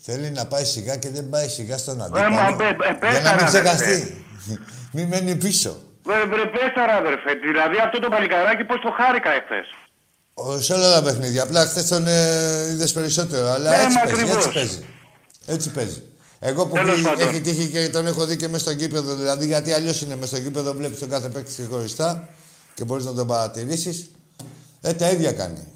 [0.07, 2.57] θέλει να πάει σιγά και δεν πάει σιγά στον μα, αντίπαλο.
[2.57, 4.25] μπε- μπε- πες για να τα, μην ρε, ξεχαστεί.
[4.93, 5.73] μην μένει πίσω.
[6.05, 7.33] Βρε, βρε πες τα, ρε, αδερφέ.
[7.49, 9.67] Δηλαδή αυτό το παλικαράκι πώς το χάρηκα εχθές.
[10.35, 11.43] Ο- Σε όλα τα παιχνίδια.
[11.43, 13.47] Απλά χθες τον ε, είδες περισσότερο.
[13.49, 14.37] Αλλά Ναι, έτσι, μα παίζει, ακριβώς.
[14.47, 14.85] έτσι παίζει.
[15.47, 16.03] Έτσι παίζει.
[16.41, 17.29] Εγώ που Τέλος έχει, πάντων.
[17.29, 20.27] έχει τύχει και τον έχω δει και μέσα στο γήπεδο, δηλαδή γιατί αλλιώς είναι μέσα
[20.27, 22.29] στο γήπεδο, βλέπεις τον κάθε παίκτη ξεχωριστά
[22.83, 24.11] και μπορείς να τον παρατηρήσεις.
[24.81, 25.67] Ε, τα ίδια κάνει.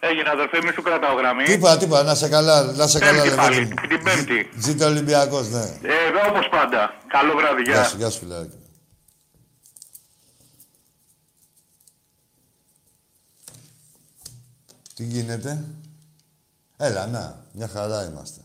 [0.00, 1.44] Έγινε αδερφέ, μη σου κρατάω γραμμή.
[1.44, 3.88] Τίποτα, τίποτα, να σε καλά, να σε καλά, Πέμπτη ρε πάλι, παιδί μου.
[3.88, 4.48] την πέμπτη.
[4.58, 5.60] Ζήτω Ολυμπιακός, ναι.
[5.82, 6.94] Ε, εδώ όπως πάντα.
[7.06, 7.84] Καλό βράδυ, Γεια γεια.
[7.84, 8.56] σου, γεια σου, φιλαράκι.
[14.94, 15.64] Τι γίνεται;
[16.76, 17.44] Έλα, να.
[17.52, 18.40] Μια χαρά είμαστε.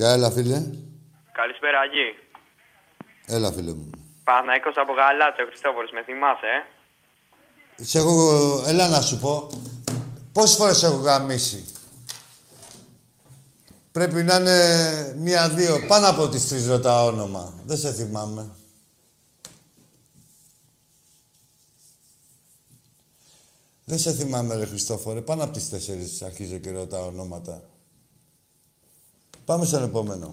[0.00, 0.62] Γεια, έλα, φίλε.
[1.32, 2.08] Καλησπέρα, Αγί.
[3.26, 3.90] Έλα, φίλε μου.
[4.24, 6.46] Παναϊκός από Γαλάτσιο, Χριστόφορος, με θυμάσαι,
[7.76, 8.62] ε; Σε έχω...
[8.66, 9.50] Έλα να σου πω.
[10.32, 11.64] Πόσες φορές έχω γαμίσει;
[13.92, 15.86] Πρέπει να είναι μία-δύο.
[15.86, 17.54] Πάνω από τις τρεις ρωτάω όνομα.
[17.64, 18.50] Δεν σε θυμάμαι.
[23.84, 25.20] Δεν σε θυμάμαι, ρε Χριστόφορε.
[25.20, 27.62] Πάνω από τις τέσσερις αρχίζω και ρωτάω ονόματα.
[29.50, 30.28] Πάμε στον επόμενο.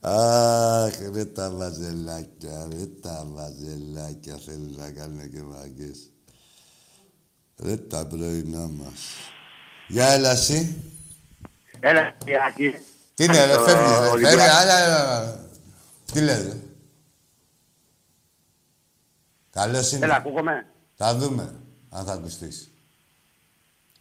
[0.00, 6.10] Αχ, ρε τα βαζελάκια, ρε τα βαζελάκια θέλουν να κάνουν και βαγκές.
[7.56, 9.00] Ρε τα πρωινά μας.
[9.88, 10.82] Γεια, έλα εσύ.
[11.80, 12.74] Έλα, Ιάκη.
[13.14, 14.08] Τι είναι, ρε, Στο φεύγεις, ρε.
[14.08, 14.36] Ολυμπιακό.
[14.36, 15.48] Φεύγει, άλλα, άλλα.
[16.12, 16.56] Τι λες, ρε.
[19.50, 20.04] Καλώς είναι.
[20.04, 20.66] Έλα, ακούγομαι.
[20.94, 21.54] Θα δούμε,
[21.88, 22.69] αν θα ακουστείς.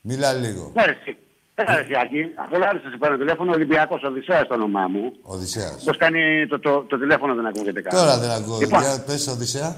[0.09, 0.71] Μίλα λίγο.
[0.75, 1.11] Ναι, ρε, εσύ.
[1.55, 2.21] Έλα, ρε, Ιάκη.
[2.43, 5.03] Από Λάρισα σε παίρνω τηλέφωνο, Ολυμπιακός Οδυσσέας το όνομά μου.
[5.21, 5.83] Οδυσσέας.
[5.85, 6.21] Πώς κάνει
[6.51, 7.95] το, το, το τηλέφωνο δεν ακούγεται κάτι.
[7.95, 8.57] Τώρα δεν ακούω.
[8.59, 9.75] Λοιπόν, Για πες, Οδυσσέα.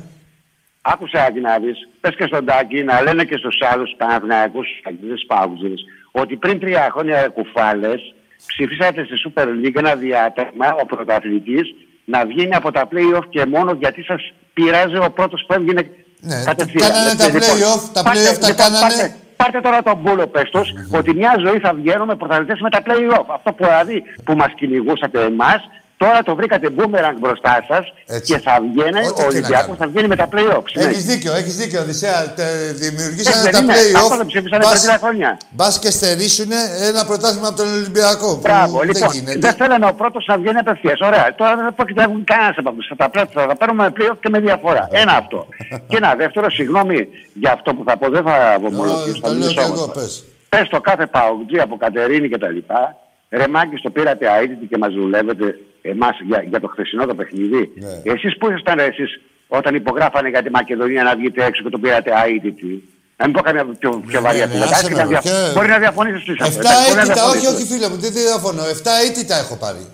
[0.82, 5.24] άκουσε Άκη να δεις, πες και στον Τάκη να λένε και στους άλλους Παναθηναϊκούς, Αγγλίδες
[5.28, 5.82] Πάουζες,
[6.12, 8.00] ότι πριν τρία χρόνια κουφάλες
[8.46, 11.66] ψηφίσατε στη Super League ένα διάταγμα, ο πρωταθλητής,
[12.06, 15.82] να βγαίνει από τα play-off και μόνο γιατί σας πειράζει ο πρώτος που έβγαινε
[16.20, 16.90] Ναι, κατευθείαν.
[16.92, 19.16] κάνανε τα Λοιπόν, play-off, τα πάρτε- play-off τα λοιπόν, κάνανε.
[19.42, 22.80] Πάρτε, πάρτε τώρα τον μπούλο πες τους, ότι μια ζωή θα βγαίνουμε πρωταθλητές με τα
[22.86, 23.26] play-off.
[23.28, 25.70] Αυτό που δηλαδή που μας κυνηγούσατε εμάς,
[26.04, 27.84] τώρα το βρήκατε boomerang μπροστά σας
[28.28, 29.78] και θα βγαίνει, Ό,τι ο και να Ολυμπιακός κάνουμε.
[29.82, 30.64] θα βγαίνει με τα play-off.
[30.86, 32.34] Έχεις δίκιο, έχεις δίκιο, Οδυσσέα.
[32.38, 33.74] Τε- Δημιουργήσανε Έτσι τα δεν είναι.
[34.00, 34.18] Αυτό play-off.
[34.18, 35.30] δεν ψήφισανε πριν τρία χρόνια.
[35.58, 36.60] Μπας και στερήσουνε
[36.90, 38.30] ένα πρωτάθλημα από τον Ολυμπιακό.
[38.34, 39.10] που Μπράβο, δεν λοιπόν.
[39.16, 39.40] γίνεται.
[39.46, 41.00] Δεν θέλανε ο πρώτος να βγαίνει απευθείας.
[41.10, 41.26] Ωραία.
[41.40, 42.86] Τώρα δεν πρόκειται να βγουν κανένας από αυτούς.
[42.92, 44.88] Θα τα πρέπει θα τα παίρνουμε με πλοίο και με διαφορά.
[44.92, 45.40] Ένα αυτό.
[45.90, 47.00] και ένα δεύτερο, συγγνώμη
[47.42, 49.22] για αυτό που θα πω, δεν θα βομολογήσω.
[49.22, 50.24] Το λέω κι εγώ, πες.
[50.50, 52.96] Πες το κάθε παουτζή από Κατερίνη και τα λοιπά.
[53.30, 57.72] Ρε Μάκης, το πήρατε αίτητη και μας δουλεύετε εμάς για, για το χθεσινό το παιχνίδι.
[57.76, 58.12] Ναι.
[58.14, 62.12] Εσείς που ήσασταν εσείς όταν υπογράφανε για τη Μακεδονία να βγείτε έξω και το πήρατε
[62.28, 62.84] αίτητη.
[63.18, 64.72] Να μην πω καμία πιο, πιο βαριά ναι, κουβέντα.
[64.72, 66.72] άσε Άσχετα με, δια- και- Μπορεί να διαφωνήσεις τι Εφτά
[67.04, 68.64] ήττα, όχι, όχι φίλε μου, δεν διαφωνώ.
[68.66, 69.88] Εφτά ήττα έχω πάρει.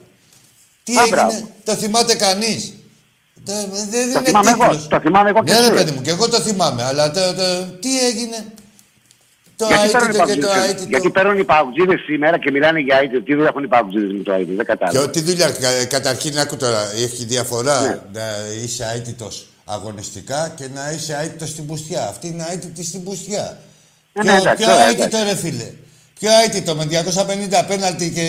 [0.84, 1.50] Τι Α, έγινε, μπράβο.
[1.64, 2.74] το θυμάται κανείς;
[3.44, 3.56] Δεν
[3.90, 4.88] δεν Το είναι θυμάμαι εγώ, τίτλος.
[4.88, 5.74] το θυμάμαι εγώ και Ναι, ρε εσύ.
[5.74, 7.44] παιδί μου, και εγώ το θυμάμαι, αλλά το, το,
[7.82, 8.38] τι έγινε;
[9.60, 10.88] Το Γιατί παίρνουν οι αίτητο και το παγκοτζίδες- αίτητο.
[10.90, 13.22] Γιατί παίρνουν οι παγκοτζίδες σήμερα και μιλάνε για αίτητο.
[13.24, 14.48] Τι δουλειά έχουν οι παγκοτζίδες με το αίτητο.
[14.56, 15.00] Δεν Και κατάλαβα.
[15.08, 18.00] ό,τι δουλειά, κα- καταρχήν άκου τώρα, έχει διαφορά Ναι.
[18.20, 18.26] να
[18.64, 22.08] είσαι αίτητος αγωνιστικά και να είσαι αίτητος στην πουστιά.
[22.08, 23.58] Αυτή είναι αίτητη στην πουστιά.
[24.14, 25.70] Ναι, Ποιο, ναι, εντάξει, ποιο ωραία, αίτητο ρε φίλε.
[26.20, 28.28] Ποιο αίτητο με 250 πέναλτι και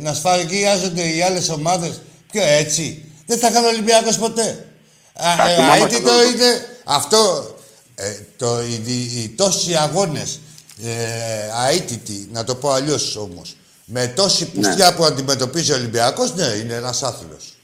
[0.00, 2.00] να σφαγιάζονται οι άλλες ομάδες.
[2.32, 3.04] Ποιο έτσι.
[3.26, 4.66] Δεν θα κάνει ο Ολυμπιακός ποτέ.
[5.14, 6.28] Α, Τα ε, θυμάμαι αίτητο αυτό.
[6.28, 7.54] είναι αυτό.
[7.94, 10.40] Ε, το, οι, οι, οι τόσοι αγώνες
[10.80, 16.44] ε, αίτητοι, να το πω αλλιώς όμως, με τόση πουστιά που αντιμετωπίζει ο Ολυμπιακός, ναι,
[16.44, 17.54] είναι ένας άθλος.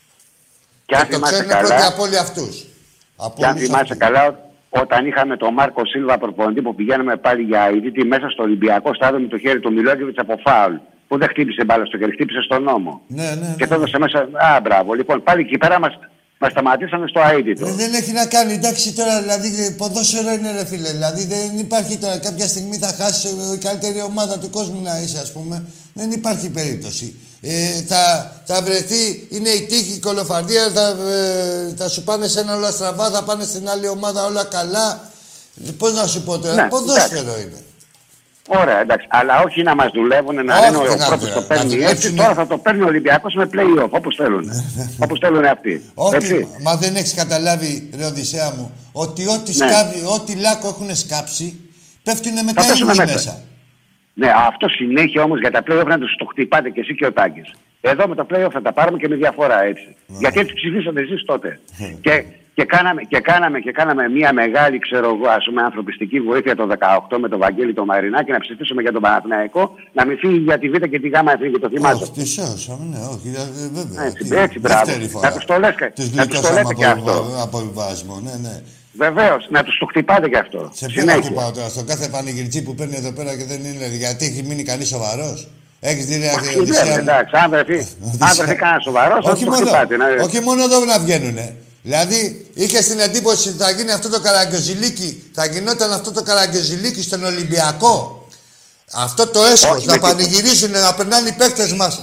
[0.87, 2.67] Και αν το θυμάσαι ξέρουν πρώτοι καλά, από όλοι αυτούς.
[3.17, 3.99] Από και αν όλους θυμάσαι αυτούς.
[3.99, 8.95] καλά, όταν είχαμε τον Μάρκο Σίλβα προπονητή που πηγαίναμε πάλι για αίτητη μέσα στο Ολυμπιακό
[8.95, 10.75] στάδιο με το χέρι του Μιλόγεβιτς από φάουλ.
[11.09, 13.01] Που δεν χτύπησε μπάλα στο χέρι, χτύπησε στον νόμο.
[13.07, 14.19] Ναι, ναι, Και το έδωσε μέσα.
[14.19, 14.95] Α, μπράβο.
[14.95, 15.99] Λοιπόν, πάλι εκεί πέρα μας
[16.39, 17.67] μας σταματήσανε στο αίτητο.
[17.67, 20.91] Ε, Δεν έχει να κάνει, εντάξει τώρα, δηλαδή ποδόσφαιρο είναι ρε φίλε.
[20.91, 25.19] Δηλαδή δεν υπάρχει τώρα, κάποια στιγμή θα χάσει η καλύτερη ομάδα του κόσμου να είσαι,
[25.19, 25.65] ας πούμε.
[25.93, 27.15] Δεν υπάρχει περίπτωση.
[27.41, 32.41] Ε, θα, θα βρεθεί, είναι η τύχη, η κολοφαρδία, θα, ε, θα σου πάνε σε
[32.41, 35.11] ένα όλα στραβά, θα πάνε στην άλλη ομάδα όλα καλά.
[35.67, 37.63] Ε, Πώς να σου πω τώρα, Ναι, ποδόσφαιρο είναι.
[38.51, 39.07] Ωραία, εντάξει.
[39.11, 41.33] Αλλά όχι να μας δουλεύουν, να Όχι, λένε ο να πρώτο δουλεύουν.
[41.35, 42.17] το Να παίρνει έτσι, δουλέψουν.
[42.17, 44.45] τώρα θα το παίρνει ο Ολυμπιακός με play-off, όπως θέλουν.
[44.99, 45.83] όπως θέλουν αυτοί.
[45.95, 46.47] Όχι, Έτσι.
[46.63, 49.69] μα δεν έχεις καταλάβει, ρε Οδυσσέα μου, ότι ό,τι, Ναι.
[49.69, 51.61] σκάβει, ό,τι λάκκο έχουν σκάψει,
[52.03, 53.03] πέφτουν Θα μετά πέσουν οι μέσα.
[53.03, 53.15] μέσα.
[53.15, 53.43] μέσα.
[54.15, 57.13] Ναι, αυτό συνέχεια όμως για τα play-off να τους το χτυπάτε και εσύ και ο
[57.13, 57.51] Τάκης.
[57.81, 59.97] Εδώ με το play-off θα τα πάρουμε και με διαφορά έτσι.
[60.07, 61.61] Γιατί έτσι ψηφίσατε εσείς τότε.
[62.01, 62.25] και,
[62.59, 66.65] και, κάναμε, και, κάναμε, και κάναμε μια μεγάλη, ξέρω εγώ, ας πούμε, ανθρωπιστική βοήθεια το
[67.11, 69.63] 18 με τον Βαγγέλη τον Μαρινάκη να ψηφίσουμε για τον Παναθηναϊκό
[69.93, 71.59] να μην φύγει για τη Β και τη Γ εθνική.
[71.65, 72.03] Το θυμάσαι.
[72.03, 73.45] Όχι, τις σώσαμε, ναι, όχι, ε,
[73.79, 74.05] βέβαια.
[74.09, 74.85] Έτσι, Τι, έτσι, μπράβο.
[74.85, 75.29] δεύτερη φορά.
[75.29, 77.43] Να τους το λες και- Τους να τους το γλιτώσαμε λέτε και από, αυτό.
[77.47, 78.55] από εμβάσμο, ναι, ναι.
[79.05, 80.61] Βεβαίως, να τους το χτυπάτε κι αυτό.
[80.73, 83.87] Σε ποιον να χτυπάω τώρα, στον κάθε πανηγυρτζή που παίρνει εδώ πέρα και δεν είναι,
[84.05, 85.39] γιατί έχει μείνει κανείς σοβαρός;
[85.81, 86.97] Έχεις δει ρε Όχι, Οδυσσέα ναι, μου.
[86.99, 87.79] εντάξει, αν βρεθεί,
[88.27, 89.97] αν βρεθεί κανένας σοβαρός, θα όχι, το μόνο, χτυπάτε.
[89.97, 90.05] ναι.
[90.27, 91.47] όχι μόνο εδώ να βγαίνουνε.
[91.89, 97.03] Δηλαδή, είχες την εντύπωση ότι θα γίνει αυτό το καραγκιοζηλίκι, θα γινόταν αυτό το καραγκιοζηλίκι
[97.03, 98.27] στον Ολυμπιακό;
[98.93, 102.01] Αυτό το έσχος, Όχι, να με πανηγυρίσουν, να περνάνε οι παίκτες μας.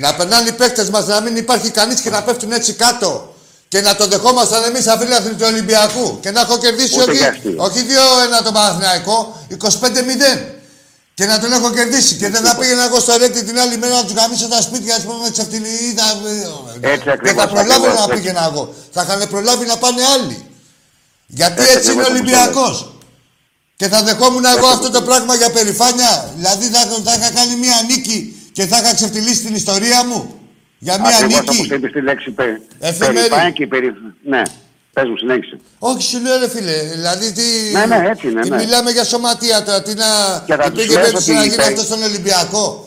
[0.00, 3.34] Να περνάνε οι παίκτες μας, να μην υπάρχει κανείς και να πέφτουν έτσι κάτω.
[3.68, 6.20] Και να το δεχόμασταν εμείς αφίλαθλοι του Ολυμπιακού.
[6.20, 7.54] Και να έχω κερδίσει Ούτε όχι, για αστείο.
[7.56, 7.78] όχι
[8.40, 10.59] 2-1 το Παναθηναϊκό, 25-0.
[11.20, 12.14] Και να τον έχω κερδίσει.
[12.16, 14.94] Και δεν θα πήγαινα εγώ στο ρέκτη την άλλη μέρα να του γαμίσω τα σπίτια,
[14.96, 16.04] ας πούμε, τσεφτιλίδα.
[16.80, 18.14] Έτσι Δεν ακριβώς, θα προλάβαινα ακριβώς, να έτσι.
[18.14, 18.74] πήγαινα εγώ.
[18.92, 20.38] Θα είχαν προλάβει να πάνε άλλοι.
[21.26, 22.92] Γιατί Έτσι έτσι είναι ο ακριβώς, όπως Ολυμπιακό.
[23.76, 26.12] Και θα δεχόμουν εγώ αυτό το πράγμα για περηφάνεια.
[26.36, 28.18] Δηλαδή θα, θα είχα κάνει μία νίκη
[28.52, 30.20] και θα είχα ξεφτυλίσει την ιστορία μου.
[30.78, 31.60] Για μία Ακριβώς νίκη.
[31.60, 32.44] όπως είπες τη λέξη πε,
[32.78, 33.14] Εφημερή.
[33.14, 33.92] περηφάνεια και περι...
[34.32, 34.42] Ναι,
[35.00, 35.56] πες μου, συνέχισε.
[35.78, 36.76] Όχι, σου λέω ρε φίλε.
[36.94, 37.42] Δηλαδή τι.
[37.72, 38.56] Ναι, ναι, έτσι είναι, τι ναι.
[38.56, 39.82] μιλάμε για σωματεία τώρα.
[39.82, 40.08] Τι να.
[40.46, 42.84] Και θα τι τους πήγε λες πέτυχε ότι να η γίνει περι- αυτό στον Ολυμπιακό.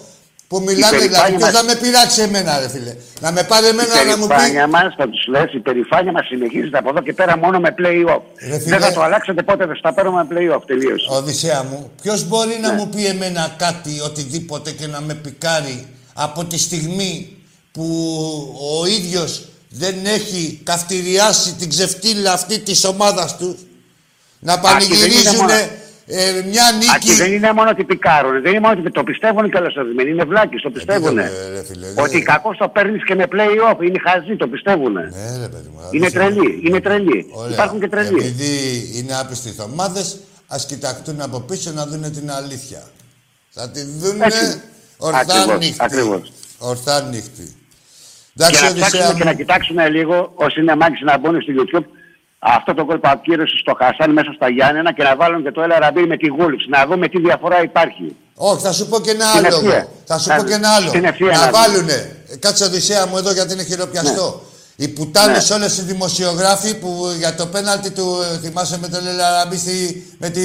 [0.48, 0.98] Που μιλάνε δηλαδή.
[1.08, 2.94] περηφάνεια Ποιος μας- να με πειράξει εμένα, ρε φίλε.
[3.20, 4.34] Να με πάρει Η εμένα να μου πει.
[4.34, 7.76] περηφάνεια μας, θα τους λες, η περηφάνεια μας συνεχίζεται από εδώ και πέρα μόνο με
[7.80, 8.22] play-off.
[8.50, 8.78] Ρε φίλε.
[8.78, 11.08] Δεν θα το αλλάξετε πότε δεν θα παίρνουμε play-off, τελείωσε.
[11.10, 12.68] Οδυσσέα μου, ποιος μπορεί Ναι.
[12.68, 17.38] να μου πει εμένα κάτι, οτιδήποτε και να με πικάρει από τη στιγμή
[17.72, 17.86] που
[18.82, 23.56] ο ίδιος δεν έχει καυτηριάσει την ξεφτύλα αυτή της ομάδας τους
[24.40, 25.54] να Άκη, δεν είναι πανηγυρίζουν μόνο-
[26.06, 27.18] ε, μια Άκη, νίκη.
[27.22, 30.62] δεν είναι μόνο ότι πικάρουν, δεν είναι μόνο ότι το πιστεύουν και ορισμένοι, είναι βλάκες,
[30.62, 31.18] το πιστεύουν.
[31.18, 34.94] Ε, ρε φίλε, Ότι κακό το παίρνεις και με play-off, είναι χαζί, το πιστεύουν.
[34.94, 35.80] Ναι, ρε παιδί μου.
[35.92, 36.68] Είναι άδεισε τρελή, με.
[36.70, 37.26] είναι τρελή.
[37.32, 37.52] Ωραία.
[37.54, 38.20] Υπάρχουν και τρελοί.
[38.20, 40.18] Επειδή είναι άπιστοι ομάδες,
[40.48, 42.84] ας κοιταχτούν από πίσω να δουν την αλήθεια.
[43.50, 44.62] Θα τη δούνε Έτσι.
[44.98, 45.76] ορθά Ακριβώς, νύχτη.
[45.80, 46.32] ακριβώς.
[46.58, 47.56] Ορθά νύχτη.
[48.36, 49.30] Και Εντάξει, να Οδυσσέα ψάξουμε και μου.
[49.30, 51.86] να κοιτάξουμε λίγο, όσοι είναι μάγκες να μπουν στο YouTube,
[52.40, 55.80] αυτό το κόλπο ακύρωση στο Χασάν μέσα στα Γιάννενα και να βάλουν και το Έλα
[55.80, 58.16] Ραμπί με τη Γούλφς, να δούμε τι διαφορά υπάρχει.
[58.36, 59.56] Όχι, θα σου πω και ένα Στην άλλο.
[59.56, 59.76] ευθεία.
[59.78, 59.90] εγώ.
[60.06, 60.88] Θα σου Θα- πω και ένα άλλο.
[60.88, 61.52] στην ευθεία να να δούμε.
[61.58, 62.16] βάλουνε.
[62.30, 64.42] ε, Κάτσε Οδυσσέα μου εδώ γιατί είναι χειροπιαστό.
[64.76, 65.56] Οι πουτάνες Ναι.
[65.56, 70.30] όλες οι δημοσιογράφοι που για το πέναλτι του ε, θυμάσαι με τον Λελαραμπή στη, με
[70.30, 70.42] τη...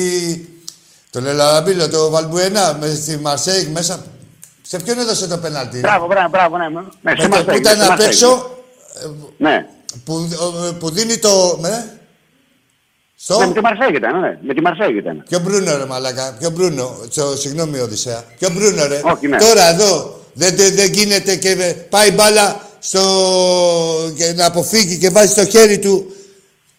[1.11, 4.05] Το Λελαραμπή, λέω, το Βαλμπουένα, με, στη Μαρσέικ μέσα.
[4.69, 6.69] Σε ποιον έδωσε το πέναλτι; Μπράβο, μπράβο, μπράβο, ναι.
[6.69, 8.51] ναι, Με σε το μας που έγινε, ήταν σε μας απ' έξω,
[9.03, 9.15] έγινε.
[9.37, 9.67] Ναι.
[10.05, 11.59] που, ο- που δίνει το...
[11.61, 11.99] Με,
[13.17, 13.39] στο...
[13.39, 14.39] Ναι, με τη Μαρσέγ ήταν, ναι.
[14.43, 15.23] Με τη Μαρσέγ ήταν.
[15.29, 19.01] Ποιο Μπρούνο ρε μαλάκα, ποιο Μπρούνο, Τσο, συγγνώμη Οδυσσέα, ποιο Μπρούνο ρε.
[19.05, 19.39] Όχι, ναι.
[19.39, 23.01] Τώρα εδώ δεν, δεν, δεν γίνεται και ε, πάει μπάλα στο...
[24.17, 26.13] και να αποφύγει και βάζει το χέρι του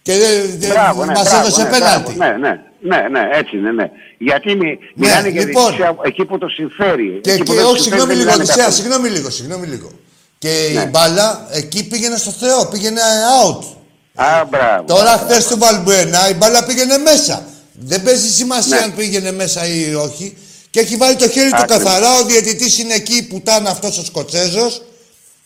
[0.02, 2.14] και δεν, δεν Μπράβο, ναι, μας μπράβο, έδωσε ναι, πέναλτι.
[2.14, 3.89] μπράβο, Ναι, ναι, ναι, ναι, έτσι είναι, ναι.
[4.18, 5.64] Γιατί μι, μιλάνε για λοιπόν.
[5.64, 7.19] διαιτησία εκεί που το συμφέρει.
[7.23, 8.76] Και, εκεί που και δεν όχι, τους συγγνώμη συμφέρει, λίγο, δεν μιλάνε Οδυσσέα, καθόλου.
[8.76, 9.91] συγγνώμη λίγο, συγγνώμη λίγο.
[10.38, 10.81] Και Ναι.
[10.81, 13.01] η μπάλα εκεί πήγαινε στο Θεό, πήγαινε
[13.43, 13.64] out.
[14.15, 14.84] Α, μπράβο.
[14.88, 17.45] Τώρα χθες του Βαλμπουένα η μπάλα πήγαινε μέσα.
[17.73, 18.84] Δεν παίζει σημασία Ναι.
[18.84, 20.38] αν πήγαινε μέσα ή όχι.
[20.69, 21.84] Και έχει βάλει το χέρι του Ακριβώς.
[21.84, 22.19] καθαρά.
[22.19, 24.81] Ο διαιτητής είναι εκεί η πουτάνα αυτός ο Σκοτσέζος.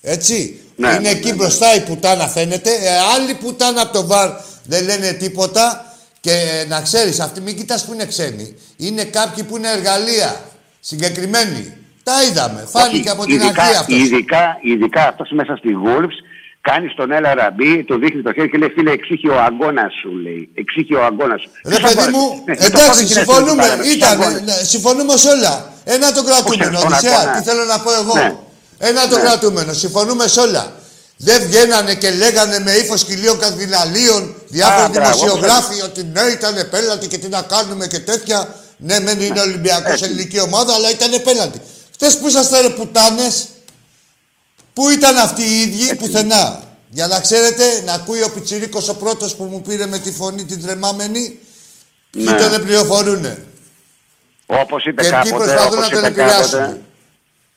[0.01, 0.59] Έτσι.
[0.75, 1.35] Ναι, είναι ναι, εκεί ναι, ναι.
[1.35, 2.69] μπροστά η πουτάνα φαίνεται.
[2.69, 4.29] Ε, άλλη πουτάνα από το βαρ
[4.65, 5.92] δεν λένε τίποτα.
[6.25, 8.55] Και ε, να ξέρεις, αυτοί μην κοιτάς που είναι ξένοι.
[8.77, 10.41] Είναι κάποιοι που είναι εργαλεία.
[10.79, 11.73] Συγκεκριμένοι.
[12.03, 12.67] Τα είδαμε.
[12.73, 13.97] Φάνηκε Όχι, από την ειδικά, αρχή αυτός.
[13.97, 16.17] Ειδικά, ειδικά αυτός μέσα στη Wolves
[16.61, 20.11] κάνει στον Έλα Ραμπί, του δείχνει το χέρι και λέει φίλε εξήχει ο αγώνας σου
[20.25, 20.49] λέει.
[20.61, 21.49] Εξήχει ο αγώνας σου.
[21.73, 23.63] Ρε παιδί μου, Ναι, το εντάξει, πόδι συμφωνούμε.
[23.63, 24.41] γίνεται στην Ήταν, αγώνες.
[24.41, 25.53] ναι, συμφωνούμε σε όλα.
[25.95, 27.17] Ένα το κρατούμενο, στον Οδυσσέα.
[27.17, 27.31] αγώνα.
[27.37, 28.13] Τι θέλω να πω εγώ.
[28.17, 28.35] Ναι.
[28.89, 29.21] Ένα το Ναι.
[29.21, 29.73] κρατούμενο.
[29.73, 30.63] Συμφωνούμε σε όλα.
[31.17, 36.67] Δεν βγαίνανε και λέγανε με ύφος κυλίων καρδιναλίων διάφοροι Α, μπράβο, δημοσιογράφοι ότι ναι, ήταν
[36.69, 38.55] πέλατη και τι να κάνουμε και τέτοια.
[38.77, 40.03] Ναι, μεν είναι Ολυμπιακός Έτσι.
[40.03, 41.61] ελληνική ομάδα, αλλά ήταν πέλατη.
[41.93, 43.47] Χθε που ήσασταν ρε πουτάνες,
[44.73, 46.63] πού ήταν αυτοί οι ίδιοι, πουθενά.
[46.89, 50.45] Για να ξέρετε, να ακούει ο Πιτσιρίκος ο πρώτος που μου πήρε με τη φωνή
[50.45, 51.39] την τρεμάμενη,
[52.11, 52.49] ποιοι Ναι.
[52.49, 53.43] τον πληροφορούνε.
[54.45, 56.81] Όπως είπε Και ποιοι κάποτε, προσπαθούν όπως να τον είπε επηρεάσουν.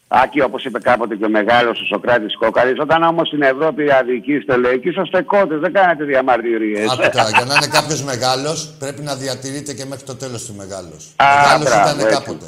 [0.09, 3.91] Κάποτε, Άκη, όπως είπε κάποτε και ο μεγάλος ο Σοκράτης Κόκαλης, όταν όμως στην Ευρώπη
[3.93, 6.91] αδικείστε, λέει, και είσαστε κότες, δεν κάνετε διαμαρτυρίες.
[6.91, 10.55] Άκου τώρα, για να είναι κάποιος μεγάλος, πρέπει να διατηρείται και μέχρι το τέλος του
[10.55, 11.12] μεγάλος.
[11.16, 12.15] Α, Μεγάλος μπράβο, ήταν έτσι.
[12.15, 12.47] κάποτε.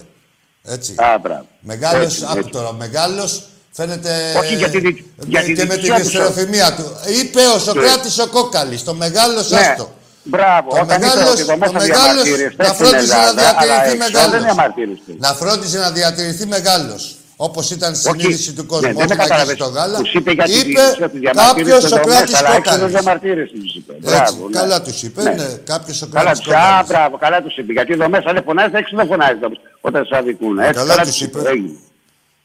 [0.64, 0.94] Έτσι.
[0.96, 1.46] Α, μπράβο.
[1.60, 2.50] Μεγάλος, Έτσι, άκου έτσι.
[2.50, 4.10] τώρα, μεγάλος φαίνεται.
[4.38, 6.84] Όχι, για τη δι- για τη και με την δικιά του ιστεροθυμία του.
[7.20, 9.58] Είπε ο Σοκράτης ο Κόκαλης, το μεγάλο Ναι.
[9.58, 9.92] άστο.
[10.22, 13.20] Μπράβο, Το όταν μεγάλος- είπε ότι εδώ το μέσα μεγάλος διαμαρτύρεστε να στην φρόντιζε να
[13.28, 14.30] Ελλάδα, αλλά διατηρηθεί έξω μεγάλος.
[14.32, 15.12] δεν διαμαρτύρεστε.
[15.18, 17.17] Να φρόντιζε να διατηρηθεί μεγάλος.
[17.40, 18.20] Όπως ήταν στη Όχι.
[18.20, 18.86] συνείδηση του κόσμου.
[18.86, 19.50] Ναι, δεν όχι με να κατάλαβες.
[19.52, 19.98] αγγίξει το γάλα.
[19.98, 22.80] Τους είπε για τη είπε διοίκηση ότι κάποιος διαμαρτύρεστε εδώ Σοκράτης μέσα, αλλά έξω δεν
[22.80, 22.92] Κόκαλη.
[22.92, 23.92] διαμαρτύρεστε, τους είπε.
[23.92, 24.56] Έτσι, Μπράβο, ναι.
[24.58, 25.48] καλά τους είπε, ναι.
[25.72, 26.88] Κάποιος Καλά Σοκράτης τους, α, Κόκαλης.
[26.88, 27.72] μπράβο, καλά τους είπε.
[27.72, 30.58] Γιατί εδώ μέσα δεν φωνάζει, έξω δεν φωνάζει όμως, όταν σας αδικούν.
[30.58, 31.38] Έτσι, Καλά τους τους είπε.
[31.52, 31.76] Έγινε.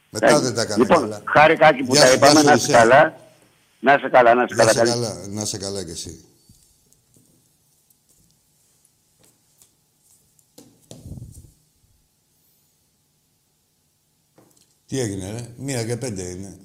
[0.09, 0.41] Μετά Έγινε.
[0.45, 1.21] δεν τα έκανε Λοιπόν, καλά.
[1.35, 2.79] χάρηκα Άκη που Γεια τα σου, είπαμε, γεια σου, να είσαι Οδυσσέα.
[2.81, 3.01] καλά.
[3.85, 4.71] Να είσαι καλά, να είσαι Να καλά.
[4.71, 6.11] σε καλή- καλά, να σε καλά κι εσύ.
[14.93, 16.57] Τι έγινε, ρε; Μία και πέντε είναι.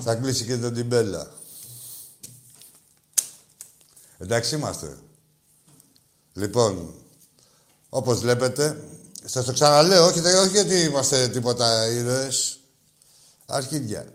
[0.00, 1.32] Θα κλείσει και τον Τιμπέλα.
[4.18, 4.98] Εντάξει είμαστε.
[6.32, 6.94] Λοιπόν,
[7.88, 8.84] όπως βλέπετε,
[9.24, 12.60] σας το ξαναλέω, όχι, όχι γιατί είμαστε τίποτα είδες.
[13.46, 14.14] Αρχίδια.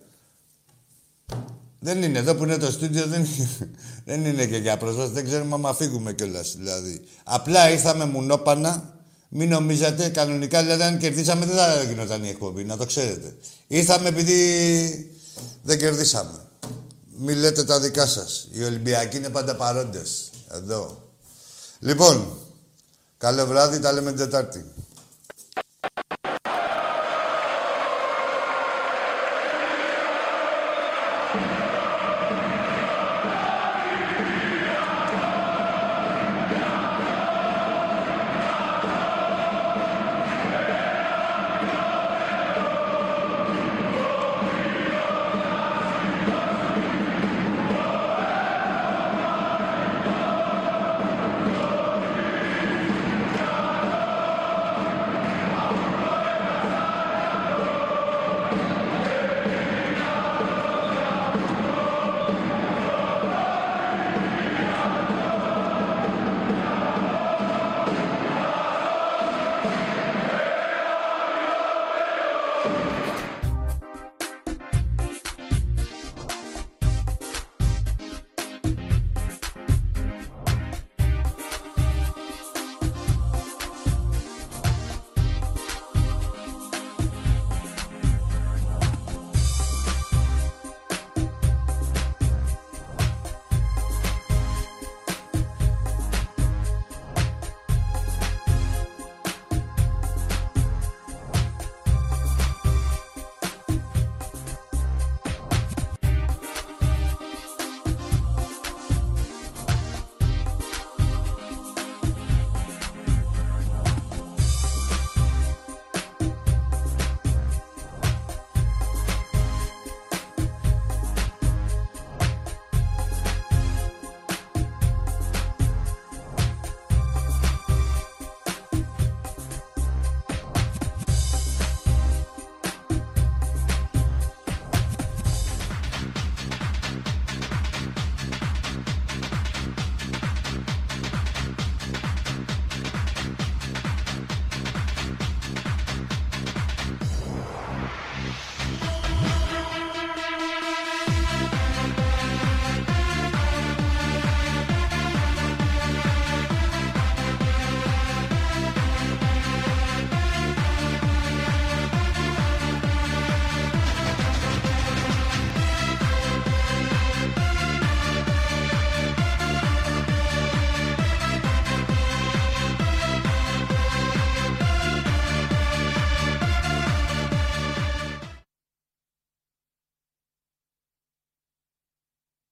[1.84, 3.70] Δεν είναι εδώ που είναι το στούντιο, δεν, είναι-
[4.06, 5.12] δεν είναι και για προσβάση.
[5.12, 6.56] Δεν ξέρουμε άμα φύγουμε κιόλας.
[6.58, 7.02] Δηλαδή.
[7.24, 8.96] Απλά ήρθαμε μουνόπανα.
[9.34, 13.36] Μην νομίζατε κανονικά, δηλαδή αν κερδίσαμε δεν θα γινόταν η εκπομπή, να το ξέρετε.
[13.68, 15.12] Ήρθαμε επειδή
[15.64, 16.40] δεν κερδίσαμε.
[17.18, 18.48] Μην λέτε τα δικά σας.
[18.52, 20.30] Οι Ολυμπιακοί είναι πάντα παρόντες.
[20.52, 21.10] Εδώ.
[21.80, 22.38] Λοιπόν,
[23.18, 24.66] καλό βράδυ, τα λέμε την Τετάρτη.